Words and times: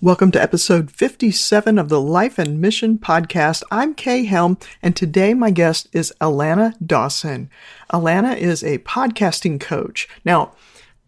Welcome 0.00 0.30
to 0.30 0.40
episode 0.40 0.92
57 0.92 1.76
of 1.76 1.88
the 1.88 2.00
Life 2.00 2.38
and 2.38 2.60
Mission 2.60 2.98
podcast. 2.98 3.64
I'm 3.68 3.96
Kay 3.96 4.26
Helm, 4.26 4.56
and 4.80 4.94
today 4.94 5.34
my 5.34 5.50
guest 5.50 5.88
is 5.92 6.14
Alana 6.20 6.74
Dawson. 6.86 7.50
Alana 7.92 8.36
is 8.36 8.62
a 8.62 8.78
podcasting 8.78 9.58
coach. 9.60 10.08
Now, 10.24 10.52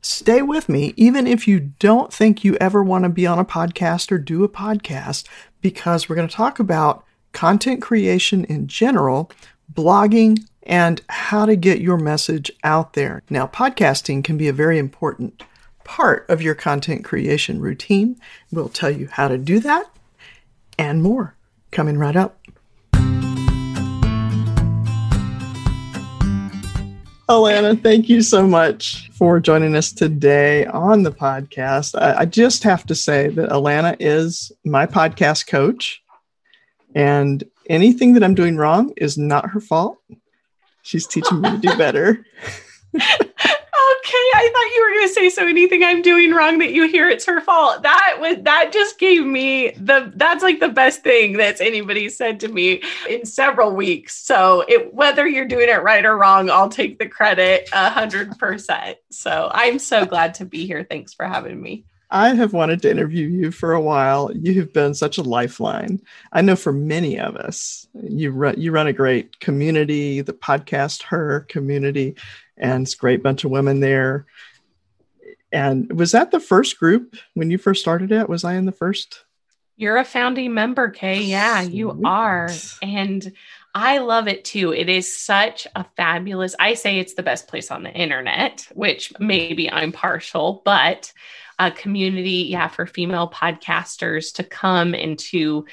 stay 0.02 0.42
with 0.42 0.68
me, 0.68 0.92
even 0.96 1.28
if 1.28 1.46
you 1.46 1.60
don't 1.60 2.12
think 2.12 2.42
you 2.42 2.56
ever 2.56 2.82
want 2.82 3.04
to 3.04 3.08
be 3.10 3.28
on 3.28 3.38
a 3.38 3.44
podcast 3.44 4.10
or 4.10 4.18
do 4.18 4.42
a 4.42 4.48
podcast, 4.48 5.24
because 5.60 6.08
we're 6.08 6.16
going 6.16 6.26
to 6.26 6.34
talk 6.34 6.58
about 6.58 7.04
content 7.30 7.80
creation 7.80 8.42
in 8.46 8.66
general, 8.66 9.30
blogging, 9.72 10.44
and 10.64 11.00
how 11.08 11.46
to 11.46 11.54
get 11.54 11.80
your 11.80 11.96
message 11.96 12.50
out 12.64 12.94
there. 12.94 13.22
Now, 13.30 13.46
podcasting 13.46 14.24
can 14.24 14.36
be 14.36 14.48
a 14.48 14.52
very 14.52 14.78
important 14.78 15.44
part 15.84 16.28
of 16.28 16.42
your 16.42 16.54
content 16.54 17.04
creation 17.04 17.60
routine. 17.60 18.18
We'll 18.50 18.68
tell 18.68 18.90
you 18.90 19.08
how 19.08 19.28
to 19.28 19.38
do 19.38 19.60
that 19.60 19.90
and 20.78 21.02
more 21.02 21.36
coming 21.70 21.98
right 21.98 22.16
up. 22.16 22.36
Alana, 27.30 27.80
thank 27.80 28.08
you 28.08 28.22
so 28.22 28.44
much 28.44 29.08
for 29.10 29.38
joining 29.38 29.76
us 29.76 29.92
today 29.92 30.66
on 30.66 31.04
the 31.04 31.12
podcast. 31.12 31.94
I, 31.96 32.22
I, 32.22 32.24
just 32.24 32.64
have 32.64 32.84
to 32.86 32.94
say 32.96 33.28
that 33.28 33.50
Alana 33.50 33.94
is 34.00 34.50
my 34.64 34.84
podcast 34.84 35.46
coach, 35.46 36.02
and 36.96 37.44
anything 37.68 38.14
that 38.14 38.24
I'm 38.24 38.34
doing 38.34 38.56
wrong 38.56 38.92
is 38.96 39.16
not 39.16 39.50
her 39.50 39.60
fault. 39.60 39.98
She's 40.82 41.06
teaching 41.06 41.40
me 41.40 41.50
to 41.50 41.58
do 41.58 41.76
better. 41.76 42.26
I 44.04 44.50
thought 44.52 44.74
you 44.74 44.82
were 44.82 44.94
going 44.94 45.08
to 45.08 45.14
say 45.14 45.28
so 45.30 45.46
anything 45.46 45.82
I'm 45.82 46.02
doing 46.02 46.32
wrong 46.32 46.58
that 46.58 46.72
you 46.72 46.88
hear 46.88 47.08
it's 47.08 47.24
her 47.26 47.40
fault. 47.40 47.82
That 47.82 48.18
was 48.20 48.36
that 48.42 48.72
just 48.72 48.98
gave 48.98 49.24
me 49.24 49.70
the 49.72 50.12
that's 50.16 50.42
like 50.42 50.60
the 50.60 50.68
best 50.68 51.02
thing 51.02 51.36
that's 51.36 51.60
anybody 51.60 52.08
said 52.08 52.40
to 52.40 52.48
me 52.48 52.82
in 53.08 53.24
several 53.26 53.74
weeks. 53.74 54.16
So 54.16 54.64
it 54.68 54.94
whether 54.94 55.26
you're 55.26 55.48
doing 55.48 55.68
it 55.68 55.82
right 55.82 56.04
or 56.04 56.16
wrong, 56.16 56.50
I'll 56.50 56.68
take 56.68 56.98
the 56.98 57.08
credit 57.08 57.68
a 57.72 57.90
hundred 57.90 58.38
percent. 58.38 58.98
So 59.10 59.50
I'm 59.52 59.78
so 59.78 60.04
glad 60.06 60.34
to 60.34 60.44
be 60.44 60.66
here. 60.66 60.84
Thanks 60.84 61.14
for 61.14 61.26
having 61.26 61.60
me. 61.60 61.84
I 62.12 62.34
have 62.34 62.52
wanted 62.52 62.82
to 62.82 62.90
interview 62.90 63.28
you 63.28 63.52
for 63.52 63.72
a 63.72 63.80
while. 63.80 64.32
You 64.34 64.58
have 64.60 64.72
been 64.72 64.94
such 64.94 65.16
a 65.16 65.22
lifeline. 65.22 66.00
I 66.32 66.40
know 66.42 66.56
for 66.56 66.72
many 66.72 67.20
of 67.20 67.36
us, 67.36 67.86
you 68.02 68.32
run 68.32 68.60
you 68.60 68.72
run 68.72 68.88
a 68.88 68.92
great 68.92 69.38
community, 69.38 70.20
the 70.20 70.32
podcast 70.32 71.04
Her 71.04 71.40
community, 71.48 72.16
and 72.60 72.82
it's 72.84 72.94
a 72.94 72.98
great 72.98 73.22
bunch 73.22 73.42
of 73.44 73.50
women 73.50 73.80
there. 73.80 74.26
And 75.50 75.92
was 75.98 76.12
that 76.12 76.30
the 76.30 76.38
first 76.38 76.78
group 76.78 77.16
when 77.34 77.50
you 77.50 77.58
first 77.58 77.80
started 77.80 78.12
it? 78.12 78.28
Was 78.28 78.44
I 78.44 78.54
in 78.54 78.66
the 78.66 78.72
first? 78.72 79.24
You're 79.76 79.96
a 79.96 80.04
founding 80.04 80.54
member, 80.54 80.90
Kay. 80.90 81.22
Yeah, 81.22 81.62
Sweet. 81.62 81.74
you 81.74 82.00
are. 82.04 82.50
And 82.82 83.32
I 83.74 83.98
love 83.98 84.28
it 84.28 84.44
too. 84.44 84.72
It 84.72 84.88
is 84.88 85.16
such 85.16 85.66
a 85.74 85.84
fabulous, 85.96 86.54
I 86.60 86.74
say 86.74 86.98
it's 86.98 87.14
the 87.14 87.22
best 87.22 87.48
place 87.48 87.70
on 87.70 87.82
the 87.82 87.90
internet, 87.90 88.68
which 88.74 89.12
maybe 89.18 89.70
I'm 89.72 89.90
partial, 89.90 90.60
but 90.64 91.12
a 91.58 91.70
community, 91.70 92.46
yeah, 92.50 92.68
for 92.68 92.86
female 92.86 93.30
podcasters 93.30 94.34
to 94.34 94.44
come 94.44 94.94
and 94.94 95.18
to, 95.18 95.64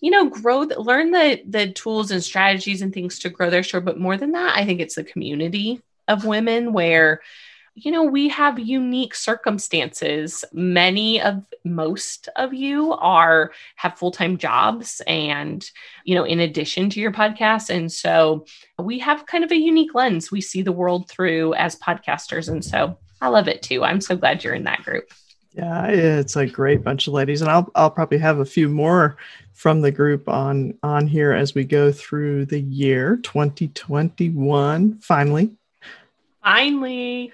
you 0.00 0.10
know, 0.10 0.28
grow, 0.28 0.60
learn 0.60 1.10
the 1.10 1.40
the 1.48 1.72
tools 1.72 2.10
and 2.10 2.22
strategies 2.22 2.82
and 2.82 2.92
things 2.92 3.18
to 3.20 3.30
grow 3.30 3.50
their 3.50 3.62
show. 3.62 3.80
But 3.80 3.98
more 3.98 4.16
than 4.16 4.32
that, 4.32 4.56
I 4.56 4.64
think 4.64 4.80
it's 4.80 4.96
the 4.96 5.04
community 5.04 5.80
of 6.08 6.24
women 6.24 6.72
where 6.72 7.20
you 7.76 7.90
know, 7.90 8.04
we 8.04 8.28
have 8.30 8.58
unique 8.58 9.14
circumstances. 9.14 10.46
Many 10.54 11.20
of 11.20 11.44
most 11.62 12.30
of 12.34 12.54
you 12.54 12.94
are 12.94 13.52
have 13.76 13.98
full-time 13.98 14.38
jobs 14.38 15.02
and, 15.06 15.70
you 16.04 16.14
know, 16.14 16.24
in 16.24 16.40
addition 16.40 16.88
to 16.90 17.00
your 17.00 17.12
podcast. 17.12 17.68
And 17.68 17.92
so 17.92 18.46
we 18.78 18.98
have 19.00 19.26
kind 19.26 19.44
of 19.44 19.52
a 19.52 19.56
unique 19.56 19.94
lens 19.94 20.30
we 20.30 20.40
see 20.40 20.62
the 20.62 20.72
world 20.72 21.10
through 21.10 21.52
as 21.54 21.76
podcasters. 21.76 22.48
And 22.48 22.64
so 22.64 22.96
I 23.20 23.28
love 23.28 23.46
it 23.46 23.60
too. 23.60 23.84
I'm 23.84 24.00
so 24.00 24.16
glad 24.16 24.42
you're 24.42 24.54
in 24.54 24.64
that 24.64 24.82
group. 24.82 25.12
Yeah, 25.52 25.86
it's 25.86 26.36
a 26.36 26.46
great 26.46 26.82
bunch 26.82 27.06
of 27.06 27.12
ladies. 27.12 27.42
And 27.42 27.50
I'll 27.50 27.70
I'll 27.74 27.90
probably 27.90 28.18
have 28.18 28.38
a 28.38 28.46
few 28.46 28.70
more 28.70 29.18
from 29.52 29.82
the 29.82 29.92
group 29.92 30.30
on 30.30 30.78
on 30.82 31.06
here 31.06 31.32
as 31.32 31.54
we 31.54 31.64
go 31.64 31.92
through 31.92 32.46
the 32.46 32.60
year 32.60 33.16
2021 33.18 34.98
finally 35.00 35.50
finally. 36.46 37.32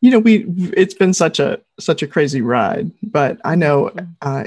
You 0.00 0.10
know 0.10 0.18
we 0.18 0.44
it's 0.76 0.94
been 0.94 1.14
such 1.14 1.38
a 1.40 1.60
such 1.80 2.02
a 2.02 2.06
crazy 2.06 2.40
ride 2.40 2.92
but 3.02 3.40
i 3.44 3.56
know 3.56 3.90
uh, 4.22 4.44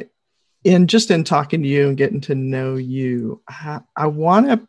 in 0.63 0.87
just 0.87 1.11
in 1.11 1.25
talking 1.25 1.61
to 1.61 1.67
you 1.67 1.89
and 1.89 1.97
getting 1.97 2.21
to 2.21 2.35
know 2.35 2.75
you 2.75 3.41
i, 3.49 3.81
I 3.97 4.07
want 4.07 4.47
to 4.47 4.67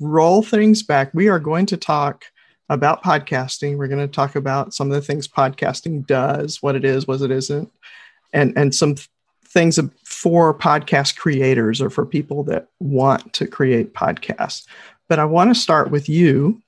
roll 0.00 0.42
things 0.42 0.82
back. 0.82 1.14
We 1.14 1.28
are 1.28 1.38
going 1.38 1.66
to 1.66 1.76
talk 1.76 2.24
about 2.68 3.04
podcasting. 3.04 3.76
We're 3.76 3.88
going 3.88 4.06
to 4.06 4.12
talk 4.12 4.34
about 4.34 4.74
some 4.74 4.90
of 4.90 4.94
the 4.94 5.06
things 5.06 5.28
podcasting 5.28 6.06
does 6.06 6.62
what 6.62 6.74
it 6.74 6.84
is 6.84 7.06
what 7.06 7.20
it 7.20 7.30
isn't 7.30 7.70
and 8.32 8.56
and 8.56 8.74
some 8.74 8.96
things 9.46 9.78
for 10.04 10.52
podcast 10.52 11.16
creators 11.16 11.80
or 11.80 11.90
for 11.90 12.04
people 12.04 12.42
that 12.44 12.68
want 12.80 13.32
to 13.34 13.46
create 13.46 13.94
podcasts. 13.94 14.66
But 15.08 15.20
i 15.20 15.24
want 15.24 15.54
to 15.54 15.60
start 15.60 15.90
with 15.90 16.08
you 16.08 16.60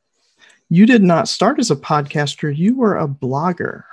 you 0.68 0.86
did 0.86 1.02
not 1.02 1.28
start 1.28 1.58
as 1.58 1.70
a 1.70 1.76
podcaster, 1.76 2.54
you 2.54 2.76
were 2.76 2.96
a 2.96 3.08
blogger. 3.08 3.84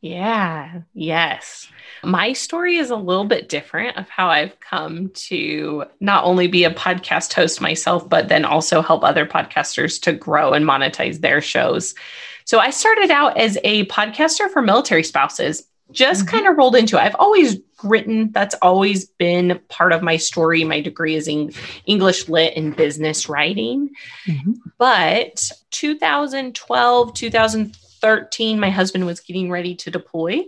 Yeah, 0.00 0.82
yes. 0.94 1.68
My 2.04 2.32
story 2.32 2.76
is 2.76 2.90
a 2.90 2.96
little 2.96 3.24
bit 3.24 3.48
different 3.48 3.96
of 3.96 4.08
how 4.08 4.28
I've 4.28 4.60
come 4.60 5.10
to 5.10 5.86
not 5.98 6.22
only 6.22 6.46
be 6.46 6.62
a 6.62 6.70
podcast 6.72 7.32
host 7.32 7.60
myself, 7.60 8.08
but 8.08 8.28
then 8.28 8.44
also 8.44 8.80
help 8.80 9.02
other 9.02 9.26
podcasters 9.26 10.00
to 10.02 10.12
grow 10.12 10.52
and 10.52 10.64
monetize 10.64 11.20
their 11.20 11.40
shows. 11.40 11.96
So 12.44 12.60
I 12.60 12.70
started 12.70 13.10
out 13.10 13.36
as 13.36 13.58
a 13.64 13.86
podcaster 13.86 14.48
for 14.48 14.62
military 14.62 15.02
spouses 15.02 15.64
just 15.90 16.26
mm-hmm. 16.26 16.36
kind 16.36 16.46
of 16.46 16.56
rolled 16.56 16.76
into 16.76 16.96
it. 16.96 17.00
I've 17.00 17.16
always 17.16 17.56
written, 17.82 18.32
that's 18.32 18.54
always 18.62 19.06
been 19.06 19.60
part 19.68 19.92
of 19.92 20.02
my 20.02 20.16
story. 20.16 20.64
My 20.64 20.80
degree 20.80 21.14
is 21.14 21.28
in 21.28 21.52
English 21.86 22.28
Lit 22.28 22.54
and 22.56 22.76
Business 22.76 23.28
Writing. 23.28 23.90
Mm-hmm. 24.26 24.52
But 24.78 25.50
2012, 25.70 27.14
2013, 27.14 28.60
my 28.60 28.70
husband 28.70 29.06
was 29.06 29.20
getting 29.20 29.50
ready 29.50 29.74
to 29.76 29.90
deploy, 29.90 30.44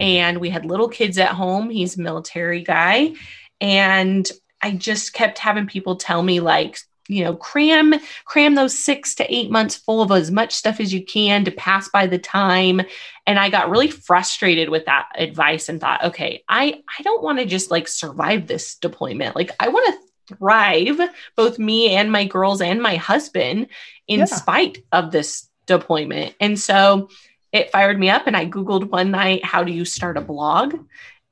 and 0.00 0.38
we 0.38 0.50
had 0.50 0.64
little 0.64 0.88
kids 0.88 1.18
at 1.18 1.30
home. 1.30 1.70
He's 1.70 1.98
a 1.98 2.02
military 2.02 2.62
guy. 2.62 3.14
And 3.60 4.30
I 4.62 4.72
just 4.72 5.12
kept 5.12 5.38
having 5.38 5.66
people 5.66 5.96
tell 5.96 6.22
me, 6.22 6.40
like, 6.40 6.78
you 7.08 7.24
know 7.24 7.34
cram 7.34 7.94
cram 8.24 8.54
those 8.54 8.78
six 8.78 9.14
to 9.14 9.34
eight 9.34 9.50
months 9.50 9.76
full 9.76 10.02
of 10.02 10.10
as 10.10 10.30
much 10.30 10.54
stuff 10.54 10.80
as 10.80 10.92
you 10.92 11.04
can 11.04 11.44
to 11.44 11.50
pass 11.50 11.88
by 11.88 12.06
the 12.06 12.18
time. 12.18 12.80
And 13.26 13.38
i 13.38 13.48
got 13.48 13.70
really 13.70 13.90
frustrated 13.90 14.68
with 14.68 14.86
that 14.86 15.08
advice 15.16 15.68
and 15.68 15.80
thought 15.80 16.04
okay 16.04 16.44
i 16.48 16.82
i 16.98 17.02
don't 17.02 17.22
want 17.22 17.38
to 17.38 17.44
just 17.44 17.70
like 17.70 17.88
survive 17.88 18.46
this 18.46 18.76
deployment. 18.76 19.36
Like 19.36 19.50
i 19.60 19.68
want 19.68 19.94
to 19.94 20.36
thrive 20.36 21.00
both 21.36 21.58
me 21.58 21.94
and 21.94 22.10
my 22.10 22.24
girls 22.24 22.60
and 22.60 22.82
my 22.82 22.96
husband 22.96 23.68
in 24.08 24.20
yeah. 24.20 24.24
spite 24.26 24.78
of 24.92 25.12
this 25.12 25.48
deployment. 25.66 26.34
And 26.40 26.58
so 26.58 27.08
it 27.52 27.70
fired 27.70 27.98
me 27.98 28.10
up 28.10 28.26
and 28.26 28.36
i 28.36 28.44
googled 28.44 28.90
one 28.90 29.10
night 29.10 29.44
how 29.44 29.62
do 29.64 29.72
you 29.72 29.84
start 29.84 30.18
a 30.18 30.20
blog 30.20 30.74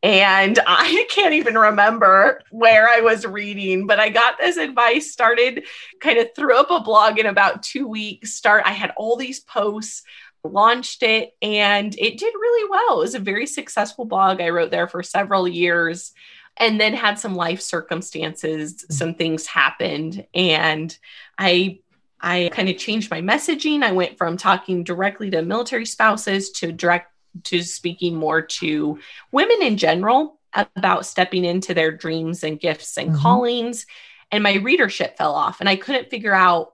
and 0.05 0.59
I 0.67 1.07
can't 1.11 1.35
even 1.35 1.57
remember 1.57 2.41
where 2.51 2.89
I 2.89 3.01
was 3.01 3.27
reading, 3.27 3.87
but 3.87 3.99
I 3.99 4.11
got 4.11 4.39
this 4.39 4.59
advice, 4.59 5.11
started 5.11 5.65
kind 5.99 6.19
of 6.19 6.29
threw 6.37 6.57
up 6.57 6.71
a 6.71 6.81
blog 6.81 7.19
in 7.19 7.27
about 7.27 7.63
two 7.65 7.89
weeks. 7.89 8.35
Start, 8.35 8.63
I 8.67 8.73
had 8.73 8.93
all 8.97 9.17
these 9.17 9.41
posts, 9.41 10.03
launched 10.45 11.03
it, 11.03 11.35
and 11.41 11.97
it 11.99 12.19
did 12.19 12.35
really 12.35 12.69
well. 12.71 12.99
It 12.99 13.05
was 13.05 13.15
a 13.15 13.21
very 13.21 13.47
successful 13.47 14.05
blog. 14.05 14.41
I 14.43 14.51
wrote 14.51 14.71
there 14.71 14.89
for 14.89 15.03
several 15.03 15.49
years 15.49 16.13
and 16.59 16.79
then 16.81 16.93
had 16.93 17.19
some 17.19 17.35
life 17.35 17.61
circumstances, 17.61 18.85
mm. 18.85 18.93
some 18.93 19.15
things 19.15 19.47
happened, 19.47 20.27
and 20.35 20.97
I 21.39 21.81
I 22.21 22.51
kind 22.53 22.71
of 22.71 22.79
changed 22.79 23.11
my 23.11 23.21
messaging. 23.21 23.83
I 23.83 23.93
went 23.93 24.17
from 24.17 24.39
talking 24.39 24.83
directly 24.83 25.31
to 25.31 25.43
military 25.43 25.85
spouses 25.85 26.51
to 26.53 26.73
direct 26.73 27.14
to 27.43 27.63
speaking 27.63 28.15
more 28.15 28.43
to 28.43 28.99
women 29.33 29.63
in 29.63 29.77
general 29.77 30.39
about 30.77 31.07
stepping 31.07 31.45
into 31.45 31.75
their 31.75 31.91
dreams 31.91 32.45
and 32.45 32.61
gifts 32.61 32.97
and 32.97 33.11
mm-hmm. 33.11 33.21
callings. 33.21 33.87
And 34.31 34.43
my 34.43 34.55
readership 34.55 35.17
fell 35.17 35.35
off 35.35 35.61
and 35.61 35.69
i 35.69 35.77
couldn't 35.77 36.11
figure 36.11 36.35
out 36.35 36.73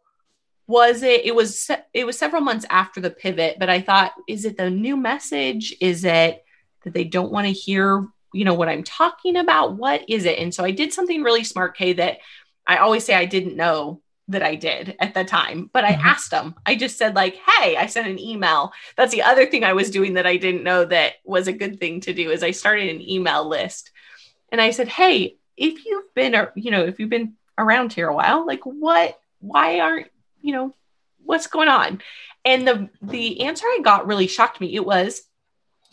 was 0.67 1.03
it 1.03 1.25
it 1.25 1.35
was 1.35 1.71
it 1.93 2.07
was 2.07 2.17
several 2.17 2.43
months 2.43 2.65
after 2.71 3.01
the 3.01 3.11
pivot 3.11 3.57
but 3.59 3.69
i 3.69 3.81
thought 3.81 4.13
is 4.29 4.45
it 4.45 4.57
the 4.57 4.71
new 4.71 4.97
message? 4.97 5.75
Is 5.81 6.05
it 6.05 6.45
that 6.85 6.95
they 6.95 7.05
don't 7.05 7.33
want 7.33 7.47
to 7.47 7.53
hear 7.53 8.07
you 8.33 8.45
know 8.45 8.55
what 8.55 8.69
i'm 8.69 8.85
talking 8.85 9.37
about? 9.37 9.77
What 9.77 10.09
is 10.09 10.25
it? 10.25 10.39
And 10.39 10.55
so 10.55 10.65
i 10.65 10.71
did 10.71 10.93
something 10.93 11.23
really 11.23 11.45
smart 11.45 11.77
kay 11.77 11.95
that 11.95 12.19
i 12.67 12.77
always 12.79 13.05
say 13.05 13.15
i 13.15 13.25
didn't 13.25 13.57
know 13.57 14.01
that 14.31 14.43
I 14.43 14.55
did 14.55 14.97
at 14.99 15.15
the 15.15 15.25
time, 15.25 15.71
but 15.73 15.85
I 15.85 15.93
mm-hmm. 15.93 16.07
asked 16.07 16.31
them. 16.31 16.55
I 16.67 16.75
just 16.75 16.99
said 16.99 17.15
like, 17.15 17.37
"Hey, 17.37 17.77
I 17.77 17.87
sent 17.87 18.09
an 18.09 18.19
email." 18.19 18.73
That's 18.97 19.13
the 19.13 19.23
other 19.23 19.47
thing 19.47 19.65
I 19.65 19.73
was 19.73 19.91
doing 19.91 20.15
that 20.15 20.27
I 20.27 20.37
didn't 20.37 20.65
know 20.65 20.85
that 20.85 21.15
was 21.25 21.49
a 21.49 21.53
good 21.53 21.79
thing 21.79 22.01
to 22.03 22.13
do 22.13 22.31
is 22.31 22.43
I 22.43 22.51
started 22.51 22.89
an 22.89 23.01
email 23.01 23.49
list. 23.49 23.91
And 24.53 24.61
I 24.61 24.71
said, 24.71 24.89
Hey, 24.89 25.37
if 25.57 25.85
you've 25.85 26.15
been, 26.15 26.35
you 26.55 26.71
know, 26.71 26.85
if 26.85 26.99
you've 26.99 27.11
been 27.11 27.35
around 27.59 27.93
here 27.93 28.09
a 28.09 28.15
while, 28.15 28.47
like 28.47 28.65
what, 28.65 29.19
why 29.41 29.81
aren't, 29.81 30.09
you 30.41 30.53
know, 30.53 30.75
what's 31.25 31.47
going 31.47 31.69
on? 31.69 32.01
And 32.45 32.67
the, 32.67 32.89
the 33.03 33.43
answer 33.43 33.67
I 33.67 33.81
got 33.83 34.07
really 34.07 34.27
shocked 34.27 34.61
me. 34.61 34.75
It 34.75 34.85
was, 34.85 35.23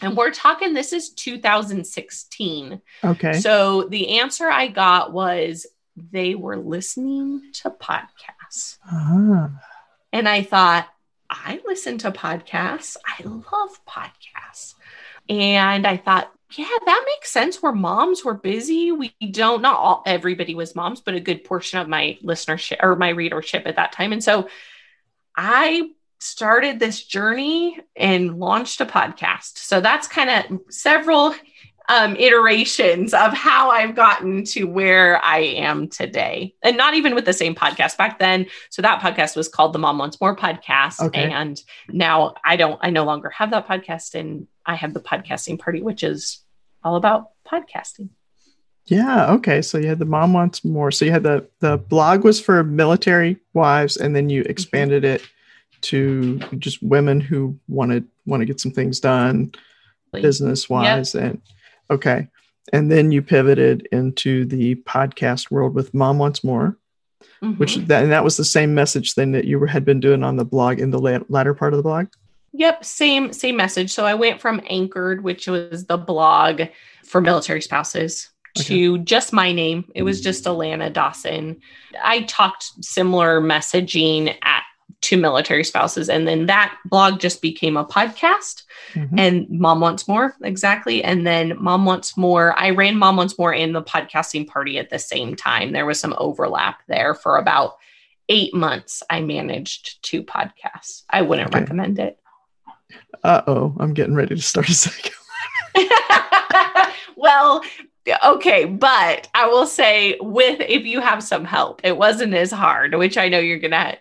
and 0.02 0.16
we're 0.16 0.32
talking, 0.32 0.74
this 0.74 0.94
is 0.94 1.10
2016. 1.10 2.82
Okay. 3.04 3.34
So 3.34 3.84
the 3.84 4.20
answer 4.20 4.50
I 4.50 4.68
got 4.68 5.12
was 5.12 5.66
they 5.98 6.36
were 6.36 6.58
listening 6.58 7.52
to 7.54 7.72
podcasts. 7.72 8.78
Ah. 8.90 9.50
And 10.14 10.30
I 10.30 10.44
thought, 10.44 10.88
I 11.30 11.60
listen 11.66 11.98
to 12.00 12.12
podcasts. 12.12 12.96
I 13.06 13.24
love 13.24 13.80
podcasts. 13.86 14.76
And 15.28 15.86
I 15.86 15.98
thought, 15.98 16.32
yeah, 16.56 16.66
that 16.86 17.04
makes 17.06 17.30
sense. 17.30 17.62
We're 17.62 17.74
moms, 17.74 18.24
we're 18.24 18.34
busy. 18.34 18.94
We 18.94 19.14
don't, 19.32 19.62
not 19.62 19.78
all, 19.78 20.04
everybody 20.06 20.56
was 20.56 20.76
moms, 20.76 21.02
but 21.02 21.16
a 21.16 21.20
good 21.20 21.44
portion 21.44 21.80
of 21.80 21.90
my 21.90 22.18
listenership 22.24 22.78
or 22.82 22.96
my 22.96 23.10
readership 23.10 23.64
at 23.66 23.76
that 23.76 23.92
time. 23.92 24.14
And 24.14 24.24
so 24.24 24.48
I 25.36 25.90
started 26.20 26.80
this 26.80 27.04
journey 27.04 27.80
and 27.96 28.40
launched 28.40 28.80
a 28.80 28.86
podcast. 28.86 29.58
So 29.58 29.82
that's 29.82 30.08
kind 30.08 30.30
of 30.30 30.62
several 30.70 31.36
um, 31.90 32.16
iterations 32.18 33.14
of 33.14 33.34
how 33.34 33.70
I've 33.70 33.96
gotten 33.96 34.44
to 34.46 34.66
where 34.66 35.24
I 35.24 35.40
am 35.40 35.88
today. 35.88 36.54
And 36.62 36.76
not 36.76 36.96
even 36.96 37.16
with 37.16 37.26
the 37.26 37.34
same 37.34 37.56
podcast 37.56 37.98
back 37.98 38.20
then. 38.20 38.48
So 38.70 38.82
that 38.82 39.02
podcast 39.02 39.36
was 39.36 39.48
called 39.48 39.74
the 39.74 39.80
Mom 39.80 39.98
Wants 39.98 40.20
More 40.20 40.36
podcast. 40.36 41.00
Okay. 41.00 41.32
And 41.32 41.62
now 41.90 42.36
I 42.44 42.58
don't, 42.58 42.78
I 42.82 42.90
no 42.90 43.06
longer 43.06 43.30
have 43.30 43.52
that 43.52 43.68
podcast. 43.68 44.16
And 44.16 44.48
I 44.66 44.76
have 44.76 44.94
the 44.94 45.00
podcasting 45.00 45.60
party, 45.60 45.82
which 45.82 46.04
is 46.04 46.44
all 46.84 46.96
about 46.98 47.30
podcasting. 47.50 48.10
Yeah. 48.86 49.34
Okay. 49.34 49.62
So 49.62 49.78
you 49.78 49.88
had 49.88 50.00
the 50.00 50.06
mom 50.06 50.32
wants 50.34 50.64
more. 50.64 50.92
So 50.92 51.04
you 51.04 51.12
had 51.12 51.24
the 51.24 51.46
the 51.60 51.78
blog 51.78 52.24
was 52.24 52.40
for 52.40 52.64
military 52.64 53.38
wives, 53.54 53.98
and 53.98 54.16
then 54.16 54.30
you 54.30 54.42
Mm-hmm. 54.44 54.52
expanded 54.52 55.04
it 55.04 55.22
to 55.82 56.40
just 56.58 56.82
women 56.82 57.20
who 57.20 57.60
wanted 57.68 58.08
want 58.26 58.40
to 58.42 58.46
get 58.46 58.62
some 58.62 58.72
things 58.72 59.02
done, 59.02 59.52
business 60.14 60.70
wise, 60.70 61.16
and 61.16 61.42
okay. 61.90 62.28
And 62.74 62.92
then 62.92 63.12
you 63.12 63.22
pivoted 63.22 63.88
into 63.92 64.46
the 64.46 64.76
podcast 64.76 65.50
world 65.52 65.74
with 65.74 65.94
Mom 65.94 66.18
Wants 66.20 66.44
More, 66.44 66.78
Mhm. 67.42 67.58
which 67.58 67.76
that, 67.76 68.04
and 68.04 68.12
that 68.12 68.24
was 68.24 68.36
the 68.38 68.44
same 68.44 68.74
message 68.76 69.14
thing 69.14 69.32
that 69.32 69.46
you 69.46 69.58
were, 69.60 69.68
had 69.68 69.86
been 69.86 70.00
doing 70.00 70.24
on 70.24 70.36
the 70.36 70.46
blog 70.46 70.80
in 70.80 70.92
the 70.92 71.00
la- 71.00 71.20
latter 71.30 71.54
part 71.54 71.74
of 71.74 71.78
the 71.78 71.84
blog. 71.84 72.08
Yep, 72.54 72.84
same 72.84 73.34
same 73.34 73.56
message. 73.56 73.92
So 73.94 74.06
I 74.06 74.16
went 74.16 74.42
from 74.42 74.62
Anchored, 74.70 75.24
which 75.24 75.48
was 75.48 75.86
the 75.86 75.98
blog 75.98 76.64
for 77.06 77.22
military 77.22 77.62
spouses, 77.62 78.30
to 78.56 78.98
just 79.00 79.32
my 79.32 79.52
name. 79.52 79.86
It 79.94 80.02
was 80.02 80.20
just 80.20 80.46
Alana 80.46 80.92
Dawson. 80.92 81.58
I 82.04 82.22
talked 82.24 82.84
similar 82.84 83.40
messaging 83.40 84.36
at 84.42 84.64
to 85.02 85.18
military 85.18 85.64
spouses, 85.64 86.10
and 86.10 86.28
then 86.28 86.48
that 86.48 86.76
blog 86.86 87.20
just 87.20 87.42
became 87.42 87.78
a 87.78 87.86
podcast. 87.86 88.64
Mhm. 88.94 89.20
And 89.20 89.48
Mom 89.50 89.80
Wants 89.80 90.08
More, 90.08 90.36
exactly. 90.44 91.04
And 91.04 91.26
then 91.26 91.54
Mom 91.60 91.86
Wants 91.86 92.18
More. 92.18 92.58
I 92.58 92.72
ran 92.72 92.98
Mom 92.98 93.16
Wants 93.18 93.38
More 93.38 93.54
and 93.54 93.76
the 93.76 93.84
podcasting 93.84 94.48
party 94.48 94.80
at 94.80 94.90
the 94.90 94.98
same 95.00 95.36
time. 95.36 95.72
There 95.72 95.86
was 95.86 96.00
some 96.00 96.16
overlap 96.18 96.80
there 96.88 97.14
for 97.14 97.38
about 97.38 97.76
eight 98.30 98.54
months. 98.54 99.04
I 99.10 99.22
managed 99.22 100.02
two 100.04 100.24
podcasts. 100.24 101.04
I 101.10 101.22
wouldn't 101.22 101.50
Okay. 101.50 101.60
recommend 101.60 102.00
it. 102.00 102.18
Uh 103.24 103.42
oh, 103.48 103.76
I'm 103.80 103.94
getting 103.94 104.16
ready 104.16 104.36
to 104.36 104.42
start 104.42 104.68
a 104.70 104.74
second. 104.74 105.14
well, 107.16 107.64
okay, 108.26 108.66
but 108.66 109.28
I 109.34 109.48
will 109.48 109.66
say 109.68 110.18
with 110.22 110.60
if 110.62 110.86
you 110.86 111.02
have 111.02 111.24
some 111.24 111.46
help, 111.46 111.82
it 111.84 111.98
wasn't 111.98 112.34
as 112.34 112.52
hard, 112.52 112.96
which 112.96 113.18
I 113.18 113.30
know 113.30 113.40
you're 113.40 113.60
gonna 113.60 113.96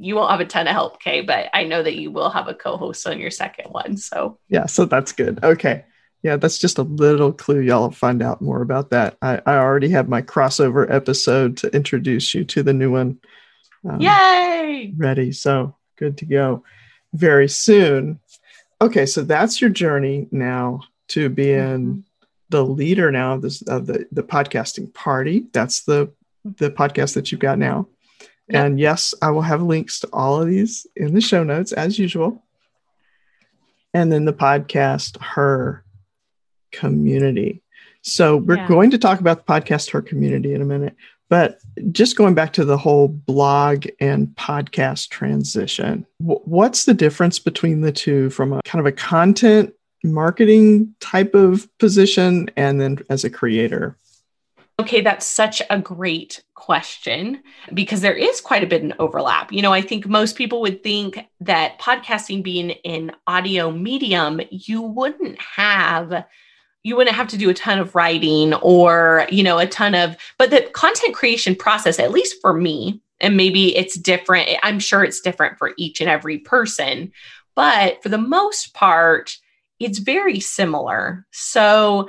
you 0.00 0.14
won't 0.16 0.30
have 0.30 0.40
a 0.40 0.44
ton 0.44 0.66
of 0.66 0.72
help, 0.72 1.00
Kay, 1.00 1.20
but 1.22 1.48
I 1.54 1.64
know 1.64 1.82
that 1.82 1.96
you 1.96 2.10
will 2.10 2.30
have 2.30 2.48
a 2.48 2.54
co-host 2.54 3.06
on 3.06 3.18
your 3.20 3.30
second 3.30 3.70
one. 3.70 3.96
So 3.96 4.38
Yeah, 4.48 4.66
so 4.66 4.84
that's 4.84 5.12
good. 5.12 5.42
Okay. 5.42 5.84
Yeah, 6.22 6.36
that's 6.36 6.58
just 6.58 6.78
a 6.78 6.82
little 6.82 7.32
clue. 7.32 7.60
Y'all 7.60 7.82
will 7.82 7.90
find 7.90 8.22
out 8.22 8.40
more 8.40 8.62
about 8.62 8.90
that. 8.90 9.16
I, 9.20 9.42
I 9.44 9.56
already 9.56 9.90
have 9.90 10.08
my 10.08 10.22
crossover 10.22 10.90
episode 10.90 11.58
to 11.58 11.68
introduce 11.76 12.32
you 12.34 12.44
to 12.46 12.62
the 12.62 12.72
new 12.72 12.90
one 12.90 13.18
um, 13.88 14.00
yay! 14.00 14.94
ready. 14.96 15.32
So 15.32 15.76
good 15.98 16.16
to 16.18 16.24
go 16.24 16.64
very 17.12 17.48
soon. 17.48 18.20
Okay, 18.80 19.04
so 19.06 19.20
that's 19.22 19.60
your 19.60 19.68
journey 19.70 20.26
now 20.30 20.80
to 21.08 21.28
being 21.28 21.86
Mhm. 21.86 22.02
the 22.48 22.64
leader 22.64 23.10
now 23.12 23.34
of 23.34 23.42
this 23.42 23.60
of 23.62 23.86
the 23.86 24.06
the 24.10 24.22
podcasting 24.22 24.94
party. 24.94 25.44
That's 25.52 25.82
the 25.84 26.10
the 26.44 26.70
podcast 26.70 27.14
that 27.14 27.30
you've 27.30 27.40
got 27.40 27.58
now. 27.58 27.86
Yep. 28.48 28.64
And 28.64 28.80
yes, 28.80 29.14
I 29.22 29.30
will 29.30 29.42
have 29.42 29.62
links 29.62 30.00
to 30.00 30.08
all 30.12 30.40
of 30.40 30.48
these 30.48 30.86
in 30.96 31.14
the 31.14 31.20
show 31.20 31.44
notes 31.44 31.72
as 31.72 31.98
usual. 31.98 32.42
And 33.94 34.12
then 34.12 34.24
the 34.24 34.32
podcast 34.32 35.16
her 35.22 35.84
community. 36.72 37.62
So 38.02 38.36
we're 38.36 38.56
Yeah. 38.56 38.68
going 38.68 38.90
to 38.90 38.98
talk 38.98 39.20
about 39.20 39.46
the 39.46 39.52
podcast 39.52 39.90
her 39.92 40.02
community 40.02 40.52
in 40.52 40.60
a 40.60 40.64
minute, 40.66 40.94
but 41.30 41.58
just 41.92 42.16
going 42.16 42.34
back 42.34 42.52
to 42.54 42.64
the 42.64 42.76
whole 42.76 43.08
blog 43.08 43.86
and 44.00 44.28
podcast 44.36 45.08
transition. 45.08 46.04
wh- 46.18 46.46
What's 46.46 46.84
the 46.84 46.92
difference 46.94 47.38
between 47.38 47.80
the 47.80 47.92
two 47.92 48.28
from 48.30 48.52
a 48.52 48.60
kind 48.64 48.80
of 48.80 48.86
a 48.86 48.92
content 48.92 49.72
marketing 50.02 50.94
type 51.00 51.34
of 51.34 51.66
position 51.78 52.50
and 52.56 52.78
then 52.80 52.98
as 53.08 53.24
a 53.24 53.30
creator? 53.30 53.96
Okay, 54.80 55.02
that's 55.02 55.24
such 55.24 55.62
a 55.70 55.78
great 55.78 56.42
question 56.54 57.42
because 57.72 58.00
there 58.00 58.16
is 58.16 58.40
quite 58.40 58.64
a 58.64 58.66
bit 58.66 58.84
of 58.84 58.92
overlap. 58.98 59.52
You 59.52 59.62
know, 59.62 59.72
I 59.72 59.80
think 59.80 60.08
most 60.08 60.36
people 60.36 60.60
would 60.62 60.82
think 60.82 61.18
that 61.40 61.78
podcasting 61.78 62.42
being 62.42 62.72
an 62.84 63.12
audio 63.28 63.70
medium, 63.70 64.40
you 64.50 64.82
wouldn't 64.82 65.40
have 65.40 66.24
you 66.82 66.96
wouldn't 66.96 67.16
have 67.16 67.28
to 67.28 67.38
do 67.38 67.48
a 67.48 67.54
ton 67.54 67.78
of 67.78 67.94
writing 67.94 68.52
or, 68.54 69.26
you 69.30 69.42
know, 69.42 69.58
a 69.58 69.66
ton 69.66 69.94
of 69.94 70.16
but 70.38 70.50
the 70.50 70.62
content 70.72 71.14
creation 71.14 71.54
process 71.54 71.98
at 71.98 72.10
least 72.10 72.36
for 72.40 72.52
me 72.52 73.00
and 73.20 73.36
maybe 73.36 73.74
it's 73.76 73.96
different. 73.96 74.50
I'm 74.62 74.80
sure 74.80 75.04
it's 75.04 75.20
different 75.20 75.56
for 75.56 75.72
each 75.78 76.00
and 76.00 76.10
every 76.10 76.38
person, 76.38 77.12
but 77.54 78.02
for 78.02 78.08
the 78.08 78.18
most 78.18 78.74
part 78.74 79.38
it's 79.80 79.98
very 79.98 80.40
similar. 80.40 81.26
So 81.30 82.08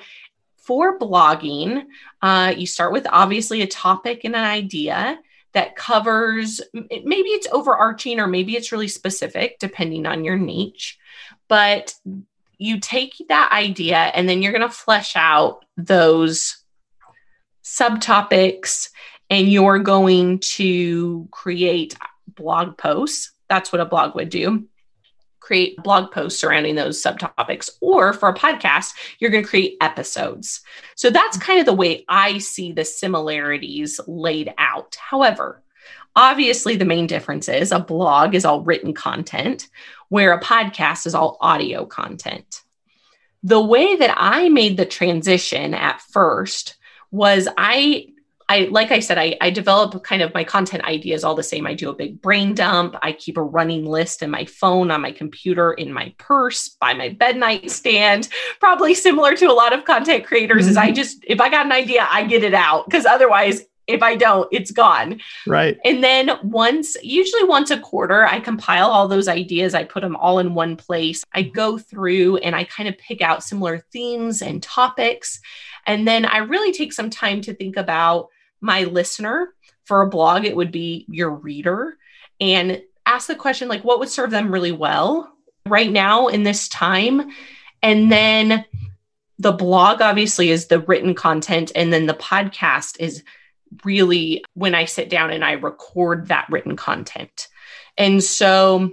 for 0.66 0.98
blogging, 0.98 1.86
uh, 2.22 2.54
you 2.58 2.66
start 2.66 2.92
with 2.92 3.06
obviously 3.12 3.62
a 3.62 3.68
topic 3.68 4.24
and 4.24 4.36
an 4.36 4.44
idea 4.44 5.20
that 5.54 5.76
covers 5.76 6.60
maybe 6.74 7.30
it's 7.30 7.48
overarching 7.52 8.20
or 8.20 8.28
maybe 8.28 8.58
it's 8.58 8.72
really 8.72 8.88
specific 8.88 9.58
depending 9.60 10.06
on 10.06 10.26
your 10.26 10.38
niche. 10.38 10.98
But 11.48 11.94
you 12.58 12.80
take 12.80 13.14
that 13.30 13.52
idea 13.54 13.98
and 13.98 14.28
then 14.28 14.42
you're 14.42 14.52
going 14.52 14.68
to 14.68 14.70
flesh 14.70 15.16
out 15.16 15.64
those 15.78 16.58
subtopics 17.64 18.90
and 19.30 19.50
you're 19.50 19.80
going 19.80 20.40
to 20.40 21.28
create 21.32 21.96
blog 22.28 22.78
posts. 22.78 23.32
That's 23.48 23.72
what 23.72 23.82
a 23.82 23.86
blog 23.86 24.16
would 24.16 24.30
do 24.30 24.68
create 25.46 25.78
blog 25.84 26.12
posts 26.12 26.40
surrounding 26.40 26.74
those 26.74 27.02
subtopics. 27.02 27.70
Or 27.80 28.14
for 28.14 28.30
a 28.30 28.34
podcast, 28.34 28.94
you're 29.20 29.30
going 29.30 29.44
to 29.44 29.50
create 29.50 29.78
episodes. 29.80 30.62
So 30.96 31.12
that's 31.12 31.38
kind 31.38 31.60
of 31.60 31.68
the 31.68 31.74
way 31.74 32.04
I 32.10 32.40
see 32.40 32.72
the 32.72 32.84
similarities 32.84 34.00
laid 34.08 34.52
out. 34.58 34.96
However, 34.96 35.62
obviously, 36.16 36.78
the 36.78 36.86
main 36.86 37.06
difference 37.06 37.48
is 37.48 37.72
a 37.72 37.80
blog 37.80 38.34
is 38.34 38.44
all 38.44 38.62
written 38.62 38.94
content, 38.94 39.68
where 40.10 40.34
a 40.34 40.42
podcast 40.42 41.06
is 41.06 41.14
all 41.14 41.38
audio 41.42 41.86
content. 41.86 42.64
The 43.44 43.62
way 43.62 43.96
that 43.98 44.16
I 44.18 44.50
made 44.50 44.78
the 44.78 44.86
transition 44.88 45.76
at 45.76 46.02
first 46.02 46.78
was 47.12 47.48
I 47.56 48.08
I 48.48 48.68
like 48.72 48.92
I 48.92 49.00
said, 49.00 49.18
I, 49.18 49.36
I 49.42 49.50
develop 49.50 50.04
kind 50.04 50.22
of 50.22 50.34
my 50.34 50.44
content 50.44 50.84
ideas 50.84 51.24
all 51.24 51.36
the 51.36 51.44
same. 51.44 51.66
I 51.66 51.74
do 51.74 51.90
a 51.90 51.96
big 51.96 52.22
brain 52.22 52.54
dump. 52.54 52.96
I 53.02 53.12
keep 53.14 53.38
a 53.38 53.44
running 53.44 53.86
list 53.86 54.22
in 54.22 54.30
my 54.30 54.46
phone, 54.46 54.92
on 54.92 55.02
my 55.02 55.12
computer, 55.12 55.74
in 55.74 55.92
my 55.92 56.14
purse, 56.18 56.70
by 56.80 56.94
my 56.94 57.10
bed 57.10 57.38
nightstand. 57.38 58.30
Probably 58.60 58.94
similar 58.94 59.36
to 59.36 59.46
a 59.46 59.54
lot 59.54 59.74
of 59.74 59.86
content 59.86 60.26
creators, 60.26 60.68
is 60.68 60.78
I 60.78 60.88
mm-hmm. 60.88 60.96
just 60.96 61.24
if 61.28 61.42
I 61.42 61.50
got 61.50 61.66
an 61.66 61.72
idea, 61.72 62.08
I 62.10 62.26
get 62.26 62.44
it 62.44 62.54
out. 62.54 62.86
Because 62.86 63.06
otherwise, 63.06 63.64
if 63.88 64.02
I 64.02 64.16
don't, 64.16 64.48
it's 64.52 64.72
gone. 64.72 65.22
Right. 65.46 65.78
And 65.86 66.04
then 66.04 66.32
once, 66.44 66.96
usually 67.04 67.44
once 67.44 67.72
a 67.72 67.80
quarter, 67.80 68.26
I 68.26 68.40
compile 68.40 68.88
all 68.88 69.08
those 69.08 69.28
ideas. 69.28 69.76
I 69.76 69.84
put 69.84 70.02
them 70.02 70.16
all 70.16 70.40
in 70.40 70.56
one 70.56 70.76
place. 70.76 71.24
I 71.34 71.44
go 71.44 71.78
through 71.78 72.38
and 72.38 72.56
I 72.56 72.64
kind 72.64 72.90
of 72.90 72.98
pick 72.98 73.22
out 73.22 73.44
similar 73.44 73.86
themes 73.92 74.42
and 74.42 74.62
topics. 74.62 75.40
And 75.86 76.08
then 76.08 76.26
I 76.26 76.38
really 76.38 76.72
take 76.72 76.94
some 76.94 77.10
time 77.10 77.42
to 77.42 77.54
think 77.54 77.78
about 77.78 78.30
my 78.66 78.84
listener. 78.84 79.54
For 79.86 80.02
a 80.02 80.10
blog, 80.10 80.46
it 80.46 80.56
would 80.56 80.72
be 80.72 81.06
your 81.08 81.30
reader 81.30 81.96
and 82.42 82.82
ask 83.06 83.28
the 83.28 83.36
question 83.36 83.68
like, 83.68 83.84
what 83.84 84.00
would 84.00 84.10
serve 84.10 84.32
them 84.32 84.52
really 84.52 84.72
well 84.72 85.32
right 85.68 85.92
now 85.92 86.28
in 86.28 86.42
this 86.42 86.68
time? 86.70 87.30
And 87.84 88.12
then 88.12 88.66
the 89.38 89.52
blog 89.52 90.02
obviously 90.02 90.50
is 90.50 90.66
the 90.66 90.80
written 90.80 91.14
content, 91.14 91.72
and 91.76 91.94
then 91.94 92.08
the 92.08 92.16
podcast 92.16 93.00
is 93.00 93.24
really 93.84 94.44
when 94.56 94.74
I 94.74 94.86
sit 94.86 95.10
down 95.10 95.30
and 95.30 95.46
I 95.46 95.52
record 95.52 96.30
that 96.30 96.48
written 96.50 96.76
content. 96.76 97.48
And 97.98 98.24
so, 98.24 98.92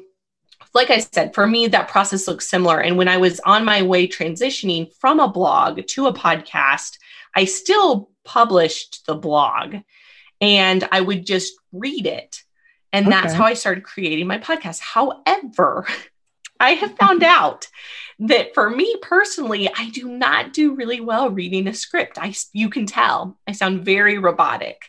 like 0.74 0.90
I 0.90 0.98
said, 0.98 1.34
for 1.34 1.46
me, 1.46 1.68
that 1.68 1.88
process 1.88 2.28
looks 2.28 2.48
similar. 2.48 2.80
And 2.80 2.98
when 2.98 3.08
I 3.08 3.16
was 3.16 3.40
on 3.40 3.64
my 3.64 3.82
way 3.82 4.06
transitioning 4.06 4.92
from 4.96 5.20
a 5.20 5.28
blog 5.28 5.86
to 5.86 6.06
a 6.06 6.12
podcast, 6.12 6.98
I 7.34 7.44
still 7.44 8.10
published 8.24 9.06
the 9.06 9.14
blog 9.14 9.76
and 10.40 10.86
I 10.90 11.00
would 11.00 11.24
just 11.24 11.54
read 11.72 12.06
it. 12.06 12.42
And 12.92 13.06
okay. 13.06 13.14
that's 13.14 13.32
how 13.32 13.44
I 13.44 13.54
started 13.54 13.84
creating 13.84 14.26
my 14.26 14.38
podcast. 14.38 14.80
However, 14.80 15.86
I 16.60 16.70
have 16.70 16.96
found 16.96 17.22
out 17.22 17.68
that 18.20 18.54
for 18.54 18.70
me 18.70 18.96
personally, 19.02 19.68
I 19.68 19.90
do 19.90 20.08
not 20.08 20.52
do 20.52 20.74
really 20.74 21.00
well 21.00 21.30
reading 21.30 21.66
a 21.66 21.74
script. 21.74 22.18
I 22.20 22.34
you 22.52 22.70
can 22.70 22.86
tell 22.86 23.36
I 23.48 23.52
sound 23.52 23.84
very 23.84 24.18
robotic. 24.18 24.84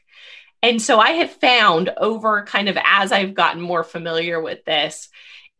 And 0.61 0.81
so 0.81 0.99
I 0.99 1.11
have 1.11 1.31
found 1.31 1.89
over 1.97 2.43
kind 2.43 2.69
of 2.69 2.77
as 2.83 3.11
I've 3.11 3.33
gotten 3.33 3.61
more 3.61 3.83
familiar 3.83 4.39
with 4.39 4.63
this, 4.65 5.09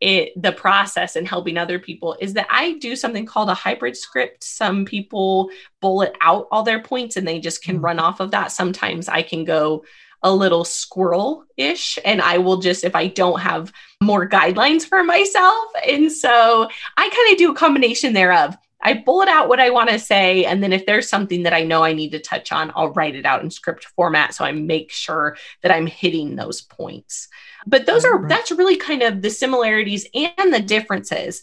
it 0.04 0.40
the 0.40 0.52
process 0.52 1.16
and 1.16 1.26
helping 1.26 1.56
other 1.56 1.78
people 1.78 2.14
is 2.20 2.34
that 2.34 2.46
I 2.50 2.74
do 2.74 2.94
something 2.94 3.24
called 3.24 3.48
a 3.48 3.54
hybrid 3.54 3.96
script. 3.96 4.44
Some 4.44 4.84
people 4.84 5.48
bullet 5.80 6.14
out 6.20 6.46
all 6.52 6.62
their 6.62 6.82
points 6.82 7.16
and 7.16 7.26
they 7.26 7.40
just 7.40 7.64
can 7.64 7.76
mm-hmm. 7.76 7.86
run 7.86 7.98
off 7.98 8.20
of 8.20 8.30
that. 8.32 8.52
Sometimes 8.52 9.08
I 9.08 9.22
can 9.22 9.44
go 9.44 9.82
a 10.22 10.32
little 10.32 10.64
squirrel 10.64 11.44
ish. 11.56 11.98
And 12.04 12.20
I 12.20 12.36
will 12.36 12.58
just, 12.58 12.84
if 12.84 12.94
I 12.94 13.06
don't 13.06 13.40
have 13.40 13.72
more 14.02 14.28
guidelines 14.28 14.84
for 14.84 15.02
myself. 15.02 15.64
And 15.88 16.12
so 16.12 16.68
I 16.96 17.08
kind 17.08 17.32
of 17.32 17.38
do 17.38 17.52
a 17.52 17.54
combination 17.54 18.12
thereof. 18.12 18.56
I 18.84 18.94
bullet 18.94 19.28
out 19.28 19.48
what 19.48 19.60
I 19.60 19.70
want 19.70 19.90
to 19.90 19.98
say. 19.98 20.44
And 20.44 20.62
then 20.62 20.72
if 20.72 20.86
there's 20.86 21.08
something 21.08 21.44
that 21.44 21.54
I 21.54 21.64
know 21.64 21.82
I 21.82 21.94
need 21.94 22.12
to 22.12 22.20
touch 22.20 22.52
on, 22.52 22.70
I'll 22.76 22.92
write 22.92 23.16
it 23.16 23.24
out 23.24 23.42
in 23.42 23.50
script 23.50 23.86
format. 23.96 24.34
So 24.34 24.44
I 24.44 24.52
make 24.52 24.92
sure 24.92 25.36
that 25.62 25.72
I'm 25.72 25.86
hitting 25.86 26.36
those 26.36 26.60
points. 26.60 27.28
But 27.66 27.86
those 27.86 28.04
are, 28.04 28.28
that's 28.28 28.52
really 28.52 28.76
kind 28.76 29.02
of 29.02 29.22
the 29.22 29.30
similarities 29.30 30.06
and 30.14 30.52
the 30.52 30.60
differences. 30.60 31.42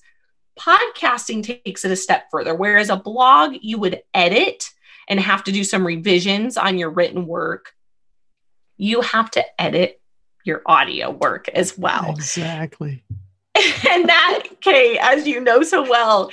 Podcasting 0.59 1.43
takes 1.43 1.83
it 1.83 1.91
a 1.91 1.95
step 1.95 2.25
further, 2.29 2.53
whereas 2.53 2.89
a 2.89 2.95
blog, 2.95 3.55
you 3.61 3.79
would 3.79 4.01
edit 4.13 4.69
and 5.07 5.19
have 5.19 5.43
to 5.45 5.51
do 5.51 5.63
some 5.63 5.85
revisions 5.85 6.57
on 6.57 6.77
your 6.77 6.91
written 6.91 7.25
work 7.25 7.73
you 8.81 9.01
have 9.01 9.29
to 9.29 9.61
edit 9.61 10.01
your 10.43 10.63
audio 10.65 11.11
work 11.11 11.47
as 11.49 11.77
well. 11.77 12.09
Exactly. 12.09 13.03
and 13.55 14.09
that, 14.09 14.43
Kay, 14.59 14.97
as 14.99 15.27
you 15.27 15.39
know 15.39 15.61
so 15.61 15.87
well, 15.87 16.31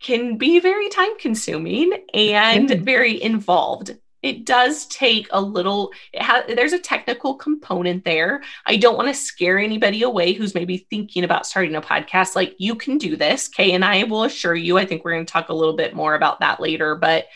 can 0.00 0.36
be 0.36 0.60
very 0.60 0.88
time 0.88 1.18
consuming 1.18 1.92
and 2.12 2.68
mm. 2.68 2.80
very 2.82 3.20
involved. 3.22 3.96
It 4.22 4.44
does 4.44 4.86
take 4.86 5.28
a 5.30 5.40
little, 5.40 5.92
it 6.12 6.20
ha- 6.20 6.44
there's 6.48 6.72
a 6.72 6.78
technical 6.78 7.34
component 7.34 8.04
there. 8.04 8.42
I 8.66 8.76
don't 8.76 8.96
want 8.96 9.08
to 9.08 9.14
scare 9.14 9.58
anybody 9.58 10.02
away 10.02 10.32
who's 10.32 10.54
maybe 10.54 10.86
thinking 10.90 11.22
about 11.22 11.46
starting 11.46 11.76
a 11.76 11.80
podcast. 11.80 12.34
Like, 12.34 12.56
you 12.58 12.74
can 12.74 12.98
do 12.98 13.16
this. 13.16 13.46
Kay 13.46 13.72
and 13.72 13.84
I 13.84 14.04
will 14.04 14.24
assure 14.24 14.54
you, 14.54 14.78
I 14.78 14.84
think 14.84 15.04
we're 15.04 15.12
going 15.12 15.26
to 15.26 15.32
talk 15.32 15.48
a 15.48 15.54
little 15.54 15.76
bit 15.76 15.94
more 15.94 16.14
about 16.14 16.40
that 16.40 16.60
later, 16.60 16.96
but 16.96 17.26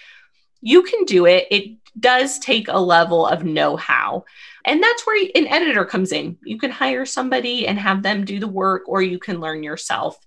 you 0.60 0.82
can 0.82 1.04
do 1.04 1.26
it. 1.26 1.46
It 1.50 1.76
does 1.98 2.38
take 2.38 2.68
a 2.68 2.78
level 2.78 3.26
of 3.26 3.44
know 3.44 3.76
how. 3.76 4.24
And 4.64 4.82
that's 4.82 5.06
where 5.06 5.26
an 5.34 5.46
editor 5.46 5.84
comes 5.84 6.12
in. 6.12 6.38
You 6.44 6.58
can 6.58 6.70
hire 6.70 7.06
somebody 7.06 7.66
and 7.66 7.78
have 7.78 8.02
them 8.02 8.24
do 8.24 8.38
the 8.38 8.48
work, 8.48 8.82
or 8.86 9.00
you 9.00 9.18
can 9.18 9.40
learn 9.40 9.62
yourself. 9.62 10.18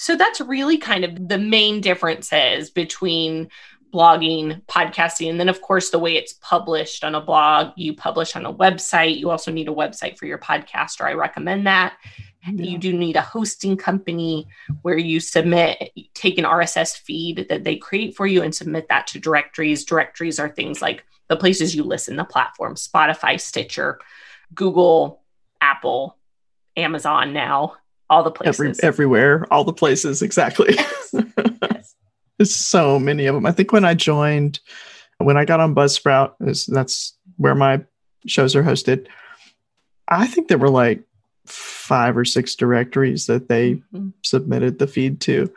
So 0.00 0.16
that's 0.16 0.40
really 0.40 0.78
kind 0.78 1.04
of 1.04 1.28
the 1.28 1.36
main 1.36 1.82
differences 1.82 2.70
between 2.70 3.50
blogging, 3.92 4.62
podcasting, 4.64 5.28
and 5.28 5.38
then, 5.38 5.50
of 5.50 5.60
course, 5.60 5.90
the 5.90 5.98
way 5.98 6.16
it's 6.16 6.32
published 6.40 7.04
on 7.04 7.14
a 7.14 7.20
blog, 7.20 7.72
you 7.76 7.92
publish 7.92 8.34
on 8.34 8.46
a 8.46 8.54
website. 8.54 9.18
You 9.18 9.28
also 9.28 9.52
need 9.52 9.68
a 9.68 9.74
website 9.74 10.16
for 10.16 10.24
your 10.24 10.38
podcast, 10.38 11.02
or 11.02 11.06
I 11.06 11.12
recommend 11.12 11.66
that. 11.66 11.98
Yeah. 12.42 12.64
You 12.64 12.78
do 12.78 12.94
need 12.94 13.16
a 13.16 13.20
hosting 13.20 13.76
company 13.76 14.48
where 14.80 14.96
you 14.96 15.20
submit, 15.20 15.92
take 16.14 16.38
an 16.38 16.44
RSS 16.44 16.96
feed 16.96 17.48
that 17.50 17.64
they 17.64 17.76
create 17.76 18.16
for 18.16 18.26
you 18.26 18.42
and 18.42 18.54
submit 18.54 18.88
that 18.88 19.06
to 19.08 19.20
directories. 19.20 19.84
Directories 19.84 20.38
are 20.38 20.48
things 20.48 20.80
like 20.80 21.04
the 21.28 21.36
places 21.36 21.76
you 21.76 21.82
listen, 21.82 22.16
the 22.16 22.24
platforms, 22.24 22.88
Spotify, 22.88 23.38
Stitcher, 23.38 24.00
Google, 24.54 25.20
Apple, 25.60 26.16
Amazon 26.74 27.34
now, 27.34 27.74
all 28.10 28.22
the 28.22 28.30
places. 28.30 28.60
Every, 28.60 28.88
everywhere, 28.88 29.46
all 29.50 29.64
the 29.64 29.72
places, 29.72 30.20
exactly. 30.20 30.74
Yes. 30.74 31.14
yes. 31.62 31.94
There's 32.36 32.54
so 32.54 32.98
many 32.98 33.26
of 33.26 33.34
them. 33.34 33.46
I 33.46 33.52
think 33.52 33.72
when 33.72 33.84
I 33.84 33.94
joined, 33.94 34.60
when 35.18 35.36
I 35.36 35.44
got 35.44 35.60
on 35.60 35.74
Buzzsprout, 35.74 36.34
is 36.40 36.66
that's 36.66 37.16
where 37.36 37.54
my 37.54 37.84
shows 38.26 38.56
are 38.56 38.62
hosted. 38.62 39.06
I 40.08 40.26
think 40.26 40.48
there 40.48 40.58
were 40.58 40.68
like 40.70 41.02
five 41.46 42.16
or 42.16 42.24
six 42.24 42.54
directories 42.54 43.26
that 43.26 43.48
they 43.48 43.74
mm-hmm. 43.74 44.10
submitted 44.22 44.78
the 44.78 44.86
feed 44.86 45.20
to. 45.22 45.52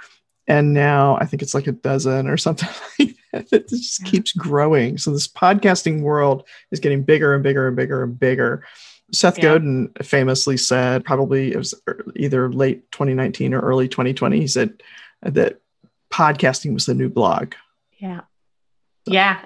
And 0.48 0.74
now 0.74 1.17
I 1.19 1.25
think 1.25 1.41
it's 1.41 1.53
like 1.53 1.67
a 1.67 1.72
dozen 1.72 2.27
or 2.27 2.38
something 2.38 2.69
like 3.00 3.15
that. 3.31 3.51
it 3.51 3.69
just 3.69 4.03
keeps 4.05 4.31
growing. 4.33 4.98
So 4.98 5.12
this 5.12 5.27
podcasting 5.27 6.01
world 6.01 6.48
is 6.72 6.79
getting 6.79 7.03
bigger 7.03 7.33
and 7.33 7.43
bigger 7.43 7.67
and 7.67 7.75
bigger 7.75 8.03
and 8.03 8.19
bigger. 8.19 8.65
Seth 9.13 9.38
yeah. 9.38 9.43
Godin 9.43 9.93
famously 10.01 10.58
said, 10.58 11.05
probably 11.05 11.53
it 11.53 11.58
was 11.58 11.74
either 12.15 12.51
late 12.51 12.91
2019 12.91 13.53
or 13.53 13.60
early 13.60 13.88
2020, 13.88 14.39
he 14.39 14.48
said 14.48 14.82
that 15.22 15.60
podcasting 16.12 16.74
was 16.74 16.86
the 16.86 16.93
new 16.93 17.10
blog. 17.10 17.53
Yeah. 17.98 18.22
So. 19.08 19.13
Yeah. 19.13 19.39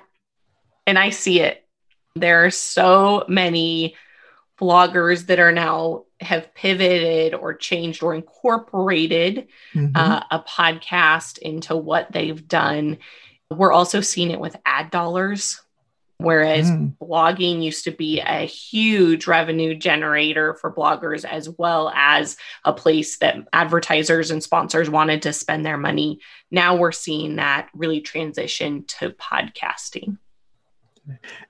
And 0.85 0.97
I 0.97 1.09
see 1.09 1.41
it. 1.41 1.65
There 2.15 2.45
are 2.45 2.51
so 2.51 3.25
many 3.27 3.95
bloggers 4.59 5.27
that 5.27 5.39
are 5.39 5.51
now 5.51 6.05
have 6.19 6.53
pivoted 6.55 7.35
or 7.35 7.53
changed 7.53 8.01
or 8.01 8.15
incorporated 8.15 9.47
mm-hmm. 9.73 9.95
uh, 9.95 10.23
a 10.31 10.39
podcast 10.39 11.37
into 11.37 11.75
what 11.75 12.11
they've 12.11 12.47
done 12.47 12.97
we're 13.49 13.71
also 13.71 14.01
seeing 14.01 14.31
it 14.31 14.39
with 14.39 14.55
ad 14.65 14.91
dollars, 14.91 15.61
whereas 16.17 16.69
mm. 16.69 16.95
blogging 16.97 17.63
used 17.63 17.83
to 17.83 17.91
be 17.91 18.19
a 18.19 18.45
huge 18.45 19.27
revenue 19.27 19.75
generator 19.75 20.55
for 20.55 20.73
bloggers, 20.73 21.23
as 21.23 21.49
well 21.49 21.91
as 21.95 22.37
a 22.65 22.73
place 22.73 23.17
that 23.19 23.37
advertisers 23.53 24.31
and 24.31 24.43
sponsors 24.43 24.89
wanted 24.89 25.21
to 25.21 25.33
spend 25.33 25.65
their 25.65 25.77
money. 25.77 26.19
Now 26.51 26.75
we're 26.75 26.91
seeing 26.91 27.35
that 27.35 27.69
really 27.73 28.01
transition 28.01 28.85
to 28.99 29.11
podcasting. 29.11 30.17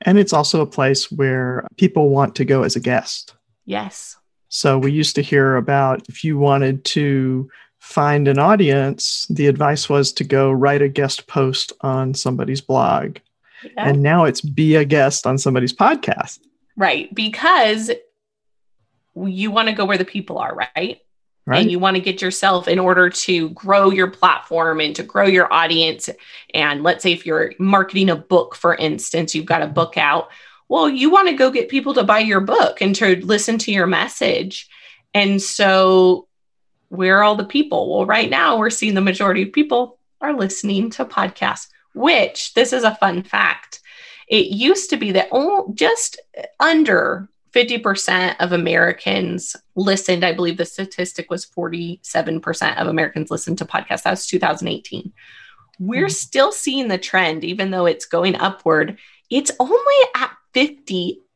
And 0.01 0.19
it's 0.19 0.33
also 0.33 0.62
a 0.62 0.67
place 0.67 1.12
where 1.12 1.65
people 1.77 2.09
want 2.09 2.36
to 2.36 2.45
go 2.45 2.63
as 2.63 2.75
a 2.75 2.79
guest. 2.79 3.33
Yes. 3.65 4.17
So 4.50 4.77
we 4.77 4.91
used 4.91 5.15
to 5.15 5.21
hear 5.21 5.55
about 5.55 6.07
if 6.07 6.24
you 6.24 6.38
wanted 6.38 6.86
to 6.86 7.50
find 7.79 8.27
an 8.27 8.39
audience, 8.39 9.25
the 9.29 9.47
advice 9.47 9.89
was 9.89 10.12
to 10.13 10.24
go 10.24 10.51
write 10.51 10.81
a 10.81 10.88
guest 10.88 11.27
post 11.27 11.74
on 11.81 12.13
somebody's 12.13 12.62
blog. 12.62 13.17
Yeah. 13.63 13.89
And 13.89 14.01
now 14.01 14.25
it's 14.25 14.41
be 14.41 14.75
a 14.75 14.85
guest 14.85 15.25
on 15.25 15.37
somebody's 15.37 15.73
podcast. 15.73 16.39
Right. 16.75 17.13
Because 17.13 17.91
you 19.15 19.51
want 19.51 19.67
to 19.67 19.73
go 19.73 19.85
where 19.85 19.97
the 19.97 20.05
people 20.05 20.37
are, 20.37 20.53
right? 20.53 21.01
Right. 21.45 21.61
And 21.61 21.71
you 21.71 21.79
want 21.79 21.95
to 21.95 22.01
get 22.01 22.21
yourself 22.21 22.67
in 22.67 22.77
order 22.77 23.09
to 23.09 23.49
grow 23.51 23.89
your 23.89 24.11
platform 24.11 24.81
and 24.81 24.93
to 24.97 25.03
grow 25.03 25.25
your 25.25 25.51
audience. 25.51 26.09
And 26.53 26.83
let's 26.83 27.03
say 27.03 27.13
if 27.13 27.25
you're 27.25 27.53
marketing 27.57 28.09
a 28.09 28.17
book, 28.17 28.53
for 28.53 28.75
instance, 28.75 29.33
you've 29.33 29.45
got 29.45 29.61
a 29.61 29.67
book 29.67 29.97
out. 29.97 30.29
Well, 30.67 30.89
you 30.89 31.09
want 31.09 31.29
to 31.29 31.35
go 31.35 31.49
get 31.49 31.69
people 31.69 31.93
to 31.93 32.03
buy 32.03 32.19
your 32.19 32.41
book 32.41 32.81
and 32.81 32.93
to 32.97 33.25
listen 33.25 33.57
to 33.59 33.71
your 33.71 33.87
message. 33.87 34.67
And 35.13 35.41
so 35.41 36.27
where 36.89 37.19
are 37.19 37.23
all 37.23 37.35
the 37.35 37.45
people? 37.45 37.95
Well, 37.95 38.05
right 38.05 38.29
now 38.29 38.57
we're 38.57 38.69
seeing 38.69 38.93
the 38.93 39.01
majority 39.01 39.43
of 39.43 39.53
people 39.53 39.97
are 40.19 40.33
listening 40.33 40.89
to 40.91 41.05
podcasts, 41.05 41.67
which 41.98 42.54
this 42.54 42.74
is 42.74 42.84
a 42.84 42.96
fun 42.96 43.24
fact. 43.24 43.82
It 44.27 44.48
used 44.48 44.89
to 44.92 44.98
be 44.98 45.12
that 45.13 45.30
only 45.32 45.74
just 45.74 46.20
under 46.60 47.30
50% 47.54 48.36
of 48.39 48.51
Americans 48.51 49.56
listened. 49.75 50.24
I 50.24 50.34
believe 50.34 50.58
the 50.58 50.66
statistic 50.66 51.32
was 51.32 51.46
47% 51.46 52.77
of 52.77 52.88
Americans 52.88 53.32
listened 53.32 53.58
to 53.60 53.66
podcasts. 53.66 54.04
That 54.04 54.12
was 54.12 54.27
2018. 54.27 55.12
We're 55.80 56.06
mm-hmm. 56.06 56.10
still 56.10 56.51
seeing 56.51 56.88
the 56.88 56.98
trend, 56.98 57.44
even 57.44 57.72
though 57.72 57.86
it's 57.86 58.06
going 58.06 58.36
upward. 58.36 58.98
It's 59.30 59.51
only 59.60 59.96
at 60.16 60.32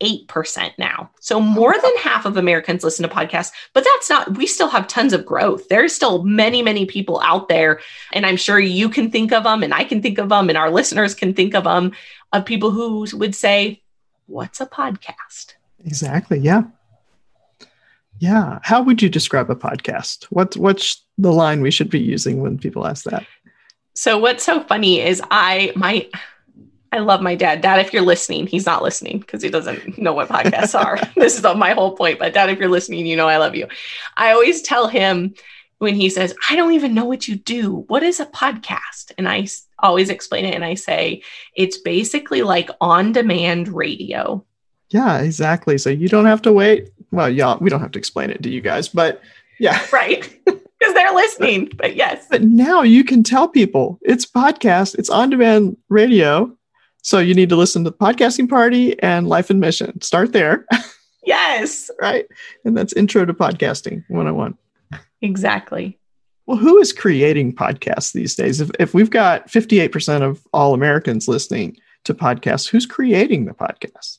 58% 0.02 0.72
now. 0.78 1.10
So 1.20 1.40
more 1.40 1.74
than 1.74 1.98
half 1.98 2.26
of 2.26 2.38
Americans 2.38 2.84
listen 2.84 3.08
to 3.08 3.14
podcasts, 3.14 3.52
but 3.74 3.84
that's 3.84 4.10
not, 4.10 4.38
we 4.38 4.48
still 4.48 4.70
have 4.70 4.88
tons 4.88 5.14
of 5.14 5.26
growth. 5.26 5.68
There's 5.70 5.94
still 5.94 6.24
many, 6.24 6.62
many 6.62 6.86
people 6.86 7.22
out 7.22 7.48
there. 7.48 7.80
And 8.14 8.26
I'm 8.26 8.38
sure 8.38 8.60
you 8.60 8.90
can 8.90 9.12
think 9.12 9.32
of 9.32 9.44
them 9.44 9.64
and 9.64 9.74
I 9.74 9.84
can 9.84 10.02
think 10.02 10.18
of 10.18 10.30
them 10.30 10.50
and 10.50 10.58
our 10.58 10.70
listeners 10.70 11.14
can 11.14 11.34
think 11.34 11.56
of 11.56 11.64
them 11.66 11.94
of 12.34 12.46
people 12.46 12.72
who 12.72 13.06
would 13.14 13.36
say, 13.36 13.82
What's 14.28 14.62
a 14.62 14.66
podcast? 14.66 15.56
Exactly. 15.84 16.40
Yeah. 16.40 16.64
Yeah. 18.20 18.60
How 18.64 18.82
would 18.82 19.02
you 19.02 19.10
describe 19.10 19.50
a 19.50 19.56
podcast? 19.56 20.26
What's 20.26 20.56
what's 20.56 21.04
the 21.18 21.34
line 21.34 21.62
we 21.62 21.72
should 21.72 21.90
be 21.90 22.00
using 22.00 22.40
when 22.40 22.58
people 22.58 22.88
ask 22.88 23.04
that? 23.06 23.26
So 23.96 24.18
what's 24.18 24.44
so 24.44 24.64
funny 24.64 25.02
is 25.02 25.22
I 25.32 25.74
my 25.76 26.08
I 26.92 27.00
love 27.00 27.22
my 27.22 27.36
dad. 27.36 27.62
Dad, 27.62 27.80
if 27.80 27.94
you're 27.94 28.02
listening, 28.02 28.48
he's 28.48 28.66
not 28.66 28.84
listening 28.84 29.20
because 29.20 29.42
he 29.42 29.50
doesn't 29.50 29.98
know 29.98 30.14
what 30.14 30.28
podcasts 30.28 30.78
are. 30.78 31.00
this 31.16 31.38
is 31.38 31.44
my 31.44 31.72
whole 31.72 31.96
point. 31.96 32.20
But 32.20 32.34
dad, 32.34 32.50
if 32.50 32.60
you're 32.60 32.70
listening, 32.70 33.06
you 33.06 33.16
know 33.16 33.30
I 33.30 33.38
love 33.38 33.56
you. 33.56 33.68
I 34.18 34.32
always 34.32 34.62
tell 34.62 34.88
him 34.88 35.34
when 35.78 35.96
he 35.96 36.10
says, 36.10 36.36
I 36.50 36.56
don't 36.56 36.74
even 36.74 36.94
know 36.94 37.06
what 37.06 37.28
you 37.28 37.36
do. 37.36 37.86
What 37.88 38.04
is 38.04 38.20
a 38.20 38.26
podcast? 38.26 39.14
And 39.18 39.28
I 39.28 39.48
always 39.80 40.10
explain 40.10 40.46
it 40.46 40.54
and 40.54 40.66
I 40.66 40.76
say, 40.76 41.24
it's 41.56 41.78
basically 41.78 42.44
like 42.44 42.70
on 42.82 43.14
demand 43.14 43.70
radio. 43.70 44.46
Yeah, 44.90 45.20
exactly. 45.20 45.78
So 45.78 45.90
you 45.90 46.10
don't 46.10 46.26
have 46.26 46.42
to 46.44 46.52
wait. 46.52 46.92
Well, 47.12 47.30
yeah, 47.30 47.58
we 47.60 47.70
don't 47.70 47.82
have 47.82 47.92
to 47.92 48.00
explain 48.00 48.30
it 48.30 48.44
to 48.44 48.50
you 48.50 48.62
guys, 48.62 48.90
but 48.90 49.22
yeah. 49.60 49.84
Right. 49.94 50.30
Because 50.46 50.94
they're 50.94 51.14
listening. 51.14 51.72
But 51.76 51.96
yes. 51.96 52.28
But 52.30 52.44
now 52.44 52.82
you 52.82 53.04
can 53.04 53.24
tell 53.24 53.48
people 53.48 53.98
it's 54.02 54.26
podcast, 54.26 54.96
it's 55.00 55.10
on 55.10 55.30
demand 55.30 55.78
radio. 55.90 56.56
So 57.02 57.20
you 57.20 57.34
need 57.34 57.50
to 57.50 57.56
listen 57.56 57.84
to 57.84 57.90
the 57.90 57.96
podcasting 57.96 58.50
party 58.50 59.02
and 59.02 59.28
life 59.28 59.50
and 59.50 59.60
mission. 59.60 60.02
Start 60.02 60.34
there. 60.34 60.66
Yes. 61.24 61.92
right. 62.02 62.26
And 62.66 62.76
that's 62.76 62.94
intro 62.94 63.26
to 63.26 63.34
podcasting 63.34 64.04
101. 64.08 64.58
Exactly. 65.22 66.00
Well, 66.48 66.58
who 66.58 66.80
is 66.80 66.92
creating 66.92 67.54
podcasts 67.54 68.12
these 68.12 68.36
days? 68.36 68.60
If, 68.60 68.72
if 68.80 68.94
we've 68.94 69.12
got 69.12 69.48
58% 69.48 70.24
of 70.24 70.46
all 70.52 70.74
Americans 70.74 71.28
listening 71.28 71.78
to 72.06 72.16
podcasts, 72.16 72.68
who's 72.68 72.88
creating 72.88 73.46
the 73.46 73.54
podcast? 73.54 74.18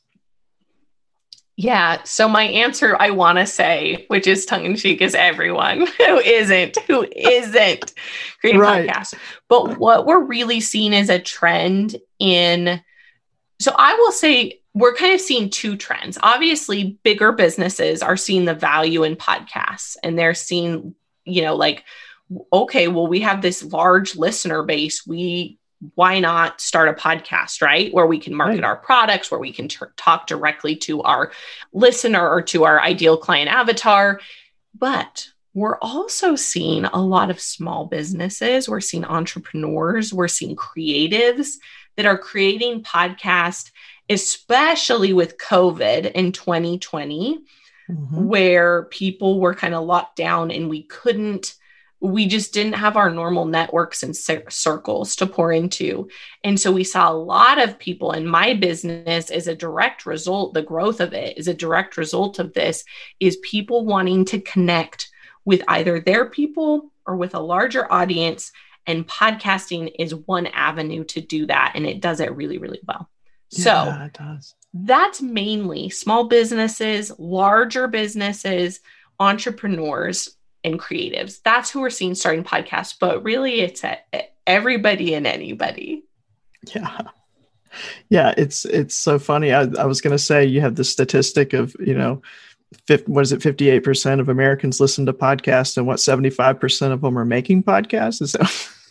Yeah. 1.57 2.03
So 2.05 2.29
my 2.29 2.45
answer 2.45 2.97
I 2.99 3.11
want 3.11 3.39
to 3.39 3.47
say, 3.47 4.07
which 4.09 4.27
is 4.27 4.47
tongue 4.47 4.65
in 4.65 4.77
cheek, 4.77 5.01
is 5.01 5.15
everyone 5.15 5.87
who 5.99 6.19
isn't, 6.19 6.79
who 6.87 7.07
isn't 7.15 7.93
creating 8.41 8.61
right. 8.61 8.89
podcasts. 8.89 9.15
But 9.49 9.79
what 9.79 10.07
we're 10.07 10.25
really 10.25 10.61
seeing 10.61 10.93
is 10.93 11.11
a 11.11 11.19
trend 11.19 11.97
in. 12.19 12.81
So 13.61 13.73
I 13.77 13.95
will 13.95 14.13
say 14.13 14.61
we're 14.75 14.95
kind 14.95 15.15
of 15.15 15.21
seeing 15.21 15.51
two 15.51 15.77
trends. 15.77 16.19
Obviously, 16.23 16.99
bigger 17.03 17.33
businesses 17.33 18.03
are 18.03 18.17
seeing 18.17 18.47
the 18.47 18.55
value 18.55 19.03
in 19.03 19.17
podcasts 19.17 19.97
and 20.03 20.19
they're 20.19 20.35
seeing, 20.35 20.95
you 21.25 21.43
know, 21.43 21.55
like, 21.55 21.85
okay, 22.53 22.89
well, 22.89 23.07
we 23.07 23.21
have 23.21 23.43
this 23.43 23.63
large 23.63 24.17
listener 24.17 24.63
base. 24.63 25.07
We 25.07 25.59
why 25.95 26.21
not 26.21 26.61
start 26.61 26.89
a 26.89 26.93
podcast, 26.93 27.61
right? 27.61 27.93
Where 27.93 28.07
we 28.07 28.19
can 28.19 28.35
market 28.35 28.63
right. 28.63 28.65
our 28.65 28.77
products, 28.77 29.31
where 29.31 29.41
we 29.41 29.53
can 29.53 29.69
t- 29.69 29.79
talk 29.97 30.27
directly 30.27 30.77
to 30.77 31.03
our 31.03 31.33
listener 31.73 32.29
or 32.29 32.43
to 32.43 32.65
our 32.65 32.81
ideal 32.81 33.17
client 33.17 33.51
avatar. 33.51 34.21
But 34.75 35.29
we're 35.55 35.79
also 35.79 36.37
seeing 36.37 36.85
a 36.85 37.03
lot 37.03 37.31
of 37.31 37.41
small 37.41 37.87
businesses, 37.87 38.69
we're 38.69 38.81
seeing 38.81 39.05
entrepreneurs, 39.05 40.13
we're 40.15 40.29
seeing 40.29 40.57
creatives 40.57 41.57
that 41.97 42.07
are 42.07 42.17
creating 42.17 42.85
podcasts, 42.85 43.71
especially 44.09 45.13
with 45.13 45.37
COVID 45.37 46.13
in 46.13 46.33
2020, 46.33 47.41
mm-hmm. 47.91 48.25
where 48.25 48.85
people 48.85 49.41
were 49.41 49.55
kind 49.55 49.75
of 49.75 49.85
locked 49.85 50.17
down 50.17 50.51
and 50.51 50.71
we 50.71 50.85
couldn't 50.85 51.55
we 52.03 52.27
just 52.27 52.53
didn't 52.53 52.73
have 52.73 52.97
our 52.97 53.11
normal 53.11 53.45
networks 53.45 54.03
and 54.03 54.17
circles 54.17 55.15
to 55.15 55.27
pour 55.27 55.53
into. 55.53 56.09
And 56.43 56.59
so 56.59 56.73
we 56.73 56.83
saw 56.83 57.11
a 57.11 57.15
lot 57.15 57.61
of 57.61 57.79
people 57.79 58.11
in 58.11 58.27
my 58.27 58.55
business 58.55 59.31
as 59.31 59.47
a 59.47 59.55
direct 59.55 60.05
result, 60.05 60.53
the 60.53 60.63
growth 60.63 61.01
of 61.01 61.13
it 61.13 61.39
is 61.39 61.47
a 61.47 61.55
direct 61.55 61.97
result 61.97 62.41
of 62.41 62.55
this, 62.55 62.85
is 63.21 63.37
people 63.37 63.87
wanting 63.87 64.25
to 64.27 64.41
connect 64.41 65.11
with 65.45 65.63
either 65.69 66.01
their 66.01 66.29
people 66.29 66.93
or 67.07 67.15
with 67.15 67.37
a 67.37 67.41
larger 67.41 67.91
audience. 67.91 68.51
And 68.85 69.07
podcasting 69.07 69.93
is 69.97 70.13
one 70.13 70.49
avenue 70.49 71.05
to 71.05 71.21
do 71.21 71.47
that. 71.47 71.73
And 71.77 71.87
it 71.87 72.01
does 72.01 72.19
it 72.19 72.35
really, 72.35 72.59
really 72.59 72.81
well. 72.87 73.09
Yeah, 73.51 73.63
so 73.63 74.05
it 74.07 74.13
does. 74.15 74.57
that's 74.75 75.23
mainly 75.23 75.89
small 75.89 76.27
businesses, 76.27 77.13
larger 77.17 77.87
businesses, 77.87 78.81
entrepreneurs 79.21 80.37
and 80.65 80.79
creatives. 80.79 81.41
That's 81.43 81.71
who 81.71 81.81
we're 81.81 81.91
seeing 81.91 82.15
starting 82.15 82.45
podcasts, 82.45 82.95
but 82.99 83.23
really 83.23 83.61
it's 83.61 83.85
everybody 84.47 85.15
and 85.15 85.27
anybody. 85.27 86.05
Yeah. 86.75 87.01
Yeah, 88.11 88.35
it's 88.37 88.67
it's 88.67 88.95
so 88.95 89.19
funny. 89.19 89.53
I, 89.53 89.63
I 89.63 89.87
was 89.87 90.03
going 90.03 90.13
to 90.13 90.23
say 90.23 90.45
you 90.45 90.61
have 90.61 90.77
the 90.77 90.85
statistic 90.85 91.55
of, 91.55 91.75
you 91.81 91.95
know, 91.95 92.21
50, 92.87 93.11
what 93.11 93.23
is 93.23 93.33
it 93.33 93.41
58% 93.41 94.21
of 94.21 94.29
Americans 94.29 94.81
listen 94.81 95.07
to 95.07 95.13
podcasts 95.13 95.77
and 95.77 95.87
what 95.87 95.99
75% 95.99 96.93
of 96.93 97.01
them 97.01 97.19
are 97.19 97.25
making 97.25 97.63
podcasts? 97.63 98.23
Is 98.23 98.33
that 98.33 98.51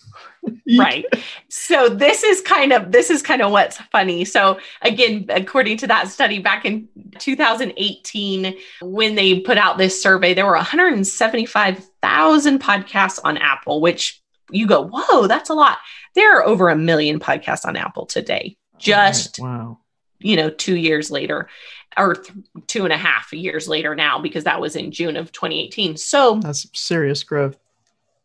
right. 0.78 1.06
So 1.54 1.90
this 1.90 2.24
is 2.24 2.42
kind 2.42 2.72
of 2.72 2.92
this 2.92 3.10
is 3.10 3.22
kind 3.22 3.42
of 3.42 3.52
what's 3.52 3.78
funny. 3.78 4.26
So 4.26 4.60
again 4.82 5.26
according 5.30 5.78
to 5.78 5.88
that 5.88 6.08
study 6.08 6.40
back 6.40 6.66
in 6.66 6.88
2018 7.20 8.56
when 8.82 9.16
they 9.16 9.42
put 9.42 9.58
out 9.58 9.78
this 9.78 10.02
survey 10.02 10.34
there 10.34 10.46
were 10.46 10.54
175000 10.54 12.62
podcasts 12.62 13.20
on 13.24 13.38
apple 13.38 13.82
which 13.82 14.22
you 14.50 14.66
go 14.66 14.88
whoa 14.88 15.28
that's 15.28 15.50
a 15.50 15.54
lot. 15.54 15.80
There 16.16 16.38
are 16.38 16.46
over 16.46 16.70
a 16.70 16.76
million 16.76 17.20
podcasts 17.20 17.66
on 17.66 17.76
apple 17.76 18.06
today 18.06 18.58
just 18.78 19.40
wow. 19.40 19.80
you 20.20 20.36
know 20.36 20.50
two 20.50 20.76
years 20.76 21.12
later 21.12 21.50
or 21.98 22.16
th- 22.16 22.38
two 22.68 22.86
and 22.86 22.94
a 22.94 22.98
half 22.98 23.34
years 23.34 23.68
later 23.68 23.96
now 23.96 24.20
because 24.20 24.46
that 24.46 24.62
was 24.62 24.76
in 24.76 24.92
june 24.92 25.18
of 25.18 25.32
2018 25.32 25.98
so 25.98 26.40
that's 26.40 26.68
serious 26.74 27.24
growth 27.24 27.58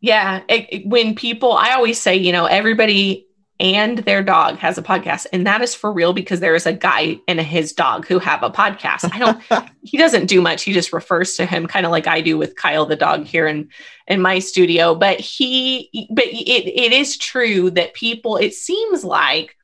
yeah. 0.01 0.41
It, 0.47 0.67
it, 0.69 0.87
when 0.87 1.15
people, 1.15 1.53
I 1.53 1.71
always 1.71 1.99
say, 1.99 2.15
you 2.15 2.31
know, 2.31 2.45
everybody 2.45 3.27
and 3.59 3.99
their 3.99 4.21
dog 4.21 4.57
has 4.57 4.77
a 4.77 4.83
podcast. 4.83 5.25
And 5.33 5.47
that 5.47 5.61
is 5.61 5.73
for 5.73 5.91
real 5.91 6.13
because 6.13 6.39
there 6.39 6.53
is 6.53 6.67
a 6.67 6.73
guy 6.73 7.19
and 7.27 7.41
his 7.41 7.73
dog 7.73 8.05
who 8.05 8.19
have 8.19 8.43
a 8.43 8.51
podcast. 8.51 9.09
I 9.11 9.17
don't, 9.17 9.69
he 9.81 9.97
doesn't 9.97 10.27
do 10.27 10.41
much. 10.41 10.63
He 10.63 10.73
just 10.73 10.93
refers 10.93 11.35
to 11.37 11.45
him 11.45 11.65
kind 11.65 11.85
of 11.85 11.91
like 11.91 12.05
I 12.05 12.21
do 12.21 12.37
with 12.37 12.55
Kyle 12.55 12.85
the 12.85 12.95
dog 12.95 13.25
here 13.25 13.47
in, 13.47 13.69
in 14.07 14.21
my 14.21 14.39
studio. 14.39 14.93
But 14.93 15.19
he, 15.19 16.07
but 16.11 16.25
it, 16.25 16.67
it 16.67 16.93
is 16.93 17.17
true 17.17 17.71
that 17.71 17.95
people, 17.95 18.37
it 18.37 18.53
seems 18.53 19.03
like 19.03 19.55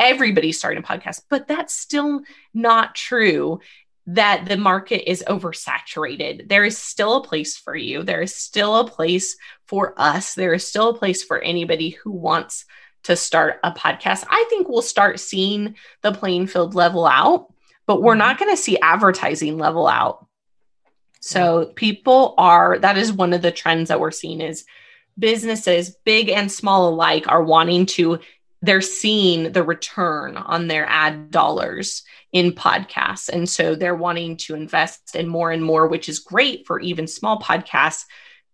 everybody's 0.00 0.58
starting 0.58 0.82
a 0.82 0.86
podcast, 0.86 1.22
but 1.28 1.46
that's 1.46 1.74
still 1.74 2.22
not 2.54 2.94
true 2.94 3.60
that 4.10 4.46
the 4.46 4.56
market 4.56 5.08
is 5.08 5.22
oversaturated. 5.28 6.48
There 6.48 6.64
is 6.64 6.78
still 6.78 7.16
a 7.16 7.24
place 7.24 7.58
for 7.58 7.76
you. 7.76 8.02
There 8.02 8.22
is 8.22 8.34
still 8.34 8.78
a 8.78 8.88
place 8.88 9.36
for 9.66 9.92
us. 9.98 10.32
There 10.32 10.54
is 10.54 10.66
still 10.66 10.90
a 10.90 10.98
place 10.98 11.22
for 11.22 11.38
anybody 11.38 11.90
who 11.90 12.12
wants 12.12 12.64
to 13.02 13.16
start 13.16 13.60
a 13.62 13.70
podcast. 13.70 14.24
I 14.30 14.46
think 14.48 14.66
we'll 14.66 14.80
start 14.80 15.20
seeing 15.20 15.76
the 16.00 16.12
playing 16.12 16.46
field 16.46 16.74
level 16.74 17.06
out, 17.06 17.52
but 17.86 18.00
we're 18.00 18.12
mm-hmm. 18.12 18.20
not 18.20 18.38
going 18.38 18.50
to 18.50 18.62
see 18.62 18.78
advertising 18.80 19.58
level 19.58 19.86
out. 19.86 20.26
So 21.20 21.64
mm-hmm. 21.64 21.72
people 21.74 22.34
are 22.38 22.78
that 22.78 22.96
is 22.96 23.12
one 23.12 23.34
of 23.34 23.42
the 23.42 23.52
trends 23.52 23.88
that 23.88 24.00
we're 24.00 24.10
seeing 24.10 24.40
is 24.40 24.64
businesses 25.18 25.96
big 26.04 26.30
and 26.30 26.50
small 26.50 26.88
alike 26.88 27.24
are 27.28 27.42
wanting 27.42 27.84
to 27.84 28.20
they're 28.62 28.80
seeing 28.80 29.52
the 29.52 29.62
return 29.62 30.36
on 30.36 30.68
their 30.68 30.86
ad 30.86 31.30
dollars 31.30 32.02
in 32.32 32.52
podcasts. 32.52 33.28
And 33.28 33.48
so 33.48 33.74
they're 33.74 33.94
wanting 33.94 34.36
to 34.38 34.54
invest 34.54 35.14
in 35.14 35.28
more 35.28 35.50
and 35.50 35.62
more, 35.62 35.86
which 35.86 36.08
is 36.08 36.18
great 36.18 36.66
for 36.66 36.80
even 36.80 37.06
small 37.06 37.40
podcasts 37.40 38.04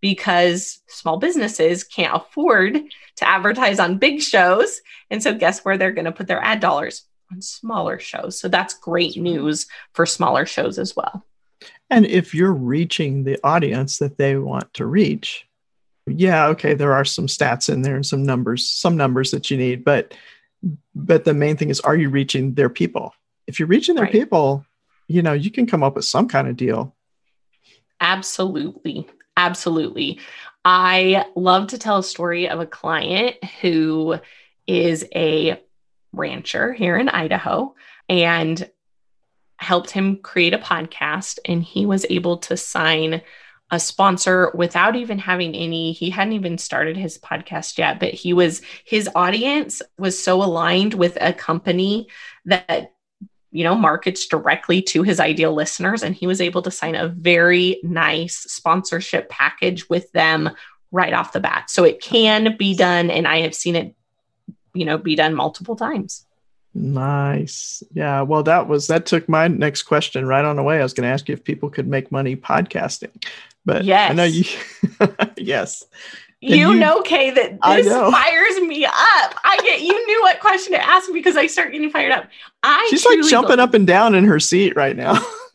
because 0.01 0.83
small 0.87 1.17
businesses 1.17 1.83
can't 1.83 2.15
afford 2.15 2.75
to 3.17 3.29
advertise 3.29 3.79
on 3.79 3.99
big 3.99 4.21
shows. 4.21 4.81
And 5.11 5.23
so, 5.23 5.35
guess 5.35 5.65
where 5.65 5.79
they're 5.79 5.93
going 5.93 6.05
to 6.05 6.13
put 6.13 6.27
their 6.27 6.43
ad 6.45 6.61
dollars? 6.61 7.05
On 7.33 7.41
smaller 7.41 7.99
shows. 7.99 8.39
So, 8.39 8.49
that's 8.49 8.75
great 8.75 9.17
news 9.17 9.67
for 9.95 10.05
smaller 10.05 10.45
shows 10.45 10.79
as 10.79 10.95
well. 10.95 11.25
And 11.89 12.05
if 12.05 12.35
you're 12.35 12.53
reaching 12.53 13.25
the 13.25 13.39
audience 13.43 13.99
that 13.99 14.19
they 14.19 14.37
want 14.37 14.75
to 14.75 14.85
reach, 14.85 15.47
yeah, 16.07 16.47
okay, 16.49 16.75
there 16.75 16.93
are 16.93 17.05
some 17.05 17.27
stats 17.27 17.73
in 17.73 17.83
there 17.83 17.97
and 17.97 18.07
some 18.07 18.25
numbers, 18.25 18.69
some 18.69 18.97
numbers 18.97 19.31
that 19.31 19.51
you 19.51 19.57
need, 19.57 19.85
but 19.85 20.15
but 20.95 21.25
the 21.25 21.35
main 21.35 21.57
thing 21.57 21.69
is 21.71 21.81
are 21.81 21.97
you 21.97 22.09
reaching 22.09 22.55
their 22.55 22.71
people? 22.71 23.15
if 23.47 23.59
you're 23.59 23.69
reaching 23.69 23.95
their 23.95 24.05
right. 24.05 24.13
people, 24.13 24.65
you 25.09 25.23
know, 25.23 25.33
you 25.33 25.51
can 25.51 25.67
come 25.67 25.83
up 25.83 25.97
with 25.97 26.05
some 26.05 26.29
kind 26.29 26.49
of 26.49 26.57
deal. 26.57 26.95
Absolutely. 28.01 29.07
Absolutely. 29.37 30.21
I 30.65 31.27
love 31.35 31.69
to 31.69 31.79
tell 31.79 31.99
a 31.99 32.05
story 32.05 32.49
of 32.49 32.61
a 32.61 32.67
client 32.67 33.43
who 33.61 34.19
is 34.67 35.05
a 35.15 35.61
rancher 36.13 36.73
here 36.73 36.97
in 36.97 37.09
Idaho 37.09 37.75
and 38.09 38.71
helped 39.57 39.91
him 39.91 40.17
create 40.19 40.55
a 40.55 40.59
podcast. 40.59 41.39
And 41.45 41.63
he 41.63 41.87
was 41.87 42.07
able 42.09 42.39
to 42.39 42.57
sign 42.57 43.23
a 43.75 43.81
sponsor 43.81 44.51
without 44.55 44.97
even 44.97 45.19
having 45.19 45.55
any 45.55 45.93
he 45.93 46.09
hadn't 46.11 46.33
even 46.33 46.57
started 46.57 46.97
his 46.97 47.19
podcast 47.19 47.77
yet 47.77 48.01
but 48.01 48.15
he 48.15 48.33
was 48.33 48.63
his 48.85 49.09
audience 49.15 49.83
was 49.99 50.21
so 50.21 50.43
aligned 50.43 50.95
with 50.95 51.19
a 51.21 51.33
company 51.33 52.09
that 52.45 52.93
you 53.55 53.63
know, 53.63 53.77
markets 53.77 54.27
directly 54.27 54.83
to 54.83 55.05
his 55.05 55.21
ideal 55.21 55.55
listeners. 55.55 56.03
And 56.03 56.13
he 56.13 56.27
was 56.27 56.41
able 56.41 56.61
to 56.63 56.73
sign 56.73 56.97
a 56.97 57.07
very 57.07 57.79
nice 57.85 58.39
sponsorship 58.39 59.29
package 59.29 59.89
with 59.89 60.11
them 60.11 60.51
right 60.91 61.13
off 61.13 61.33
the 61.33 61.39
bat. 61.39 61.71
So 61.71 61.85
it 61.85 62.03
can 62.03 62.57
be 62.57 62.75
done 62.75 63.11
and 63.11 63.29
I 63.29 63.43
have 63.43 63.55
seen 63.55 63.77
it 63.77 63.95
you 64.75 64.85
know 64.85 64.99
be 64.99 65.15
done 65.15 65.35
multiple 65.35 65.77
times. 65.77 66.27
Nice. 66.75 67.85
Yeah. 67.93 68.23
Well, 68.23 68.43
that 68.43 68.67
was 68.67 68.89
that 68.89 69.07
took 69.07 69.29
my 69.29 69.47
next 69.47 69.85
question 69.85 70.27
right 70.27 70.45
on 70.45 70.57
the 70.57 70.63
way. 70.63 70.81
I 70.81 70.83
was 70.83 70.93
going 70.93 71.07
to 71.07 71.13
ask 71.13 71.29
you 71.29 71.33
if 71.33 71.45
people 71.45 71.71
could 71.71 71.87
make 71.87 72.11
money 72.11 72.35
podcasting, 72.35 73.25
but 73.65 73.85
yes. 73.85 74.11
I 74.11 74.15
know 74.15 74.25
you. 74.25 74.45
yes. 75.37 75.85
You, 76.41 76.73
you, 76.73 76.75
know, 76.75 77.01
Kay, 77.01 77.31
that 77.31 77.59
this 77.63 77.89
fires 77.89 78.61
me 78.69 78.85
up. 78.85 78.93
I 79.45 79.59
get 79.63 79.81
you 79.81 80.07
knew 80.07 80.21
what 80.21 80.41
question 80.41 80.75
to 80.75 80.85
ask 80.85 81.09
me 81.09 81.15
because 81.15 81.39
I 81.39 81.47
start 81.47 81.73
getting 81.73 81.89
fired 81.89 82.13
up. 82.13 82.29
I 82.63 82.87
she's 82.91 83.07
like 83.07 83.23
jumping 83.31 83.61
up 83.61 83.73
and 83.73 83.87
down 83.87 84.15
in 84.15 84.25
her 84.25 84.39
seat 84.39 84.77
right 84.77 84.95
now. 84.95 85.25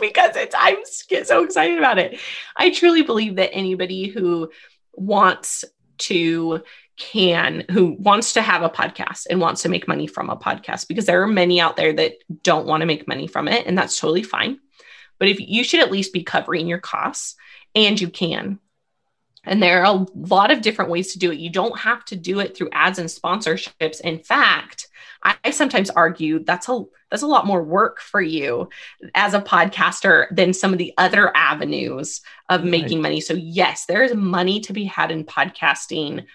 because 0.00 0.36
it's 0.36 0.54
I'm 0.58 0.76
get 1.08 1.26
so 1.26 1.42
excited 1.42 1.78
about 1.78 1.98
it. 1.98 2.20
I 2.56 2.70
truly 2.70 3.02
believe 3.02 3.36
that 3.36 3.54
anybody 3.54 4.08
who 4.08 4.50
wants 4.92 5.64
to 5.98 6.62
can 6.98 7.64
who 7.70 7.96
wants 7.98 8.32
to 8.32 8.42
have 8.42 8.62
a 8.62 8.68
podcast 8.68 9.26
and 9.30 9.40
wants 9.40 9.62
to 9.62 9.68
make 9.68 9.88
money 9.88 10.06
from 10.06 10.28
a 10.28 10.36
podcast 10.36 10.88
because 10.88 11.06
there 11.06 11.22
are 11.22 11.28
many 11.28 11.60
out 11.60 11.76
there 11.76 11.92
that 11.92 12.14
don't 12.42 12.66
want 12.66 12.80
to 12.80 12.86
make 12.86 13.08
money 13.08 13.26
from 13.26 13.48
it 13.48 13.66
and 13.66 13.78
that's 13.78 13.98
totally 13.98 14.22
fine. 14.22 14.58
But 15.18 15.28
if 15.28 15.38
you 15.40 15.64
should 15.64 15.80
at 15.80 15.92
least 15.92 16.12
be 16.12 16.22
covering 16.22 16.66
your 16.66 16.78
costs 16.78 17.36
and 17.74 18.00
you 18.00 18.08
can. 18.08 18.58
And 19.44 19.62
there 19.62 19.82
are 19.82 19.94
a 19.96 20.06
lot 20.14 20.50
of 20.50 20.60
different 20.60 20.90
ways 20.90 21.12
to 21.12 21.18
do 21.18 21.30
it. 21.30 21.38
You 21.38 21.50
don't 21.50 21.78
have 21.78 22.04
to 22.06 22.16
do 22.16 22.40
it 22.40 22.56
through 22.56 22.70
ads 22.72 22.98
and 22.98 23.08
sponsorships. 23.08 24.00
In 24.00 24.18
fact 24.18 24.88
I, 25.22 25.36
I 25.44 25.50
sometimes 25.50 25.90
argue 25.90 26.44
that's 26.44 26.68
a 26.68 26.84
that's 27.10 27.22
a 27.22 27.26
lot 27.28 27.46
more 27.46 27.62
work 27.62 28.00
for 28.00 28.20
you 28.20 28.68
as 29.14 29.34
a 29.34 29.40
podcaster 29.40 30.26
than 30.34 30.52
some 30.52 30.72
of 30.72 30.78
the 30.78 30.92
other 30.98 31.34
avenues 31.34 32.20
of 32.48 32.64
making 32.64 32.98
right. 32.98 33.02
money. 33.02 33.20
So 33.20 33.34
yes 33.34 33.86
there 33.86 34.02
is 34.02 34.14
money 34.14 34.60
to 34.60 34.72
be 34.72 34.84
had 34.84 35.10
in 35.10 35.24
podcasting 35.24 36.26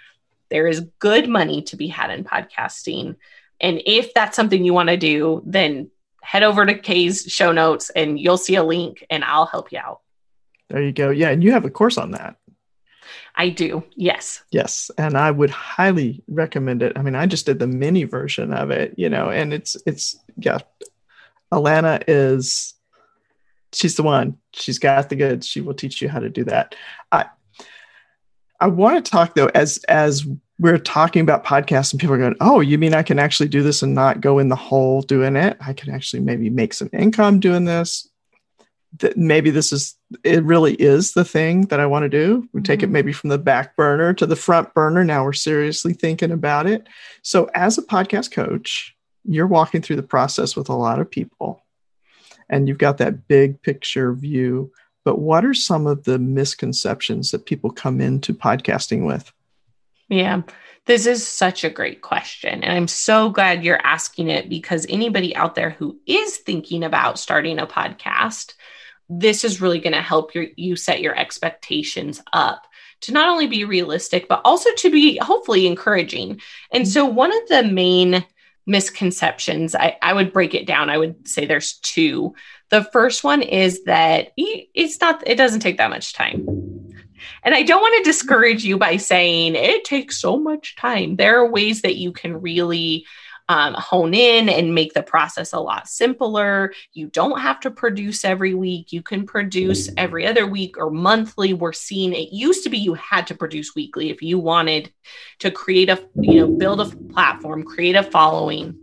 there 0.53 0.67
is 0.67 0.87
good 0.99 1.27
money 1.27 1.63
to 1.63 1.75
be 1.75 1.87
had 1.87 2.11
in 2.11 2.23
podcasting. 2.23 3.15
And 3.59 3.81
if 3.87 4.13
that's 4.13 4.35
something 4.35 4.63
you 4.63 4.71
want 4.71 4.89
to 4.89 4.97
do, 4.97 5.41
then 5.47 5.89
head 6.21 6.43
over 6.43 6.63
to 6.63 6.77
Kay's 6.77 7.23
show 7.23 7.51
notes 7.51 7.89
and 7.89 8.19
you'll 8.19 8.37
see 8.37 8.53
a 8.53 8.63
link 8.63 9.03
and 9.09 9.23
I'll 9.23 9.47
help 9.47 9.71
you 9.71 9.79
out. 9.79 10.01
There 10.69 10.83
you 10.83 10.91
go. 10.91 11.09
Yeah. 11.09 11.31
And 11.31 11.43
you 11.43 11.53
have 11.53 11.65
a 11.65 11.71
course 11.71 11.97
on 11.97 12.11
that. 12.11 12.35
I 13.35 13.49
do. 13.49 13.83
Yes. 13.95 14.43
Yes. 14.51 14.91
And 14.95 15.17
I 15.17 15.31
would 15.31 15.49
highly 15.49 16.21
recommend 16.27 16.83
it. 16.83 16.93
I 16.95 17.01
mean, 17.01 17.15
I 17.15 17.25
just 17.25 17.47
did 17.47 17.57
the 17.57 17.65
mini 17.65 18.03
version 18.03 18.53
of 18.53 18.69
it, 18.69 18.93
you 18.95 19.09
know, 19.09 19.31
and 19.31 19.55
it's, 19.55 19.75
it's, 19.87 20.15
yeah. 20.37 20.59
Alana 21.51 22.03
is, 22.07 22.75
she's 23.71 23.95
the 23.95 24.03
one. 24.03 24.37
She's 24.53 24.77
got 24.77 25.09
the 25.09 25.15
goods. 25.15 25.47
She 25.47 25.61
will 25.61 25.73
teach 25.73 25.99
you 25.99 26.09
how 26.09 26.19
to 26.19 26.29
do 26.29 26.43
that. 26.43 26.75
I, 27.11 27.25
I 28.63 28.67
want 28.67 29.03
to 29.03 29.11
talk 29.11 29.35
though, 29.35 29.51
as 29.53 29.83
as 29.89 30.25
we're 30.57 30.77
talking 30.77 31.21
about 31.21 31.43
podcasts 31.43 31.91
and 31.91 31.99
people 31.99 32.15
are 32.15 32.19
going, 32.19 32.37
oh, 32.39 32.61
you 32.61 32.77
mean 32.77 32.93
I 32.93 33.03
can 33.03 33.19
actually 33.19 33.49
do 33.49 33.61
this 33.61 33.83
and 33.83 33.93
not 33.93 34.21
go 34.21 34.39
in 34.39 34.47
the 34.47 34.55
hole 34.55 35.01
doing 35.01 35.35
it? 35.35 35.57
I 35.59 35.73
can 35.73 35.93
actually 35.93 36.21
maybe 36.21 36.49
make 36.49 36.73
some 36.73 36.89
income 36.93 37.41
doing 37.41 37.65
this. 37.65 38.07
That 38.99 39.17
maybe 39.17 39.49
this 39.49 39.73
is 39.73 39.97
it 40.23 40.45
really 40.45 40.75
is 40.75 41.11
the 41.11 41.25
thing 41.25 41.63
that 41.63 41.81
I 41.81 41.87
want 41.87 42.03
to 42.03 42.09
do. 42.09 42.47
We 42.53 42.61
take 42.61 42.79
mm-hmm. 42.79 42.85
it 42.85 42.91
maybe 42.91 43.11
from 43.11 43.31
the 43.31 43.37
back 43.37 43.75
burner 43.75 44.13
to 44.13 44.25
the 44.25 44.37
front 44.37 44.73
burner. 44.73 45.03
Now 45.03 45.25
we're 45.25 45.33
seriously 45.33 45.93
thinking 45.93 46.31
about 46.31 46.65
it. 46.65 46.87
So 47.21 47.49
as 47.53 47.77
a 47.77 47.81
podcast 47.81 48.31
coach, 48.31 48.95
you're 49.25 49.45
walking 49.45 49.81
through 49.81 49.97
the 49.97 50.03
process 50.03 50.55
with 50.55 50.69
a 50.69 50.73
lot 50.73 51.01
of 51.01 51.11
people 51.11 51.63
and 52.49 52.69
you've 52.69 52.77
got 52.77 52.99
that 52.99 53.27
big 53.27 53.61
picture 53.61 54.13
view 54.13 54.71
but 55.03 55.19
what 55.19 55.45
are 55.45 55.53
some 55.53 55.87
of 55.87 56.03
the 56.03 56.19
misconceptions 56.19 57.31
that 57.31 57.45
people 57.45 57.69
come 57.69 57.99
into 57.99 58.33
podcasting 58.33 59.05
with? 59.05 59.31
Yeah, 60.09 60.41
this 60.85 61.05
is 61.05 61.25
such 61.25 61.63
a 61.63 61.69
great 61.69 62.01
question. 62.01 62.63
And 62.63 62.73
I'm 62.73 62.87
so 62.87 63.29
glad 63.29 63.63
you're 63.63 63.85
asking 63.85 64.29
it 64.29 64.49
because 64.49 64.85
anybody 64.89 65.35
out 65.35 65.55
there 65.55 65.71
who 65.71 65.99
is 66.05 66.37
thinking 66.37 66.83
about 66.83 67.19
starting 67.19 67.59
a 67.59 67.67
podcast, 67.67 68.53
this 69.09 69.43
is 69.43 69.61
really 69.61 69.79
going 69.79 69.93
to 69.93 70.01
help 70.01 70.35
your, 70.35 70.47
you 70.55 70.75
set 70.75 71.01
your 71.01 71.17
expectations 71.17 72.21
up 72.33 72.67
to 73.01 73.11
not 73.11 73.29
only 73.29 73.47
be 73.47 73.65
realistic, 73.65 74.27
but 74.27 74.41
also 74.45 74.69
to 74.77 74.89
be 74.89 75.17
hopefully 75.17 75.67
encouraging. 75.67 76.39
And 76.71 76.87
so, 76.87 77.05
one 77.05 77.33
of 77.33 77.47
the 77.49 77.63
main 77.63 78.25
misconceptions, 78.65 79.75
I, 79.75 79.97
I 80.01 80.13
would 80.13 80.31
break 80.31 80.53
it 80.53 80.65
down. 80.65 80.89
I 80.89 80.97
would 80.97 81.27
say 81.27 81.45
there's 81.45 81.73
two. 81.79 82.33
The 82.69 82.83
first 82.85 83.23
one 83.23 83.41
is 83.41 83.83
that 83.83 84.31
it's 84.35 84.99
not, 84.99 85.27
it 85.27 85.35
doesn't 85.35 85.59
take 85.59 85.77
that 85.77 85.89
much 85.89 86.13
time. 86.13 86.47
And 87.43 87.53
I 87.55 87.63
don't 87.63 87.81
want 87.81 88.03
to 88.03 88.09
discourage 88.09 88.63
you 88.63 88.77
by 88.77 88.97
saying 88.97 89.55
it 89.55 89.85
takes 89.85 90.19
so 90.19 90.37
much 90.37 90.75
time. 90.75 91.15
There 91.15 91.39
are 91.39 91.49
ways 91.49 91.81
that 91.81 91.95
you 91.95 92.11
can 92.11 92.41
really 92.41 93.05
um, 93.49 93.73
hone 93.73 94.13
in 94.13 94.47
and 94.47 94.73
make 94.73 94.93
the 94.93 95.03
process 95.03 95.53
a 95.53 95.59
lot 95.59 95.87
simpler. 95.87 96.73
You 96.93 97.07
don't 97.07 97.39
have 97.39 97.59
to 97.61 97.71
produce 97.71 98.23
every 98.23 98.53
week. 98.53 98.91
You 98.91 99.01
can 99.01 99.25
produce 99.25 99.89
every 99.97 100.25
other 100.25 100.47
week 100.47 100.77
or 100.77 100.89
monthly. 100.89 101.53
We're 101.53 101.73
seeing 101.73 102.13
it 102.13 102.31
used 102.31 102.63
to 102.63 102.69
be 102.69 102.77
you 102.77 102.93
had 102.93 103.27
to 103.27 103.35
produce 103.35 103.75
weekly 103.75 104.09
if 104.09 104.21
you 104.21 104.39
wanted 104.39 104.93
to 105.39 105.51
create 105.51 105.89
a, 105.89 106.07
you 106.15 106.39
know, 106.39 106.47
build 106.47 106.81
a 106.81 106.85
platform, 107.13 107.63
create 107.63 107.95
a 107.95 108.03
following. 108.03 108.79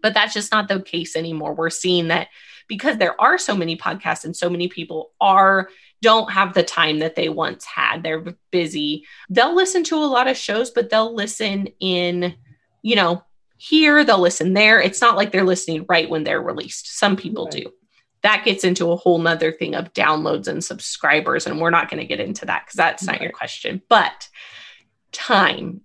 But 0.00 0.14
that's 0.14 0.34
just 0.34 0.52
not 0.52 0.68
the 0.68 0.80
case 0.80 1.16
anymore. 1.16 1.54
We're 1.54 1.70
seeing 1.70 2.08
that 2.08 2.28
because 2.68 2.98
there 2.98 3.20
are 3.20 3.38
so 3.38 3.56
many 3.56 3.76
podcasts 3.76 4.24
and 4.24 4.36
so 4.36 4.48
many 4.48 4.68
people 4.68 5.12
are 5.20 5.68
don't 6.00 6.30
have 6.30 6.54
the 6.54 6.62
time 6.62 7.00
that 7.00 7.16
they 7.16 7.28
once 7.28 7.64
had. 7.64 8.02
They're 8.02 8.24
busy. 8.50 9.04
They'll 9.28 9.54
listen 9.54 9.82
to 9.84 9.96
a 9.96 10.06
lot 10.06 10.28
of 10.28 10.36
shows, 10.36 10.70
but 10.70 10.90
they'll 10.90 11.14
listen 11.14 11.68
in, 11.80 12.34
you 12.82 12.94
know, 12.94 13.24
here, 13.56 14.04
they'll 14.04 14.20
listen 14.20 14.52
there. 14.52 14.80
It's 14.80 15.00
not 15.00 15.16
like 15.16 15.32
they're 15.32 15.44
listening 15.44 15.84
right 15.88 16.08
when 16.08 16.22
they're 16.22 16.40
released. 16.40 16.96
Some 16.96 17.16
people 17.16 17.46
right. 17.46 17.64
do. 17.64 17.72
That 18.22 18.44
gets 18.44 18.62
into 18.62 18.92
a 18.92 18.96
whole 18.96 19.18
nother 19.18 19.50
thing 19.50 19.74
of 19.74 19.92
downloads 19.92 20.46
and 20.46 20.62
subscribers. 20.62 21.46
And 21.46 21.60
we're 21.60 21.70
not 21.70 21.90
going 21.90 22.00
to 22.00 22.06
get 22.06 22.20
into 22.20 22.46
that 22.46 22.66
because 22.66 22.76
that's 22.76 23.04
not 23.04 23.20
your 23.20 23.32
question. 23.32 23.82
But 23.88 24.28
time, 25.10 25.80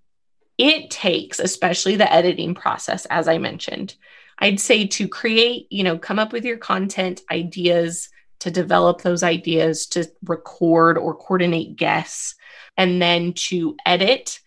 it 0.58 0.92
takes, 0.92 1.40
especially 1.40 1.96
the 1.96 2.12
editing 2.12 2.54
process, 2.54 3.06
as 3.08 3.28
I 3.28 3.40
mentioned, 3.40 3.96
I'd 4.40 4.60
say 4.60 4.88
to 4.88 5.08
create, 5.08 5.68
you 5.70 5.84
know, 5.84 5.98
come 5.98 6.20
up 6.20 6.34
with 6.34 6.46
your 6.46 6.58
content 6.58 7.22
ideas, 7.32 8.10
to 8.40 8.52
develop 8.52 9.02
those 9.02 9.24
ideas, 9.24 9.86
to 9.88 10.06
record 10.26 10.98
or 10.98 11.16
coordinate 11.16 11.78
guests, 11.78 12.36
and 12.76 13.02
then 13.02 13.32
to 13.34 13.78
edit 13.86 14.40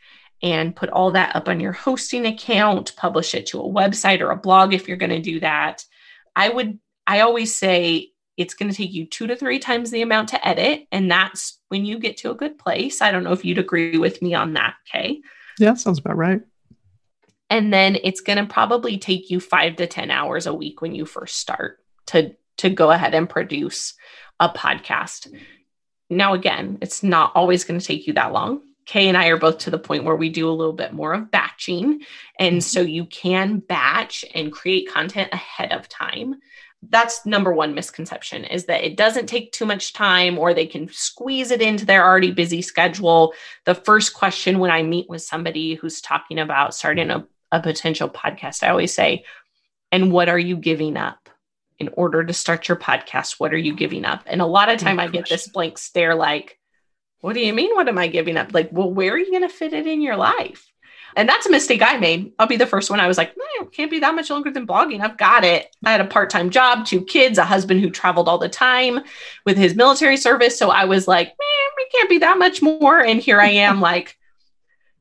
and 0.42 0.76
put 0.76 0.90
all 0.90 1.12
that 1.12 1.34
up 1.34 1.48
on 1.48 1.60
your 1.60 1.72
hosting 1.72 2.26
account, 2.26 2.94
publish 2.96 3.34
it 3.34 3.46
to 3.46 3.60
a 3.60 3.64
website 3.64 4.20
or 4.20 4.30
a 4.30 4.36
blog 4.36 4.74
if 4.74 4.86
you're 4.86 4.98
going 4.98 5.10
to 5.10 5.20
do 5.20 5.40
that. 5.40 5.82
I 6.34 6.50
would, 6.50 6.78
I 7.06 7.20
always 7.20 7.56
say 7.56 8.10
it's 8.36 8.52
going 8.52 8.70
to 8.70 8.76
take 8.76 8.92
you 8.92 9.06
two 9.06 9.26
to 9.28 9.36
three 9.36 9.58
times 9.58 9.90
the 9.90 10.02
amount 10.02 10.28
to 10.28 10.46
edit. 10.46 10.86
And 10.92 11.10
that's 11.10 11.58
when 11.68 11.86
you 11.86 11.98
get 11.98 12.18
to 12.18 12.30
a 12.30 12.36
good 12.36 12.58
place. 12.58 13.00
I 13.00 13.10
don't 13.10 13.24
know 13.24 13.32
if 13.32 13.46
you'd 13.46 13.56
agree 13.56 13.96
with 13.96 14.20
me 14.20 14.34
on 14.34 14.52
that, 14.52 14.74
Kay. 14.92 15.22
Yeah, 15.58 15.72
sounds 15.72 15.98
about 15.98 16.18
right. 16.18 16.42
And 17.48 17.72
then 17.72 17.96
it's 18.02 18.20
going 18.20 18.38
to 18.38 18.52
probably 18.52 18.98
take 18.98 19.30
you 19.30 19.40
five 19.40 19.76
to 19.76 19.86
10 19.86 20.10
hours 20.10 20.46
a 20.46 20.54
week 20.54 20.80
when 20.80 20.94
you 20.94 21.06
first 21.06 21.36
start 21.36 21.78
to, 22.06 22.34
to 22.58 22.70
go 22.70 22.90
ahead 22.90 23.14
and 23.14 23.28
produce 23.28 23.94
a 24.40 24.48
podcast. 24.48 25.32
Now, 26.10 26.34
again, 26.34 26.78
it's 26.80 27.02
not 27.02 27.32
always 27.34 27.64
going 27.64 27.80
to 27.80 27.86
take 27.86 28.06
you 28.06 28.12
that 28.14 28.32
long. 28.32 28.62
Kay 28.84 29.08
and 29.08 29.16
I 29.16 29.28
are 29.28 29.36
both 29.36 29.58
to 29.58 29.70
the 29.70 29.78
point 29.78 30.04
where 30.04 30.14
we 30.14 30.28
do 30.28 30.48
a 30.48 30.52
little 30.54 30.72
bit 30.72 30.92
more 30.92 31.12
of 31.12 31.30
batching. 31.30 32.02
And 32.38 32.62
so 32.62 32.80
you 32.80 33.06
can 33.06 33.58
batch 33.58 34.24
and 34.34 34.52
create 34.52 34.92
content 34.92 35.30
ahead 35.32 35.72
of 35.72 35.88
time. 35.88 36.36
That's 36.88 37.26
number 37.26 37.52
one 37.52 37.74
misconception 37.74 38.44
is 38.44 38.66
that 38.66 38.84
it 38.84 38.96
doesn't 38.96 39.26
take 39.26 39.50
too 39.50 39.66
much 39.66 39.92
time 39.92 40.38
or 40.38 40.54
they 40.54 40.66
can 40.66 40.88
squeeze 40.92 41.50
it 41.50 41.60
into 41.60 41.84
their 41.84 42.04
already 42.04 42.30
busy 42.30 42.62
schedule. 42.62 43.34
The 43.64 43.74
first 43.74 44.14
question 44.14 44.60
when 44.60 44.70
I 44.70 44.84
meet 44.84 45.08
with 45.08 45.22
somebody 45.22 45.74
who's 45.74 46.00
talking 46.00 46.38
about 46.38 46.74
starting 46.74 47.10
a 47.10 47.26
a 47.52 47.60
potential 47.60 48.08
podcast, 48.08 48.62
I 48.62 48.70
always 48.70 48.92
say, 48.92 49.24
and 49.92 50.12
what 50.12 50.28
are 50.28 50.38
you 50.38 50.56
giving 50.56 50.96
up 50.96 51.28
in 51.78 51.90
order 51.92 52.24
to 52.24 52.32
start 52.32 52.68
your 52.68 52.76
podcast? 52.76 53.38
What 53.38 53.52
are 53.52 53.58
you 53.58 53.74
giving 53.74 54.04
up? 54.04 54.22
And 54.26 54.40
a 54.40 54.46
lot 54.46 54.68
of 54.68 54.80
oh 54.80 54.84
time 54.84 54.98
I 54.98 55.08
get 55.08 55.28
this 55.28 55.48
blank 55.48 55.78
stare 55.78 56.14
like, 56.14 56.58
what 57.20 57.34
do 57.34 57.40
you 57.40 57.52
mean? 57.52 57.74
What 57.74 57.88
am 57.88 57.98
I 57.98 58.08
giving 58.08 58.36
up? 58.36 58.52
Like, 58.52 58.70
well, 58.72 58.90
where 58.90 59.14
are 59.14 59.18
you 59.18 59.30
going 59.30 59.42
to 59.42 59.48
fit 59.48 59.72
it 59.72 59.86
in 59.86 60.00
your 60.00 60.16
life? 60.16 60.70
And 61.16 61.26
that's 61.26 61.46
a 61.46 61.50
mistake 61.50 61.80
I 61.82 61.96
made. 61.96 62.32
I'll 62.38 62.46
be 62.46 62.58
the 62.58 62.66
first 62.66 62.90
one. 62.90 63.00
I 63.00 63.08
was 63.08 63.16
like, 63.16 63.34
no, 63.36 63.66
can't 63.66 63.90
be 63.90 64.00
that 64.00 64.14
much 64.14 64.28
longer 64.28 64.50
than 64.50 64.66
blogging. 64.66 65.00
I've 65.00 65.16
got 65.16 65.44
it. 65.44 65.74
I 65.84 65.92
had 65.92 66.02
a 66.02 66.06
part 66.06 66.28
time 66.28 66.50
job, 66.50 66.84
two 66.84 67.02
kids, 67.02 67.38
a 67.38 67.44
husband 67.44 67.80
who 67.80 67.88
traveled 67.88 68.28
all 68.28 68.36
the 68.36 68.50
time 68.50 69.00
with 69.46 69.56
his 69.56 69.74
military 69.74 70.18
service. 70.18 70.58
So 70.58 70.70
I 70.70 70.84
was 70.84 71.08
like, 71.08 71.28
man, 71.28 71.70
we 71.78 71.88
can't 71.94 72.10
be 72.10 72.18
that 72.18 72.38
much 72.38 72.60
more. 72.60 73.00
And 73.00 73.18
here 73.18 73.40
I 73.40 73.48
am, 73.48 73.80
like, 73.92 74.18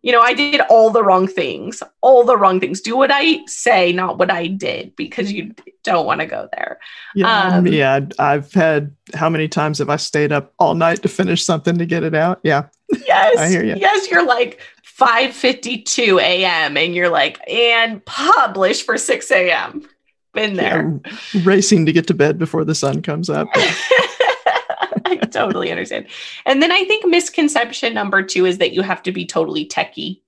You 0.05 0.11
know, 0.11 0.21
I 0.21 0.35
did 0.35 0.61
all 0.69 0.91
the 0.91 1.03
wrong 1.03 1.27
things, 1.27 1.81
all 2.01 2.23
the 2.23 2.37
wrong 2.37 2.59
things. 2.59 2.79
Do 2.79 2.95
what 2.95 3.09
I 3.11 3.43
say, 3.47 3.91
not 3.91 4.19
what 4.19 4.29
I 4.29 4.45
did, 4.45 4.95
because 4.95 5.31
you 5.31 5.55
don't 5.83 6.05
want 6.05 6.21
to 6.21 6.27
go 6.27 6.47
there. 6.53 6.79
Yeah, 7.15 7.55
um, 7.55 7.65
yeah. 7.65 8.01
I've 8.19 8.53
had 8.53 8.95
how 9.15 9.29
many 9.29 9.47
times 9.47 9.79
have 9.79 9.89
I 9.89 9.95
stayed 9.95 10.31
up 10.31 10.53
all 10.59 10.75
night 10.75 11.01
to 11.01 11.07
finish 11.07 11.43
something 11.43 11.79
to 11.79 11.87
get 11.87 12.03
it 12.03 12.13
out? 12.13 12.39
Yeah. 12.43 12.67
Yes. 13.07 13.35
I 13.39 13.47
hear 13.47 13.63
you. 13.63 13.77
Yes, 13.77 14.07
you're 14.11 14.27
like 14.27 14.61
5:52 14.85 16.21
a.m. 16.21 16.77
and 16.77 16.93
you're 16.93 17.09
like, 17.09 17.39
and 17.49 18.05
publish 18.05 18.85
for 18.85 18.99
6 18.99 19.31
a.m. 19.31 19.89
Been 20.35 20.53
there. 20.53 20.99
Yeah, 21.33 21.41
racing 21.43 21.87
to 21.87 21.91
get 21.91 22.05
to 22.07 22.13
bed 22.13 22.37
before 22.37 22.63
the 22.63 22.75
sun 22.75 23.01
comes 23.01 23.27
up. 23.27 23.47
I 25.07 25.17
totally 25.17 25.71
understand. 25.71 26.07
And 26.45 26.61
then 26.61 26.71
I 26.71 26.83
think 26.85 27.05
misconception 27.05 27.93
number 27.93 28.23
two 28.23 28.45
is 28.45 28.57
that 28.57 28.73
you 28.73 28.81
have 28.81 29.03
to 29.03 29.11
be 29.11 29.25
totally 29.25 29.67
techie, 29.67 30.21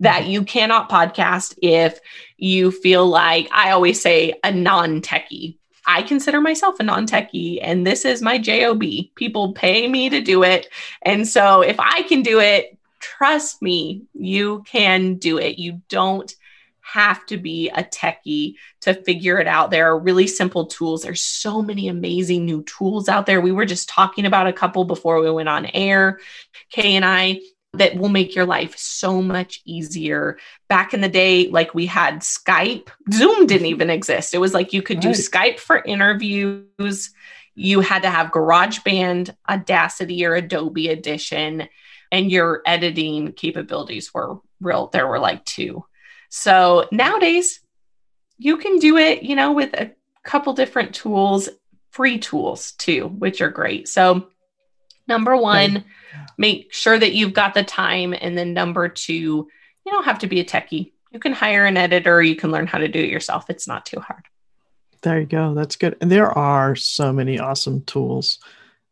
that 0.00 0.22
mm-hmm. 0.22 0.30
you 0.30 0.44
cannot 0.44 0.88
podcast 0.88 1.58
if 1.60 2.00
you 2.38 2.70
feel 2.70 3.06
like, 3.06 3.48
I 3.52 3.70
always 3.70 4.00
say, 4.00 4.34
a 4.42 4.50
non 4.50 5.02
techie. 5.02 5.58
I 5.84 6.02
consider 6.02 6.40
myself 6.40 6.80
a 6.80 6.82
non 6.82 7.06
techie, 7.06 7.58
and 7.60 7.86
this 7.86 8.04
is 8.06 8.22
my 8.22 8.38
job. 8.38 8.82
People 9.16 9.52
pay 9.52 9.86
me 9.86 10.08
to 10.08 10.20
do 10.20 10.42
it. 10.42 10.68
And 11.02 11.28
so 11.28 11.60
if 11.60 11.78
I 11.78 12.02
can 12.02 12.22
do 12.22 12.40
it, 12.40 12.78
trust 13.00 13.60
me, 13.60 14.02
you 14.14 14.62
can 14.66 15.16
do 15.16 15.38
it. 15.38 15.58
You 15.58 15.82
don't 15.88 16.34
have 16.82 17.24
to 17.26 17.36
be 17.36 17.70
a 17.70 17.82
techie 17.82 18.54
to 18.82 18.92
figure 18.92 19.38
it 19.38 19.46
out. 19.46 19.70
There 19.70 19.86
are 19.86 19.98
really 19.98 20.26
simple 20.26 20.66
tools. 20.66 21.02
There's 21.02 21.24
so 21.24 21.62
many 21.62 21.88
amazing 21.88 22.44
new 22.44 22.62
tools 22.64 23.08
out 23.08 23.26
there. 23.26 23.40
We 23.40 23.52
were 23.52 23.64
just 23.64 23.88
talking 23.88 24.26
about 24.26 24.48
a 24.48 24.52
couple 24.52 24.84
before 24.84 25.20
we 25.20 25.30
went 25.30 25.48
on 25.48 25.66
air, 25.66 26.18
Kay 26.70 26.96
and 26.96 27.04
I, 27.04 27.40
that 27.74 27.96
will 27.96 28.08
make 28.08 28.34
your 28.34 28.44
life 28.44 28.76
so 28.76 29.22
much 29.22 29.62
easier. 29.64 30.38
Back 30.68 30.92
in 30.92 31.00
the 31.00 31.08
day, 31.08 31.48
like 31.48 31.74
we 31.74 31.86
had 31.86 32.20
Skype, 32.20 32.88
Zoom 33.12 33.46
didn't 33.46 33.68
even 33.68 33.88
exist. 33.88 34.34
It 34.34 34.38
was 34.38 34.52
like 34.52 34.72
you 34.72 34.82
could 34.82 35.00
do 35.00 35.10
Skype 35.10 35.58
for 35.58 35.82
interviews. 35.82 37.10
You 37.54 37.80
had 37.80 38.02
to 38.02 38.10
have 38.10 38.32
GarageBand, 38.32 39.34
Audacity, 39.48 40.24
or 40.26 40.34
Adobe 40.34 40.90
Audition, 40.90 41.68
and 42.10 42.30
your 42.30 42.62
editing 42.66 43.32
capabilities 43.32 44.12
were 44.12 44.38
real. 44.60 44.88
There 44.88 45.06
were 45.06 45.18
like 45.18 45.44
two. 45.44 45.84
So 46.34 46.88
nowadays, 46.90 47.60
you 48.38 48.56
can 48.56 48.78
do 48.78 48.96
it, 48.96 49.22
you 49.22 49.36
know, 49.36 49.52
with 49.52 49.74
a 49.74 49.92
couple 50.24 50.54
different 50.54 50.94
tools, 50.94 51.50
free 51.90 52.18
tools 52.18 52.72
too, 52.72 53.08
which 53.08 53.42
are 53.42 53.50
great. 53.50 53.86
So, 53.86 54.28
number 55.06 55.36
one, 55.36 55.84
make 56.38 56.72
sure 56.72 56.98
that 56.98 57.12
you've 57.12 57.34
got 57.34 57.52
the 57.52 57.62
time. 57.62 58.14
And 58.18 58.36
then 58.36 58.54
number 58.54 58.88
two, 58.88 59.12
you 59.12 59.92
don't 59.92 60.06
have 60.06 60.20
to 60.20 60.26
be 60.26 60.40
a 60.40 60.44
techie. 60.44 60.92
You 61.10 61.18
can 61.18 61.34
hire 61.34 61.66
an 61.66 61.76
editor, 61.76 62.22
you 62.22 62.34
can 62.34 62.50
learn 62.50 62.66
how 62.66 62.78
to 62.78 62.88
do 62.88 63.00
it 63.00 63.10
yourself. 63.10 63.50
It's 63.50 63.68
not 63.68 63.84
too 63.84 64.00
hard. 64.00 64.24
There 65.02 65.20
you 65.20 65.26
go. 65.26 65.52
That's 65.52 65.76
good. 65.76 65.98
And 66.00 66.10
there 66.10 66.30
are 66.30 66.74
so 66.76 67.12
many 67.12 67.40
awesome 67.40 67.82
tools. 67.82 68.38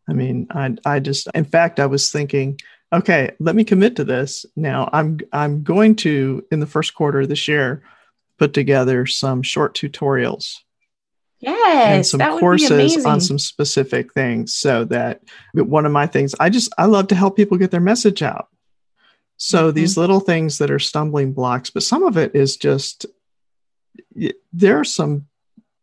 I 0.06 0.12
mean, 0.12 0.46
I 0.50 0.76
I 0.84 1.00
just 1.00 1.26
in 1.34 1.46
fact 1.46 1.80
I 1.80 1.86
was 1.86 2.10
thinking 2.10 2.60
okay, 2.92 3.32
let 3.38 3.54
me 3.54 3.64
commit 3.64 3.96
to 3.96 4.04
this. 4.04 4.46
Now 4.56 4.88
I'm 4.92 5.20
I'm 5.32 5.62
going 5.62 5.96
to 5.96 6.44
in 6.50 6.60
the 6.60 6.66
first 6.66 6.94
quarter 6.94 7.20
of 7.20 7.28
this 7.28 7.48
year 7.48 7.82
put 8.38 8.54
together 8.54 9.06
some 9.06 9.42
short 9.42 9.74
tutorials. 9.74 10.56
Yes, 11.40 12.12
and 12.12 12.20
some 12.20 12.38
courses 12.38 13.06
on 13.06 13.20
some 13.20 13.38
specific 13.38 14.12
things 14.12 14.52
so 14.52 14.84
that 14.84 15.22
one 15.54 15.86
of 15.86 15.92
my 15.92 16.06
things 16.06 16.34
I 16.38 16.50
just 16.50 16.72
I 16.76 16.84
love 16.84 17.08
to 17.08 17.14
help 17.14 17.36
people 17.36 17.56
get 17.56 17.70
their 17.70 17.80
message 17.80 18.22
out. 18.22 18.48
So 19.38 19.68
mm-hmm. 19.68 19.76
these 19.76 19.96
little 19.96 20.20
things 20.20 20.58
that 20.58 20.70
are 20.70 20.78
stumbling 20.78 21.32
blocks, 21.32 21.70
but 21.70 21.82
some 21.82 22.02
of 22.02 22.18
it 22.18 22.34
is 22.34 22.58
just 22.58 23.06
there 24.52 24.78
are 24.78 24.84
some 24.84 25.26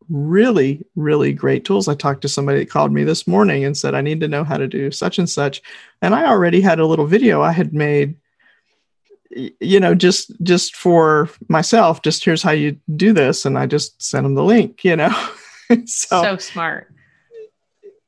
really, 0.10 0.86
really 0.96 1.34
great 1.34 1.66
tools. 1.66 1.88
I 1.88 1.96
talked 1.96 2.22
to 2.22 2.30
somebody 2.30 2.60
that 2.60 2.70
called 2.70 2.92
me 2.92 3.04
this 3.04 3.28
morning 3.28 3.66
and 3.66 3.78
said, 3.78 3.96
I 3.96 4.02
need 4.02 4.20
to 4.22 4.28
know 4.28 4.44
how 4.44 4.58
to 4.58 4.68
do 4.68 4.92
such 4.92 5.20
and 5.20 5.30
such. 5.30 5.62
And 6.02 6.16
I 6.16 6.26
already 6.26 6.62
had 6.62 6.80
a 6.80 6.86
little 6.86 7.06
video 7.06 7.42
I 7.42 7.52
had 7.52 7.74
made, 7.74 8.16
you 9.30 9.80
know, 9.80 9.94
just 9.94 10.32
just 10.44 10.76
for 10.76 11.30
myself, 11.50 12.02
just 12.02 12.24
here's 12.24 12.44
how 12.44 12.52
you 12.52 12.80
do 12.96 13.14
this. 13.14 13.46
And 13.46 13.58
I 13.58 13.66
just 13.66 14.02
sent 14.02 14.24
them 14.24 14.36
the 14.36 14.44
link, 14.44 14.84
you 14.84 14.96
know. 14.96 15.30
so, 15.86 16.22
so 16.24 16.38
smart. 16.38 16.94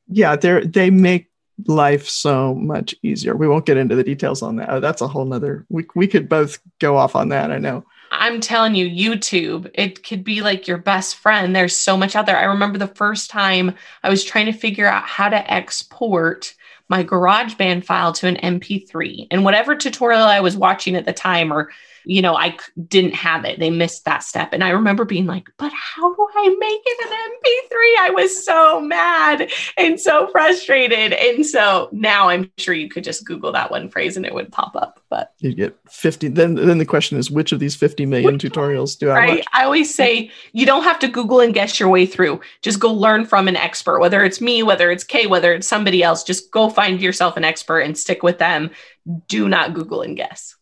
Yeah, 0.08 0.36
they're 0.36 0.66
they 0.66 0.90
make 0.90 1.30
life 1.68 2.08
so 2.08 2.56
much 2.56 2.96
easier. 3.04 3.36
We 3.36 3.48
won't 3.48 3.66
get 3.66 3.78
into 3.78 3.96
the 3.96 4.04
details 4.04 4.42
on 4.42 4.56
that. 4.58 4.70
oh, 4.70 4.80
That's 4.80 5.02
a 5.02 5.08
whole 5.08 5.26
nother 5.26 5.66
we 5.70 5.86
we 5.96 6.08
could 6.08 6.30
both 6.30 6.60
go 6.80 6.98
off 6.98 7.16
on 7.16 7.30
that, 7.30 7.52
I 7.52 7.58
know. 7.58 7.86
I'm 8.12 8.42
telling 8.42 8.76
you, 8.76 8.88
YouTube, 8.88 9.70
it 9.74 10.04
could 10.04 10.24
be 10.24 10.42
like 10.42 10.68
your 10.68 10.78
best 10.78 11.16
friend. 11.16 11.56
There's 11.56 11.76
so 11.76 11.96
much 11.96 12.16
out 12.16 12.26
there. 12.26 12.38
I 12.38 12.46
remember 12.46 12.78
the 12.78 12.88
first 12.88 13.30
time 13.30 13.76
I 14.04 14.10
was 14.10 14.24
trying 14.24 14.48
to 14.48 14.52
figure 14.52 14.88
out 14.88 15.04
how 15.04 15.30
to 15.30 15.54
export 15.54 16.56
my 16.90 17.04
GarageBand 17.04 17.86
file 17.86 18.12
to 18.14 18.28
an 18.28 18.38
MP3. 18.38 19.28
And 19.30 19.46
whatever 19.46 19.76
tutorial 19.76 20.24
I 20.24 20.40
was 20.40 20.58
watching 20.58 20.96
at 20.96 21.06
the 21.06 21.14
time 21.14 21.54
or 21.54 21.70
you 22.10 22.24
know, 22.24 22.36
I 22.36 22.58
didn't 22.88 23.14
have 23.14 23.46
it. 23.46 23.60
They 23.60 23.70
missed 23.70 24.04
that 24.06 24.24
step. 24.24 24.52
And 24.52 24.64
I 24.64 24.72
remember 24.72 25.06
being 25.06 25.28
like, 25.28 25.48
but 25.58 25.72
how 25.72 26.16
do 26.16 26.28
I 26.36 26.50
make 26.60 26.82
it 26.84 27.08
an 27.08 27.14
MP3? 27.14 28.08
I 28.08 28.10
was 28.10 28.44
so 28.44 28.82
mad 28.82 29.52
and 29.78 30.02
so 30.02 30.28
frustrated. 30.32 31.14
And 31.14 31.46
so 31.46 31.88
now 31.92 32.30
I'm 32.30 32.52
sure 32.58 32.74
you 32.74 32.90
could 32.90 33.04
just 33.04 33.26
Google 33.26 33.52
that 33.52 33.70
one 33.70 33.90
phrase 33.90 34.18
and 34.18 34.26
it 34.26 34.34
would 34.34 34.52
pop 34.52 34.76
up. 34.76 35.00
But 35.10 35.34
you 35.38 35.54
get 35.54 35.78
50. 35.88 36.30
Then, 36.30 36.56
then 36.56 36.80
the 36.80 36.86
question 36.86 37.20
is, 37.20 37.30
which 37.30 37.52
of 37.52 37.60
these 37.60 37.76
50 37.76 38.08
million 38.08 38.40
tutorials 38.40 38.98
do 38.98 39.12
I 39.12 39.14
right? 39.14 39.38
watch? 39.38 39.46
I 39.54 39.64
always 39.64 39.94
say 39.94 40.32
you 40.54 40.66
don't 40.66 40.84
have 40.84 40.98
to 41.00 41.08
Google 41.08 41.42
and 41.42 41.54
guess 41.54 41.80
your 41.80 41.90
way 41.90 42.08
through. 42.08 42.42
Just 42.64 42.80
go 42.80 42.92
learn 42.92 43.24
from 43.24 43.48
an 43.48 43.56
expert, 43.56 44.00
whether 44.00 44.24
it's 44.24 44.42
me, 44.42 44.64
whether 44.64 44.90
it's 44.90 45.04
Kay, 45.04 45.28
whether 45.28 45.54
it's 45.54 45.68
somebody 45.68 46.02
else. 46.02 46.24
Just 46.24 46.50
go 46.50 46.72
find 46.72 47.00
yourself 47.00 47.38
an 47.38 47.44
expert 47.44 47.82
and 47.82 47.96
stick 47.96 48.24
with 48.24 48.40
them. 48.40 48.72
Do 49.28 49.48
not 49.48 49.76
Google 49.76 50.02
and 50.02 50.18
guess. 50.18 50.56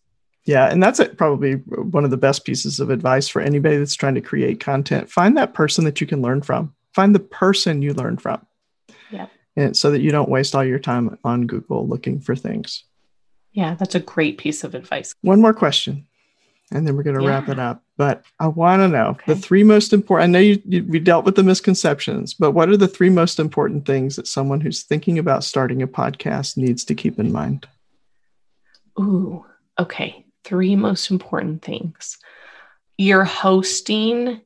Yeah, 0.47 0.71
and 0.71 0.81
that's 0.81 1.01
probably 1.17 1.55
one 1.55 2.05
of 2.05 2.10
the 2.10 2.15
best 2.15 2.45
pieces 2.45 2.79
of 2.79 2.89
advice 2.89 3.27
for 3.27 3.41
anybody 3.41 3.75
that's 3.75 3.95
trying 3.95 4.15
to 4.15 4.21
create 4.21 4.62
content. 4.62 5.12
Find 5.12 5.36
that 5.36 5.53
person 5.53 5.83
that 5.83 5.99
you 5.99 6.07
can 6.07 6.21
learn 6.21 6.41
from. 6.41 6.73
Find 6.93 7.13
the 7.13 7.19
person 7.19 7.81
you 7.81 7.93
learn 7.93 8.17
from. 8.17 8.45
Yeah. 9.12 9.27
And 9.57 9.75
so 9.75 9.91
that 9.91 9.99
you 9.99 10.10
don't 10.10 10.29
waste 10.29 10.55
all 10.55 10.63
your 10.63 10.79
time 10.79 11.19
on 11.25 11.47
Google 11.47 11.86
looking 11.86 12.21
for 12.21 12.33
things. 12.33 12.86
Yeah, 13.51 13.75
that's 13.75 13.95
a 13.95 13.99
great 13.99 14.38
piece 14.38 14.63
of 14.63 14.73
advice. 14.73 15.13
One 15.21 15.41
more 15.41 15.53
question, 15.53 16.07
and 16.71 16.88
then 16.88 16.95
we're 16.95 17.03
going 17.03 17.17
to 17.17 17.23
yeah. 17.23 17.29
wrap 17.29 17.49
it 17.49 17.60
up. 17.60 17.83
But 17.97 18.23
I 18.39 18.47
want 18.47 18.81
to 18.81 18.88
know 18.88 19.07
okay. 19.07 19.33
the 19.33 19.39
three 19.39 19.63
most 19.63 19.91
important. 19.91 20.29
I 20.29 20.31
know 20.31 20.39
you, 20.39 20.62
you 20.63 20.83
we 20.86 20.99
dealt 20.99 21.25
with 21.25 21.36
the 21.36 21.43
misconceptions, 21.43 22.33
but 22.33 22.51
what 22.51 22.69
are 22.69 22.77
the 22.77 22.88
three 22.88 23.10
most 23.10 23.38
important 23.38 23.86
things 23.86 24.15
that 24.15 24.27
someone 24.27 24.62
who's 24.62 24.83
thinking 24.83 25.19
about 25.19 25.43
starting 25.43 25.81
a 25.81 25.88
podcast 25.88 26.55
needs 26.55 26.86
to 26.86 26.95
keep 26.95 27.19
in 27.19 27.33
mind? 27.33 27.67
Ooh, 28.97 29.45
okay 29.77 30.23
three 30.47 30.75
most 30.75 31.12
important 31.12 31.62
things. 31.62 32.17
Your 32.97 33.25
hosting, 33.25 34.41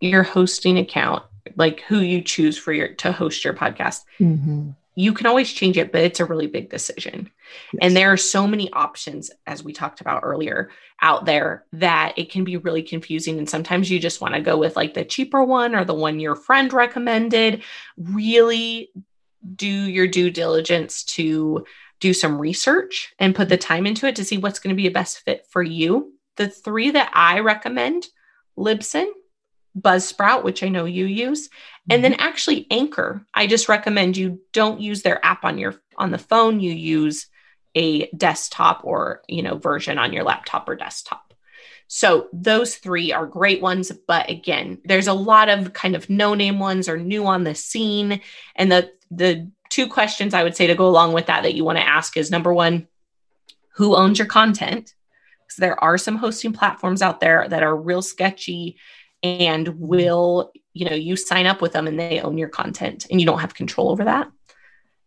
your 0.00 0.24
hosting 0.24 0.76
account, 0.76 1.22
like 1.56 1.80
who 1.82 2.00
you 2.00 2.20
choose 2.20 2.58
for 2.58 2.72
your 2.72 2.88
to 2.94 3.12
host 3.12 3.44
your 3.44 3.54
podcast. 3.54 4.00
Mm-hmm. 4.18 4.70
You 4.96 5.14
can 5.14 5.26
always 5.26 5.50
change 5.52 5.78
it, 5.78 5.92
but 5.92 6.02
it's 6.02 6.18
a 6.18 6.24
really 6.24 6.48
big 6.48 6.68
decision. 6.68 7.30
Yes. 7.72 7.80
And 7.80 7.96
there 7.96 8.12
are 8.12 8.16
so 8.16 8.46
many 8.46 8.70
options, 8.72 9.30
as 9.46 9.62
we 9.62 9.72
talked 9.72 10.00
about 10.00 10.22
earlier, 10.24 10.70
out 11.00 11.24
there 11.24 11.64
that 11.74 12.14
it 12.18 12.30
can 12.30 12.42
be 12.42 12.56
really 12.56 12.82
confusing. 12.82 13.38
And 13.38 13.48
sometimes 13.48 13.88
you 13.88 14.00
just 14.00 14.20
want 14.20 14.34
to 14.34 14.40
go 14.40 14.58
with 14.58 14.74
like 14.74 14.94
the 14.94 15.04
cheaper 15.04 15.44
one 15.44 15.76
or 15.76 15.84
the 15.84 15.94
one 15.94 16.18
your 16.18 16.34
friend 16.34 16.72
recommended. 16.72 17.62
Really 17.96 18.90
do 19.54 19.68
your 19.68 20.08
due 20.08 20.30
diligence 20.30 21.04
to 21.04 21.64
do 22.00 22.14
some 22.14 22.40
research 22.40 23.14
and 23.18 23.34
put 23.34 23.48
the 23.48 23.56
time 23.56 23.86
into 23.86 24.06
it 24.06 24.16
to 24.16 24.24
see 24.24 24.38
what's 24.38 24.58
going 24.58 24.74
to 24.74 24.80
be 24.80 24.88
a 24.88 24.92
best 24.92 25.20
fit 25.20 25.46
for 25.50 25.62
you. 25.62 26.14
The 26.36 26.48
three 26.48 26.90
that 26.90 27.10
I 27.14 27.40
recommend 27.40 28.08
Libsyn, 28.58 29.08
Buzzsprout, 29.78 30.42
which 30.42 30.62
I 30.62 30.68
know 30.68 30.86
you 30.86 31.06
use, 31.06 31.48
and 31.88 32.02
then 32.02 32.12
mm-hmm. 32.12 32.22
actually 32.22 32.66
Anchor. 32.70 33.24
I 33.34 33.46
just 33.46 33.68
recommend 33.68 34.16
you 34.16 34.40
don't 34.52 34.80
use 34.80 35.02
their 35.02 35.24
app 35.24 35.44
on 35.44 35.58
your 35.58 35.80
on 35.96 36.10
the 36.10 36.18
phone. 36.18 36.60
You 36.60 36.72
use 36.72 37.26
a 37.74 38.10
desktop 38.10 38.80
or 38.84 39.22
you 39.28 39.42
know 39.42 39.58
version 39.58 39.98
on 39.98 40.12
your 40.12 40.24
laptop 40.24 40.68
or 40.68 40.74
desktop. 40.74 41.34
So 41.86 42.28
those 42.32 42.76
three 42.76 43.12
are 43.12 43.26
great 43.26 43.60
ones, 43.60 43.90
but 44.06 44.30
again, 44.30 44.78
there's 44.84 45.08
a 45.08 45.12
lot 45.12 45.48
of 45.48 45.72
kind 45.72 45.96
of 45.96 46.08
no 46.08 46.34
name 46.34 46.60
ones 46.60 46.88
or 46.88 46.96
new 46.96 47.26
on 47.26 47.44
the 47.44 47.54
scene, 47.54 48.20
and 48.56 48.72
the 48.72 48.90
the 49.10 49.50
two 49.70 49.88
questions 49.88 50.34
I 50.34 50.42
would 50.42 50.56
say 50.56 50.66
to 50.66 50.74
go 50.74 50.86
along 50.86 51.12
with 51.12 51.26
that 51.26 51.44
that 51.44 51.54
you 51.54 51.64
want 51.64 51.78
to 51.78 51.88
ask 51.88 52.16
is 52.16 52.30
number 52.30 52.52
one, 52.52 52.86
who 53.76 53.96
owns 53.96 54.18
your 54.18 54.26
content? 54.26 54.94
Because 55.46 55.56
there 55.56 55.82
are 55.82 55.96
some 55.96 56.16
hosting 56.16 56.52
platforms 56.52 57.00
out 57.02 57.20
there 57.20 57.48
that 57.48 57.62
are 57.62 57.74
real 57.74 58.02
sketchy 58.02 58.76
and 59.22 59.68
will, 59.68 60.52
you 60.72 60.88
know, 60.88 60.94
you 60.94 61.16
sign 61.16 61.46
up 61.46 61.62
with 61.62 61.72
them 61.72 61.86
and 61.86 61.98
they 61.98 62.20
own 62.20 62.36
your 62.36 62.48
content 62.48 63.06
and 63.10 63.20
you 63.20 63.26
don't 63.26 63.40
have 63.40 63.54
control 63.54 63.90
over 63.90 64.04
that. 64.04 64.30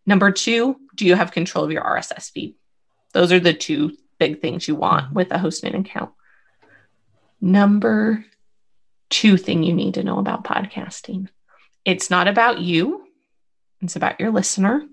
Number 0.05 0.31
two, 0.31 0.77
do 0.95 1.05
you 1.05 1.15
have 1.15 1.31
control 1.31 1.63
of 1.63 1.71
your 1.71 1.83
RSS 1.83 2.31
feed? 2.31 2.55
Those 3.13 3.31
are 3.31 3.39
the 3.39 3.53
two 3.53 3.95
big 4.17 4.41
things 4.41 4.67
you 4.67 4.75
want 4.75 5.13
with 5.13 5.31
a 5.31 5.37
hosting 5.37 5.75
account. 5.75 6.11
Number 7.39 8.25
two 9.09 9.37
thing 9.37 9.63
you 9.63 9.73
need 9.73 9.95
to 9.95 10.03
know 10.03 10.19
about 10.19 10.43
podcasting 10.43 11.27
it's 11.85 12.09
not 12.09 12.27
about 12.27 12.59
you, 12.59 13.02
it's 13.83 13.95
about 13.95 14.19
your 14.19 14.31
listener. 14.31 14.87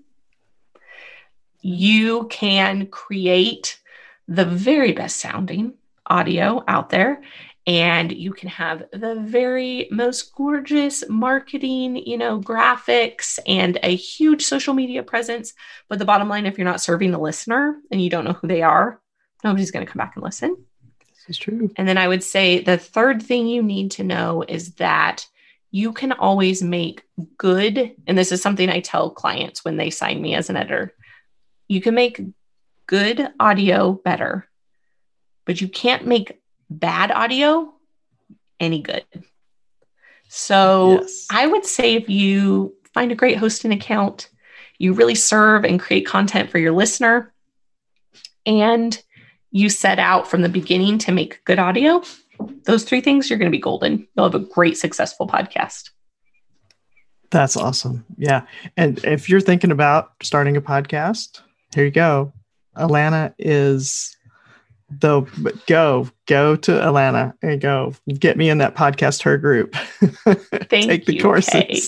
You 1.61 2.27
can 2.27 2.87
create 2.87 3.79
the 4.27 4.45
very 4.45 4.91
best 4.93 5.17
sounding 5.17 5.73
audio 6.05 6.63
out 6.67 6.89
there 6.89 7.21
and 7.67 8.11
you 8.11 8.33
can 8.33 8.49
have 8.49 8.83
the 8.91 9.15
very 9.15 9.87
most 9.91 10.33
gorgeous 10.33 11.07
marketing, 11.07 11.95
you 11.95 12.17
know, 12.17 12.39
graphics 12.39 13.37
and 13.45 13.77
a 13.83 13.95
huge 13.95 14.43
social 14.43 14.73
media 14.73 15.03
presence. 15.03 15.53
But 15.87 15.99
the 15.99 16.05
bottom 16.05 16.27
line, 16.27 16.47
if 16.47 16.57
you're 16.57 16.65
not 16.65 16.81
serving 16.81 17.11
the 17.11 17.19
listener 17.19 17.77
and 17.91 18.01
you 18.01 18.09
don't 18.09 18.25
know 18.25 18.33
who 18.33 18.47
they 18.47 18.63
are, 18.63 18.99
nobody's 19.43 19.71
going 19.71 19.85
to 19.85 19.91
come 19.91 19.99
back 19.99 20.13
and 20.15 20.23
listen. 20.23 20.57
This 20.99 21.29
is 21.29 21.37
true. 21.37 21.69
And 21.77 21.87
then 21.87 21.99
I 21.99 22.07
would 22.07 22.23
say 22.23 22.61
the 22.61 22.77
third 22.77 23.21
thing 23.21 23.47
you 23.47 23.61
need 23.61 23.91
to 23.91 24.03
know 24.03 24.43
is 24.47 24.73
that 24.75 25.27
you 25.71 25.93
can 25.93 26.11
always 26.11 26.61
make 26.61 27.03
good, 27.37 27.95
and 28.05 28.17
this 28.17 28.31
is 28.31 28.41
something 28.41 28.69
I 28.69 28.81
tell 28.81 29.09
clients 29.09 29.65
when 29.65 29.77
they 29.77 29.89
sign 29.89 30.21
me 30.21 30.35
as 30.35 30.49
an 30.49 30.57
editor 30.57 30.93
you 31.71 31.79
can 31.79 31.95
make 31.95 32.21
good 32.85 33.29
audio 33.39 33.93
better, 33.93 34.45
but 35.45 35.61
you 35.61 35.69
can't 35.69 36.05
make 36.05 36.41
bad 36.69 37.09
audio 37.09 37.73
any 38.59 38.81
good. 38.81 39.05
So 40.27 40.99
yes. 40.99 41.27
I 41.31 41.47
would 41.47 41.65
say 41.65 41.95
if 41.95 42.09
you 42.09 42.75
find 42.93 43.09
a 43.09 43.15
great 43.15 43.37
hosting 43.37 43.71
account, 43.71 44.29
you 44.79 44.91
really 44.91 45.15
serve 45.15 45.63
and 45.63 45.79
create 45.79 46.05
content 46.05 46.49
for 46.49 46.57
your 46.57 46.73
listener, 46.73 47.33
and 48.45 49.01
you 49.49 49.69
set 49.69 49.97
out 49.97 50.29
from 50.29 50.41
the 50.41 50.49
beginning 50.49 50.97
to 50.97 51.13
make 51.13 51.41
good 51.45 51.59
audio, 51.59 52.03
those 52.65 52.83
three 52.83 53.01
things, 53.01 53.29
you're 53.29 53.39
going 53.39 53.51
to 53.51 53.55
be 53.55 53.61
golden. 53.61 54.07
You'll 54.15 54.25
have 54.25 54.35
a 54.35 54.45
great, 54.45 54.77
successful 54.77 55.27
podcast. 55.27 55.89
That's 57.31 57.55
awesome. 57.55 58.05
Yeah. 58.17 58.45
And 58.77 59.03
if 59.05 59.29
you're 59.29 59.41
thinking 59.41 59.71
about 59.71 60.11
starting 60.21 60.57
a 60.57 60.61
podcast, 60.61 61.41
here 61.73 61.85
you 61.85 61.91
go. 61.91 62.33
Alana 62.75 63.33
is 63.39 64.15
though 64.99 65.25
go 65.67 66.09
go 66.25 66.55
to 66.57 66.71
Alana 66.71 67.33
and 67.41 67.61
go 67.61 67.93
get 68.07 68.37
me 68.37 68.49
in 68.49 68.57
that 68.59 68.75
podcast 68.75 69.21
her 69.23 69.37
group. 69.37 69.73
Thank 70.65 70.69
Take 70.69 71.05
the 71.05 71.15
you, 71.15 71.21
courses. 71.21 71.51
Kay. 71.53 71.81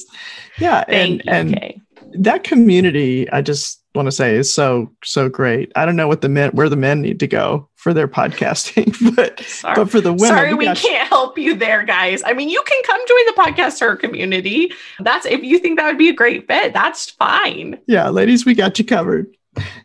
Yeah, 0.60 0.84
Thank 0.86 1.22
and 1.28 1.50
you, 1.50 1.54
and 1.54 1.60
Kay. 1.60 1.82
that 2.20 2.44
community, 2.44 3.30
I 3.30 3.42
just 3.42 3.82
want 3.96 4.08
to 4.08 4.12
say 4.12 4.36
is 4.36 4.54
so 4.54 4.92
so 5.04 5.30
great. 5.30 5.72
I 5.76 5.86
don't 5.86 5.96
know 5.96 6.08
what 6.08 6.22
the 6.22 6.30
men 6.30 6.52
where 6.52 6.70
the 6.70 6.78
men 6.78 7.02
need 7.02 7.20
to 7.20 7.28
go 7.28 7.70
for 7.84 7.93
their 7.93 8.08
podcasting, 8.08 8.96
but 9.15 9.41
sorry. 9.41 9.76
but 9.76 9.91
for 9.91 10.00
the 10.00 10.13
women, 10.13 10.30
sorry 10.30 10.54
we, 10.54 10.69
we 10.69 10.76
can't 10.76 11.10
help 11.10 11.38
you 11.38 11.54
there, 11.54 11.84
guys. 11.84 12.24
I 12.26 12.32
mean, 12.32 12.48
you 12.48 12.63
can 12.65 12.82
come 12.84 13.02
join 13.06 13.26
the 13.26 13.34
podcaster 13.34 14.00
community. 14.00 14.72
That's 15.00 15.26
if 15.26 15.43
you 15.43 15.60
think 15.60 15.78
that 15.78 15.88
would 15.88 15.98
be 15.98 16.08
a 16.08 16.13
great 16.13 16.48
fit. 16.48 16.74
That's 16.74 17.10
fine. 17.10 17.78
Yeah, 17.86 18.08
ladies, 18.08 18.46
we 18.46 18.56
got 18.56 18.80
you 18.80 18.86
covered. 18.86 19.36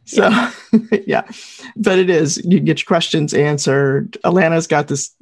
So, 0.04 0.28
yeah. 0.28 0.52
yeah. 1.06 1.22
But 1.76 1.98
it 1.98 2.08
is, 2.08 2.40
you 2.44 2.61
get 2.61 2.78
your 2.78 2.87
questions 2.87 3.34
answered. 3.34 4.16
Alana's 4.24 4.68
got 4.68 4.87
this 4.87 5.12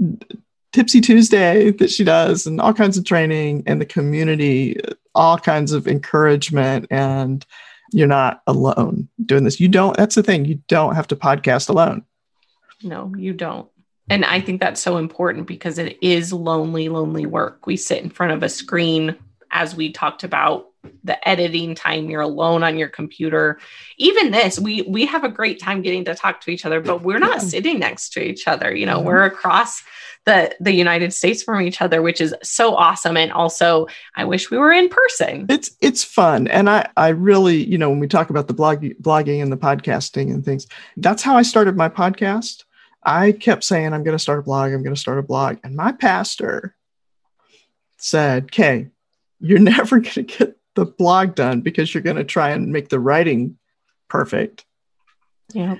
Tipsy 0.72 1.00
Tuesday 1.00 1.70
that 1.70 1.90
she 1.90 2.04
does 2.04 2.46
and 2.46 2.60
all 2.60 2.74
kinds 2.74 2.98
of 2.98 3.06
training 3.06 3.62
and 3.66 3.80
the 3.80 3.86
community, 3.86 4.78
all 5.14 5.38
kinds 5.38 5.72
of 5.72 5.88
encouragement. 5.88 6.86
And 6.90 7.44
you're 7.90 8.06
not 8.06 8.42
alone 8.46 9.08
doing 9.24 9.44
this. 9.44 9.60
You 9.60 9.68
don't, 9.68 9.96
that's 9.96 10.14
the 10.14 10.22
thing, 10.22 10.44
you 10.44 10.60
don't 10.68 10.94
have 10.94 11.08
to 11.08 11.16
podcast 11.16 11.70
alone. 11.70 12.04
No, 12.82 13.12
you 13.16 13.32
don't. 13.32 13.68
And 14.08 14.24
I 14.24 14.40
think 14.40 14.60
that's 14.60 14.80
so 14.80 14.98
important 14.98 15.46
because 15.46 15.78
it 15.78 15.98
is 16.00 16.32
lonely, 16.32 16.88
lonely 16.88 17.26
work. 17.26 17.66
We 17.66 17.76
sit 17.76 18.02
in 18.02 18.10
front 18.10 18.32
of 18.32 18.42
a 18.42 18.48
screen 18.48 19.16
as 19.50 19.74
we 19.74 19.92
talked 19.92 20.22
about 20.22 20.66
the 21.04 21.28
editing 21.28 21.74
time 21.74 22.08
you're 22.08 22.20
alone 22.20 22.62
on 22.62 22.78
your 22.78 22.88
computer 22.88 23.58
even 23.98 24.30
this 24.30 24.58
we 24.58 24.82
we 24.82 25.06
have 25.06 25.24
a 25.24 25.28
great 25.28 25.60
time 25.60 25.82
getting 25.82 26.04
to 26.04 26.14
talk 26.14 26.40
to 26.40 26.50
each 26.50 26.64
other 26.64 26.80
but 26.80 27.02
we're 27.02 27.18
not 27.18 27.42
yeah. 27.42 27.48
sitting 27.48 27.78
next 27.78 28.12
to 28.12 28.20
each 28.20 28.46
other 28.46 28.74
you 28.74 28.86
know 28.86 28.98
mm-hmm. 28.98 29.06
we're 29.06 29.24
across 29.24 29.82
the 30.26 30.54
the 30.60 30.72
united 30.72 31.12
states 31.12 31.42
from 31.42 31.60
each 31.60 31.80
other 31.80 32.02
which 32.02 32.20
is 32.20 32.34
so 32.42 32.76
awesome 32.76 33.16
and 33.16 33.32
also 33.32 33.86
i 34.14 34.24
wish 34.24 34.50
we 34.50 34.58
were 34.58 34.72
in 34.72 34.88
person 34.88 35.46
it's 35.48 35.70
it's 35.80 36.04
fun 36.04 36.46
and 36.48 36.70
i 36.70 36.88
i 36.96 37.08
really 37.08 37.64
you 37.64 37.78
know 37.78 37.90
when 37.90 37.98
we 37.98 38.08
talk 38.08 38.30
about 38.30 38.46
the 38.46 38.54
blog 38.54 38.84
blogging 39.02 39.42
and 39.42 39.50
the 39.50 39.56
podcasting 39.56 40.32
and 40.32 40.44
things 40.44 40.66
that's 40.98 41.22
how 41.22 41.36
i 41.36 41.42
started 41.42 41.76
my 41.76 41.88
podcast 41.88 42.62
i 43.06 43.32
kept 43.32 43.64
saying 43.64 43.94
i'm 43.94 44.02
going 44.02 44.16
to 44.16 44.22
start 44.22 44.40
a 44.40 44.42
blog 44.42 44.72
i'm 44.72 44.82
going 44.82 44.94
to 44.94 45.00
start 45.00 45.18
a 45.18 45.22
blog 45.22 45.56
and 45.64 45.74
my 45.74 45.92
pastor 45.92 46.76
said 47.98 48.50
Kay, 48.50 48.88
you're 49.40 49.58
never 49.76 50.00
going 50.00 50.12
to 50.12 50.22
get 50.22 50.56
the 50.74 50.86
blog 50.86 51.34
done 51.34 51.60
because 51.60 51.92
you're 51.92 52.02
going 52.02 52.16
to 52.16 52.24
try 52.24 52.50
and 52.50 52.72
make 52.72 52.88
the 52.88 53.00
writing 53.00 53.58
perfect. 54.08 54.64
Yeah. 55.52 55.76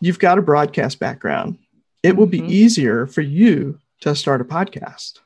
You've 0.00 0.18
got 0.18 0.38
a 0.38 0.42
broadcast 0.42 0.98
background. 0.98 1.58
It 2.02 2.16
will 2.16 2.26
mm-hmm. 2.26 2.46
be 2.46 2.54
easier 2.54 3.06
for 3.06 3.20
you 3.20 3.78
to 4.00 4.16
start 4.16 4.40
a 4.40 4.44
podcast. 4.44 5.20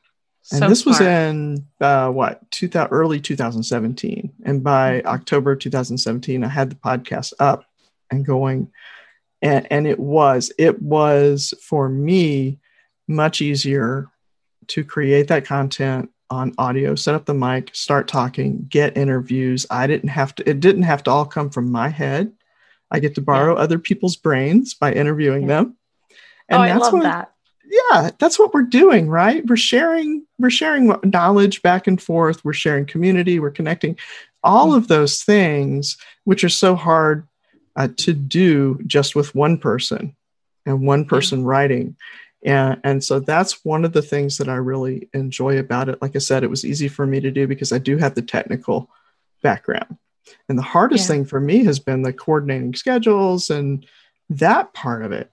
And 0.51 0.59
so 0.59 0.69
this 0.69 0.81
smart. 0.81 0.99
was 0.99 1.07
in 1.07 1.65
uh, 1.81 2.09
what 2.09 2.49
2000, 2.51 2.91
early 2.91 3.19
2017, 3.19 4.33
and 4.45 4.63
by 4.63 4.99
mm-hmm. 4.99 5.07
October 5.07 5.55
2017, 5.55 6.43
I 6.43 6.47
had 6.47 6.69
the 6.69 6.75
podcast 6.75 7.33
up 7.39 7.65
and 8.11 8.25
going, 8.25 8.71
and 9.41 9.67
and 9.71 9.87
it 9.87 9.99
was 9.99 10.51
it 10.57 10.81
was 10.81 11.53
for 11.61 11.89
me 11.89 12.59
much 13.07 13.41
easier 13.41 14.09
to 14.67 14.83
create 14.83 15.27
that 15.29 15.45
content 15.45 16.09
on 16.29 16.53
audio, 16.57 16.93
set 16.95 17.15
up 17.15 17.25
the 17.25 17.33
mic, 17.33 17.73
start 17.73 18.07
talking, 18.07 18.65
get 18.69 18.97
interviews. 18.97 19.65
I 19.69 19.87
didn't 19.87 20.09
have 20.09 20.35
to, 20.35 20.49
it 20.49 20.59
didn't 20.59 20.83
have 20.83 21.03
to 21.03 21.11
all 21.11 21.25
come 21.25 21.49
from 21.49 21.71
my 21.71 21.87
head. 21.87 22.33
I 22.91 22.99
get 22.99 23.15
to 23.15 23.21
borrow 23.21 23.55
yeah. 23.55 23.61
other 23.61 23.79
people's 23.79 24.15
brains 24.15 24.73
by 24.73 24.93
interviewing 24.93 25.43
yeah. 25.43 25.47
them. 25.47 25.77
And 26.49 26.61
oh, 26.61 26.65
that's 26.65 26.75
I 26.75 26.77
love 26.77 26.93
what, 26.93 27.03
that. 27.03 27.31
Yeah, 27.69 28.09
that's 28.19 28.39
what 28.39 28.53
we're 28.53 28.63
doing, 28.63 29.09
right? 29.09 29.45
We're 29.45 29.57
sharing, 29.57 30.25
we're 30.37 30.49
sharing 30.49 30.93
knowledge 31.03 31.61
back 31.61 31.87
and 31.87 32.01
forth. 32.01 32.43
We're 32.43 32.53
sharing 32.53 32.85
community. 32.85 33.39
We're 33.39 33.51
connecting. 33.51 33.97
All 34.43 34.67
mm-hmm. 34.67 34.77
of 34.77 34.87
those 34.87 35.23
things, 35.23 35.97
which 36.23 36.43
are 36.43 36.49
so 36.49 36.75
hard 36.75 37.27
uh, 37.77 37.87
to 37.95 38.13
do 38.13 38.79
just 38.85 39.15
with 39.15 39.33
one 39.35 39.57
person 39.57 40.15
and 40.65 40.85
one 40.85 41.05
person 41.05 41.45
writing. 41.45 41.95
And, 42.43 42.81
and 42.83 43.03
so 43.03 43.19
that's 43.19 43.63
one 43.63 43.85
of 43.85 43.93
the 43.93 44.01
things 44.01 44.37
that 44.37 44.49
I 44.49 44.55
really 44.55 45.09
enjoy 45.13 45.59
about 45.59 45.87
it. 45.87 46.01
Like 46.01 46.15
I 46.15 46.19
said, 46.19 46.43
it 46.43 46.49
was 46.49 46.65
easy 46.65 46.87
for 46.87 47.05
me 47.05 47.19
to 47.19 47.31
do 47.31 47.47
because 47.47 47.71
I 47.71 47.77
do 47.77 47.97
have 47.97 48.15
the 48.15 48.21
technical 48.21 48.89
background. 49.41 49.97
And 50.49 50.57
the 50.57 50.63
hardest 50.63 51.03
yeah. 51.03 51.15
thing 51.15 51.25
for 51.25 51.39
me 51.39 51.63
has 51.63 51.79
been 51.79 52.01
the 52.01 52.11
coordinating 52.11 52.73
schedules 52.73 53.49
and 53.49 53.85
that 54.29 54.73
part 54.73 55.05
of 55.05 55.11
it. 55.11 55.31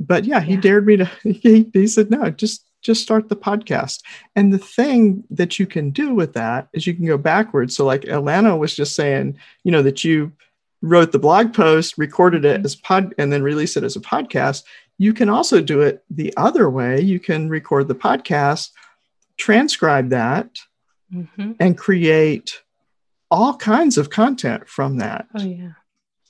But 0.00 0.24
yeah, 0.24 0.40
he 0.40 0.54
yeah. 0.54 0.60
dared 0.60 0.86
me 0.86 0.96
to, 0.98 1.04
he, 1.22 1.68
he 1.72 1.86
said, 1.86 2.10
no, 2.10 2.30
just 2.30 2.64
just 2.80 3.02
start 3.02 3.28
the 3.28 3.36
podcast. 3.36 4.02
And 4.36 4.52
the 4.52 4.58
thing 4.58 5.24
that 5.30 5.58
you 5.58 5.66
can 5.66 5.90
do 5.90 6.14
with 6.14 6.34
that 6.34 6.68
is 6.72 6.86
you 6.86 6.94
can 6.94 7.06
go 7.06 7.18
backwards. 7.18 7.76
So, 7.76 7.84
like 7.84 8.02
Alana 8.02 8.56
was 8.56 8.74
just 8.74 8.94
saying, 8.94 9.36
you 9.64 9.72
know, 9.72 9.82
that 9.82 10.04
you 10.04 10.32
wrote 10.82 11.12
the 11.12 11.18
blog 11.18 11.54
post, 11.54 11.98
recorded 11.98 12.44
it 12.44 12.58
mm-hmm. 12.58 12.66
as 12.66 12.76
pod, 12.76 13.14
and 13.18 13.32
then 13.32 13.42
release 13.42 13.76
it 13.76 13.84
as 13.84 13.96
a 13.96 14.00
podcast. 14.00 14.64
You 14.98 15.12
can 15.12 15.28
also 15.28 15.60
do 15.60 15.80
it 15.80 16.04
the 16.10 16.32
other 16.36 16.68
way. 16.68 17.00
You 17.00 17.20
can 17.20 17.48
record 17.48 17.88
the 17.88 17.94
podcast, 17.94 18.70
transcribe 19.36 20.10
that, 20.10 20.58
mm-hmm. 21.12 21.52
and 21.60 21.78
create 21.78 22.62
all 23.30 23.56
kinds 23.56 23.98
of 23.98 24.10
content 24.10 24.68
from 24.68 24.98
that. 24.98 25.26
Oh 25.34 25.42
yeah. 25.42 25.72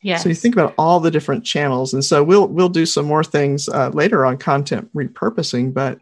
Yeah. 0.01 0.19
So 0.19 0.29
you 0.29 0.35
think 0.35 0.55
about 0.55 0.75
all 0.79 1.01
the 1.01 1.11
different 1.11 1.45
channels, 1.45 1.93
and 1.93 2.05
so 2.05 2.23
we'll 2.23 2.47
we'll 2.47 2.69
do 2.69 2.87
some 2.87 3.07
more 3.07 3.25
things 3.25 3.69
uh, 3.69 3.89
later 3.91 4.25
on 4.25 4.39
content 4.39 4.89
repurposing. 4.95 5.75
But 5.75 6.01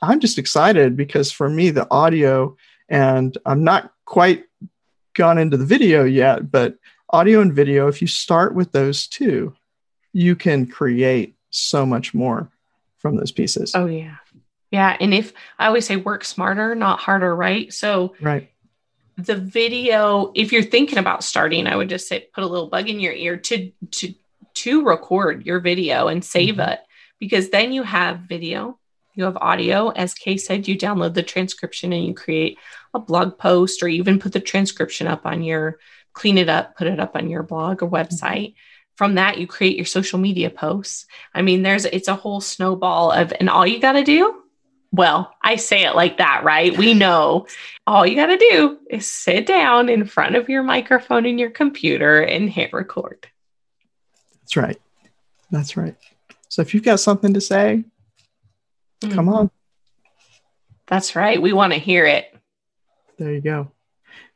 I'm 0.00 0.20
just 0.20 0.38
excited 0.38 0.96
because 0.96 1.30
for 1.30 1.48
me 1.48 1.70
the 1.70 1.86
audio, 1.90 2.56
and 2.88 3.36
I'm 3.44 3.62
not 3.62 3.92
quite 4.06 4.44
gone 5.14 5.38
into 5.38 5.56
the 5.56 5.66
video 5.66 6.04
yet, 6.04 6.50
but 6.50 6.76
audio 7.10 7.40
and 7.40 7.52
video. 7.52 7.88
If 7.88 8.00
you 8.00 8.08
start 8.08 8.54
with 8.54 8.72
those 8.72 9.06
two, 9.06 9.54
you 10.12 10.36
can 10.36 10.66
create 10.66 11.36
so 11.50 11.84
much 11.84 12.14
more 12.14 12.50
from 12.98 13.16
those 13.16 13.32
pieces. 13.32 13.72
Oh 13.74 13.86
yeah. 13.86 14.16
Yeah. 14.70 14.96
And 14.98 15.14
if 15.14 15.32
I 15.58 15.66
always 15.66 15.86
say 15.86 15.96
work 15.96 16.24
smarter, 16.24 16.74
not 16.74 16.98
harder, 16.98 17.34
right? 17.34 17.72
So 17.72 18.14
right. 18.20 18.50
The 19.16 19.36
video, 19.36 20.32
if 20.34 20.50
you're 20.50 20.62
thinking 20.62 20.98
about 20.98 21.22
starting, 21.22 21.68
I 21.68 21.76
would 21.76 21.88
just 21.88 22.08
say 22.08 22.26
put 22.34 22.42
a 22.42 22.48
little 22.48 22.66
bug 22.66 22.88
in 22.88 22.98
your 22.98 23.12
ear 23.12 23.36
to 23.36 23.70
to 23.92 24.14
to 24.54 24.84
record 24.84 25.46
your 25.46 25.60
video 25.60 26.08
and 26.08 26.24
save 26.24 26.56
mm-hmm. 26.56 26.70
it 26.72 26.80
because 27.20 27.50
then 27.50 27.72
you 27.72 27.82
have 27.82 28.20
video, 28.20 28.78
you 29.14 29.24
have 29.24 29.36
audio. 29.36 29.90
As 29.90 30.14
Kay 30.14 30.36
said, 30.36 30.66
you 30.66 30.76
download 30.76 31.14
the 31.14 31.22
transcription 31.22 31.92
and 31.92 32.04
you 32.04 32.14
create 32.14 32.58
a 32.92 32.98
blog 32.98 33.38
post 33.38 33.82
or 33.82 33.88
even 33.88 34.18
put 34.18 34.32
the 34.32 34.40
transcription 34.40 35.06
up 35.06 35.26
on 35.26 35.42
your 35.42 35.78
clean 36.14 36.38
it 36.38 36.48
up, 36.48 36.76
put 36.76 36.86
it 36.86 36.98
up 36.98 37.14
on 37.14 37.28
your 37.28 37.42
blog 37.42 37.82
or 37.82 37.90
website. 37.90 38.54
from 38.96 39.16
that 39.16 39.38
you 39.38 39.46
create 39.46 39.76
your 39.76 39.84
social 39.84 40.20
media 40.20 40.48
posts. 40.48 41.06
I 41.34 41.42
mean 41.42 41.62
there's 41.62 41.84
it's 41.84 42.08
a 42.08 42.14
whole 42.14 42.40
snowball 42.40 43.10
of 43.10 43.32
and 43.38 43.50
all 43.50 43.66
you 43.66 43.80
got 43.80 43.92
to 43.92 44.04
do 44.04 44.40
well 44.92 45.34
i 45.42 45.56
say 45.56 45.84
it 45.84 45.96
like 45.96 46.18
that 46.18 46.44
right? 46.44 46.76
We 46.78 46.94
know 47.04 47.46
all 47.86 48.06
you 48.06 48.14
got 48.14 48.26
to 48.26 48.36
do 48.36 48.78
is 48.88 49.10
sit 49.10 49.46
down 49.46 49.88
in 49.88 50.06
front 50.06 50.36
of 50.36 50.48
your 50.48 50.62
microphone 50.62 51.26
and 51.26 51.38
your 51.38 51.50
computer 51.50 52.22
and 52.22 52.48
hit 52.48 52.72
record. 52.72 53.26
That's 54.40 54.56
right. 54.56 54.80
That's 55.50 55.76
right. 55.76 55.96
So 56.48 56.62
if 56.62 56.72
you've 56.72 56.84
got 56.84 57.00
something 57.00 57.34
to 57.34 57.40
say 57.40 57.84
mm-hmm. 59.02 59.14
come 59.14 59.28
on. 59.28 59.50
That's 60.86 61.16
right. 61.16 61.42
We 61.42 61.52
want 61.52 61.72
to 61.72 61.78
hear 61.78 62.06
it. 62.06 62.32
There 63.18 63.32
you 63.32 63.40
go. 63.40 63.72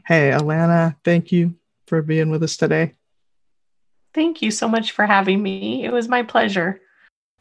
Hey 0.04 0.30
alana 0.30 0.96
thank 1.04 1.30
you 1.30 1.54
for 1.88 2.02
being 2.02 2.30
with 2.30 2.42
us 2.42 2.56
today 2.56 2.94
Thank 4.14 4.42
you 4.42 4.50
so 4.50 4.68
much 4.68 4.92
for 4.92 5.06
having 5.06 5.42
me. 5.42 5.84
It 5.84 5.92
was 5.92 6.08
my 6.08 6.22
pleasure. 6.22 6.80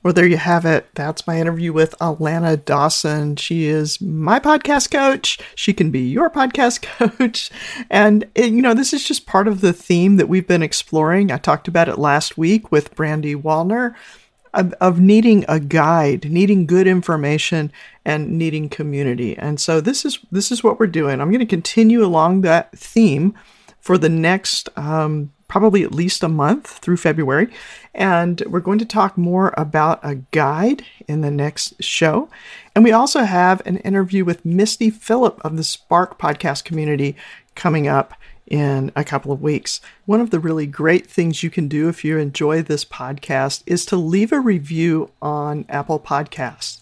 Well, 0.03 0.13
there 0.13 0.27
you 0.27 0.37
have 0.37 0.63
it. 0.63 0.87
That's 0.93 1.25
my 1.25 1.39
interview 1.39 1.73
with 1.73 1.95
Alana 1.99 2.63
Dawson. 2.63 3.35
She 3.35 3.65
is 3.65 3.99
my 3.99 4.39
podcast 4.39 4.91
coach. 4.91 5.39
She 5.55 5.73
can 5.73 5.89
be 5.89 6.01
your 6.01 6.29
podcast 6.29 6.81
coach. 7.17 7.49
And, 7.89 8.25
it, 8.35 8.51
you 8.51 8.61
know, 8.61 8.73
this 8.73 8.93
is 8.93 9.03
just 9.07 9.25
part 9.25 9.47
of 9.47 9.61
the 9.61 9.73
theme 9.73 10.17
that 10.17 10.29
we've 10.29 10.47
been 10.47 10.61
exploring. 10.61 11.31
I 11.31 11.37
talked 11.37 11.67
about 11.67 11.89
it 11.89 11.97
last 11.97 12.37
week 12.37 12.71
with 12.71 12.93
Brandy 12.95 13.33
Wallner 13.33 13.95
of, 14.53 14.73
of 14.73 14.99
needing 14.99 15.45
a 15.47 15.59
guide, 15.59 16.29
needing 16.29 16.67
good 16.67 16.85
information, 16.85 17.71
and 18.05 18.37
needing 18.37 18.69
community. 18.69 19.35
And 19.35 19.59
so 19.59 19.81
this 19.81 20.05
is 20.05 20.19
this 20.31 20.51
is 20.51 20.63
what 20.63 20.79
we're 20.79 20.87
doing. 20.87 21.19
I'm 21.19 21.31
going 21.31 21.39
to 21.39 21.45
continue 21.45 22.05
along 22.05 22.41
that 22.41 22.71
theme 22.77 23.33
for 23.87 23.97
the 23.97 24.09
next 24.09 24.67
um, 24.77 25.31
probably 25.47 25.81
at 25.81 25.93
least 25.93 26.21
a 26.21 26.27
month 26.27 26.67
through 26.67 26.97
February. 26.97 27.47
And 27.95 28.43
we're 28.45 28.59
going 28.59 28.79
to 28.79 28.85
talk 28.85 29.17
more 29.17 29.53
about 29.55 30.01
a 30.03 30.15
guide 30.15 30.83
in 31.07 31.21
the 31.21 31.31
next 31.31 31.81
show. 31.81 32.27
And 32.75 32.83
we 32.83 32.91
also 32.91 33.21
have 33.21 33.65
an 33.65 33.77
interview 33.77 34.25
with 34.25 34.43
Misty 34.43 34.89
Phillip 34.89 35.39
of 35.39 35.55
the 35.55 35.63
Spark 35.63 36.19
podcast 36.19 36.65
community 36.65 37.15
coming 37.55 37.87
up 37.87 38.13
in 38.45 38.91
a 38.93 39.05
couple 39.05 39.31
of 39.31 39.41
weeks. 39.41 39.79
One 40.05 40.19
of 40.19 40.31
the 40.31 40.39
really 40.41 40.67
great 40.67 41.07
things 41.07 41.41
you 41.41 41.49
can 41.49 41.69
do 41.69 41.87
if 41.87 42.03
you 42.03 42.17
enjoy 42.17 42.63
this 42.63 42.83
podcast 42.83 43.63
is 43.65 43.85
to 43.85 43.95
leave 43.95 44.33
a 44.33 44.41
review 44.41 45.11
on 45.21 45.63
Apple 45.69 46.01
Podcasts. 46.01 46.81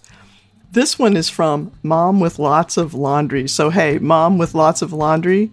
This 0.72 0.98
one 0.98 1.16
is 1.16 1.30
from 1.30 1.72
Mom 1.84 2.20
with 2.20 2.40
Lots 2.40 2.78
of 2.78 2.96
Laundry. 2.96 3.48
So, 3.48 3.70
hey, 3.70 4.00
Mom 4.00 4.40
with 4.40 4.56
Lots 4.56 4.82
of 4.82 4.92
Laundry, 4.92 5.52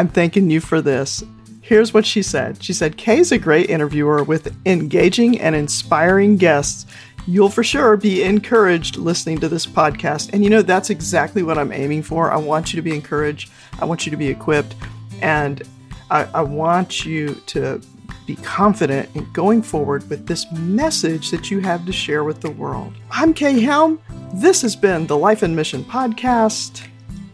I'm 0.00 0.08
thanking 0.08 0.48
you 0.50 0.60
for 0.60 0.80
this. 0.80 1.22
Here's 1.60 1.92
what 1.92 2.06
she 2.06 2.22
said 2.22 2.64
She 2.64 2.72
said, 2.72 2.96
Kay's 2.96 3.32
a 3.32 3.38
great 3.38 3.68
interviewer 3.68 4.24
with 4.24 4.56
engaging 4.64 5.38
and 5.38 5.54
inspiring 5.54 6.38
guests. 6.38 6.86
You'll 7.26 7.50
for 7.50 7.62
sure 7.62 7.98
be 7.98 8.22
encouraged 8.22 8.96
listening 8.96 9.40
to 9.40 9.48
this 9.50 9.66
podcast. 9.66 10.30
And 10.32 10.42
you 10.42 10.48
know, 10.48 10.62
that's 10.62 10.88
exactly 10.88 11.42
what 11.42 11.58
I'm 11.58 11.70
aiming 11.70 12.02
for. 12.02 12.32
I 12.32 12.38
want 12.38 12.72
you 12.72 12.78
to 12.78 12.82
be 12.82 12.94
encouraged, 12.94 13.50
I 13.78 13.84
want 13.84 14.06
you 14.06 14.10
to 14.10 14.16
be 14.16 14.28
equipped, 14.28 14.74
and 15.20 15.62
I, 16.10 16.24
I 16.32 16.40
want 16.40 17.04
you 17.04 17.34
to 17.48 17.82
be 18.26 18.36
confident 18.36 19.14
in 19.14 19.30
going 19.32 19.60
forward 19.60 20.08
with 20.08 20.26
this 20.26 20.50
message 20.52 21.30
that 21.30 21.50
you 21.50 21.60
have 21.60 21.84
to 21.84 21.92
share 21.92 22.24
with 22.24 22.40
the 22.40 22.52
world. 22.52 22.94
I'm 23.10 23.34
Kay 23.34 23.60
Helm. 23.60 24.00
This 24.32 24.62
has 24.62 24.74
been 24.74 25.06
the 25.06 25.18
Life 25.18 25.42
and 25.42 25.54
Mission 25.54 25.84
Podcast. 25.84 26.86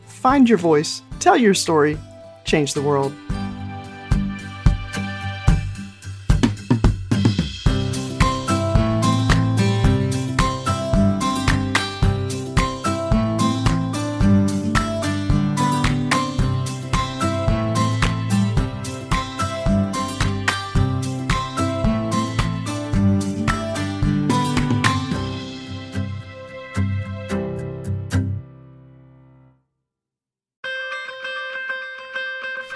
Find 0.06 0.48
your 0.48 0.58
voice, 0.58 1.02
tell 1.20 1.36
your 1.36 1.54
story, 1.54 1.96
change 2.46 2.74
the 2.74 2.82
world. 2.82 3.12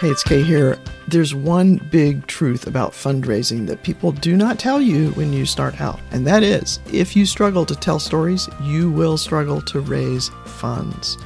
Hey, 0.00 0.08
it's 0.08 0.22
Kay 0.22 0.42
here. 0.42 0.78
There's 1.08 1.34
one 1.34 1.76
big 1.76 2.26
truth 2.26 2.66
about 2.66 2.92
fundraising 2.92 3.66
that 3.66 3.82
people 3.82 4.12
do 4.12 4.34
not 4.34 4.58
tell 4.58 4.80
you 4.80 5.10
when 5.10 5.30
you 5.30 5.44
start 5.44 5.78
out, 5.78 6.00
and 6.10 6.26
that 6.26 6.42
is 6.42 6.80
if 6.90 7.14
you 7.14 7.26
struggle 7.26 7.66
to 7.66 7.76
tell 7.76 7.98
stories, 7.98 8.48
you 8.62 8.90
will 8.90 9.18
struggle 9.18 9.60
to 9.60 9.80
raise 9.80 10.30
funds. 10.46 11.18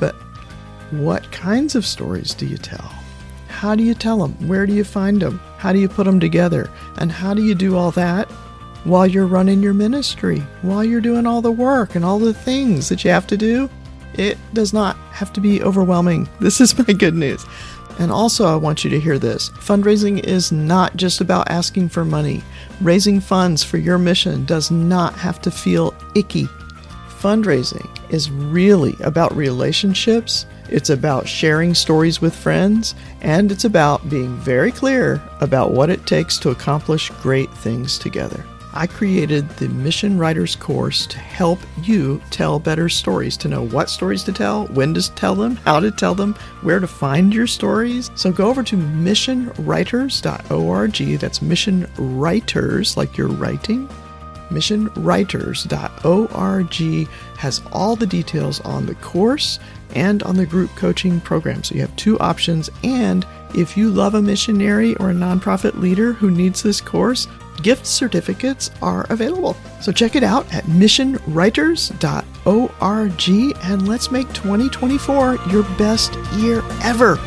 But 0.00 0.14
what 0.90 1.30
kinds 1.32 1.74
of 1.74 1.84
stories 1.84 2.32
do 2.32 2.46
you 2.46 2.56
tell? 2.56 2.94
How 3.48 3.74
do 3.74 3.82
you 3.82 3.92
tell 3.92 4.16
them? 4.16 4.48
Where 4.48 4.64
do 4.64 4.72
you 4.72 4.84
find 4.84 5.20
them? 5.20 5.38
How 5.58 5.74
do 5.74 5.78
you 5.78 5.88
put 5.90 6.04
them 6.04 6.18
together? 6.18 6.70
And 6.96 7.12
how 7.12 7.34
do 7.34 7.42
you 7.42 7.54
do 7.54 7.76
all 7.76 7.90
that 7.90 8.30
while 8.84 9.06
you're 9.06 9.26
running 9.26 9.62
your 9.62 9.74
ministry, 9.74 10.38
while 10.62 10.82
you're 10.82 11.02
doing 11.02 11.26
all 11.26 11.42
the 11.42 11.52
work 11.52 11.94
and 11.94 12.06
all 12.06 12.18
the 12.18 12.32
things 12.32 12.88
that 12.88 13.04
you 13.04 13.10
have 13.10 13.26
to 13.26 13.36
do? 13.36 13.68
It 14.14 14.38
does 14.54 14.72
not 14.72 14.96
have 15.10 15.32
to 15.34 15.40
be 15.40 15.62
overwhelming. 15.62 16.28
This 16.40 16.60
is 16.60 16.78
my 16.78 16.94
good 16.94 17.14
news. 17.14 17.44
And 17.98 18.10
also, 18.10 18.46
I 18.46 18.56
want 18.56 18.82
you 18.82 18.90
to 18.90 19.00
hear 19.00 19.18
this 19.18 19.50
fundraising 19.50 20.24
is 20.24 20.50
not 20.50 20.96
just 20.96 21.20
about 21.20 21.50
asking 21.50 21.90
for 21.90 22.04
money. 22.04 22.42
Raising 22.80 23.20
funds 23.20 23.62
for 23.62 23.78
your 23.78 23.98
mission 23.98 24.44
does 24.44 24.70
not 24.70 25.14
have 25.14 25.40
to 25.42 25.50
feel 25.50 25.94
icky. 26.14 26.48
Fundraising 27.20 27.88
is 28.10 28.30
really 28.30 28.96
about 29.00 29.34
relationships, 29.34 30.44
it's 30.68 30.90
about 30.90 31.28
sharing 31.28 31.74
stories 31.74 32.20
with 32.20 32.34
friends, 32.34 32.94
and 33.20 33.52
it's 33.52 33.64
about 33.64 34.08
being 34.10 34.36
very 34.36 34.72
clear 34.72 35.22
about 35.40 35.70
what 35.70 35.90
it 35.90 36.06
takes 36.06 36.38
to 36.38 36.50
accomplish 36.50 37.10
great 37.22 37.50
things 37.54 37.98
together. 37.98 38.44
I 38.76 38.88
created 38.88 39.48
the 39.50 39.68
Mission 39.68 40.18
Writers 40.18 40.56
course 40.56 41.06
to 41.06 41.18
help 41.18 41.60
you 41.82 42.20
tell 42.30 42.58
better 42.58 42.88
stories, 42.88 43.36
to 43.38 43.48
know 43.48 43.64
what 43.64 43.88
stories 43.88 44.24
to 44.24 44.32
tell, 44.32 44.66
when 44.66 44.92
to 44.94 45.14
tell 45.14 45.36
them, 45.36 45.54
how 45.56 45.78
to 45.78 45.92
tell 45.92 46.16
them, 46.16 46.34
where 46.62 46.80
to 46.80 46.88
find 46.88 47.32
your 47.32 47.46
stories. 47.46 48.10
So 48.16 48.32
go 48.32 48.48
over 48.48 48.64
to 48.64 48.76
missionwriters.org. 48.76 51.20
That's 51.20 51.40
mission 51.40 51.88
writers, 51.96 52.96
like 52.96 53.16
you're 53.16 53.28
writing. 53.28 53.88
Missionwriters.org 54.48 57.08
has 57.38 57.62
all 57.72 57.96
the 57.96 58.06
details 58.06 58.60
on 58.60 58.84
the 58.86 58.94
course 58.96 59.58
and 59.94 60.22
on 60.24 60.36
the 60.36 60.44
group 60.46 60.74
coaching 60.76 61.20
program. 61.20 61.62
So 61.62 61.76
you 61.76 61.80
have 61.80 61.96
two 61.96 62.18
options. 62.18 62.68
And 62.82 63.26
if 63.54 63.74
you 63.76 63.90
love 63.90 64.14
a 64.14 64.22
missionary 64.22 64.96
or 64.96 65.10
a 65.10 65.14
nonprofit 65.14 65.80
leader 65.80 66.12
who 66.12 66.30
needs 66.30 66.62
this 66.62 66.80
course, 66.80 67.28
gift 67.64 67.86
certificates 67.86 68.70
are 68.80 69.06
available. 69.10 69.56
So 69.80 69.90
check 69.90 70.14
it 70.14 70.22
out 70.22 70.46
at 70.54 70.62
missionwriters.org 70.64 73.56
and 73.64 73.88
let's 73.88 74.12
make 74.12 74.32
2024 74.32 75.38
your 75.50 75.64
best 75.76 76.14
year 76.34 76.62
ever. 76.82 77.18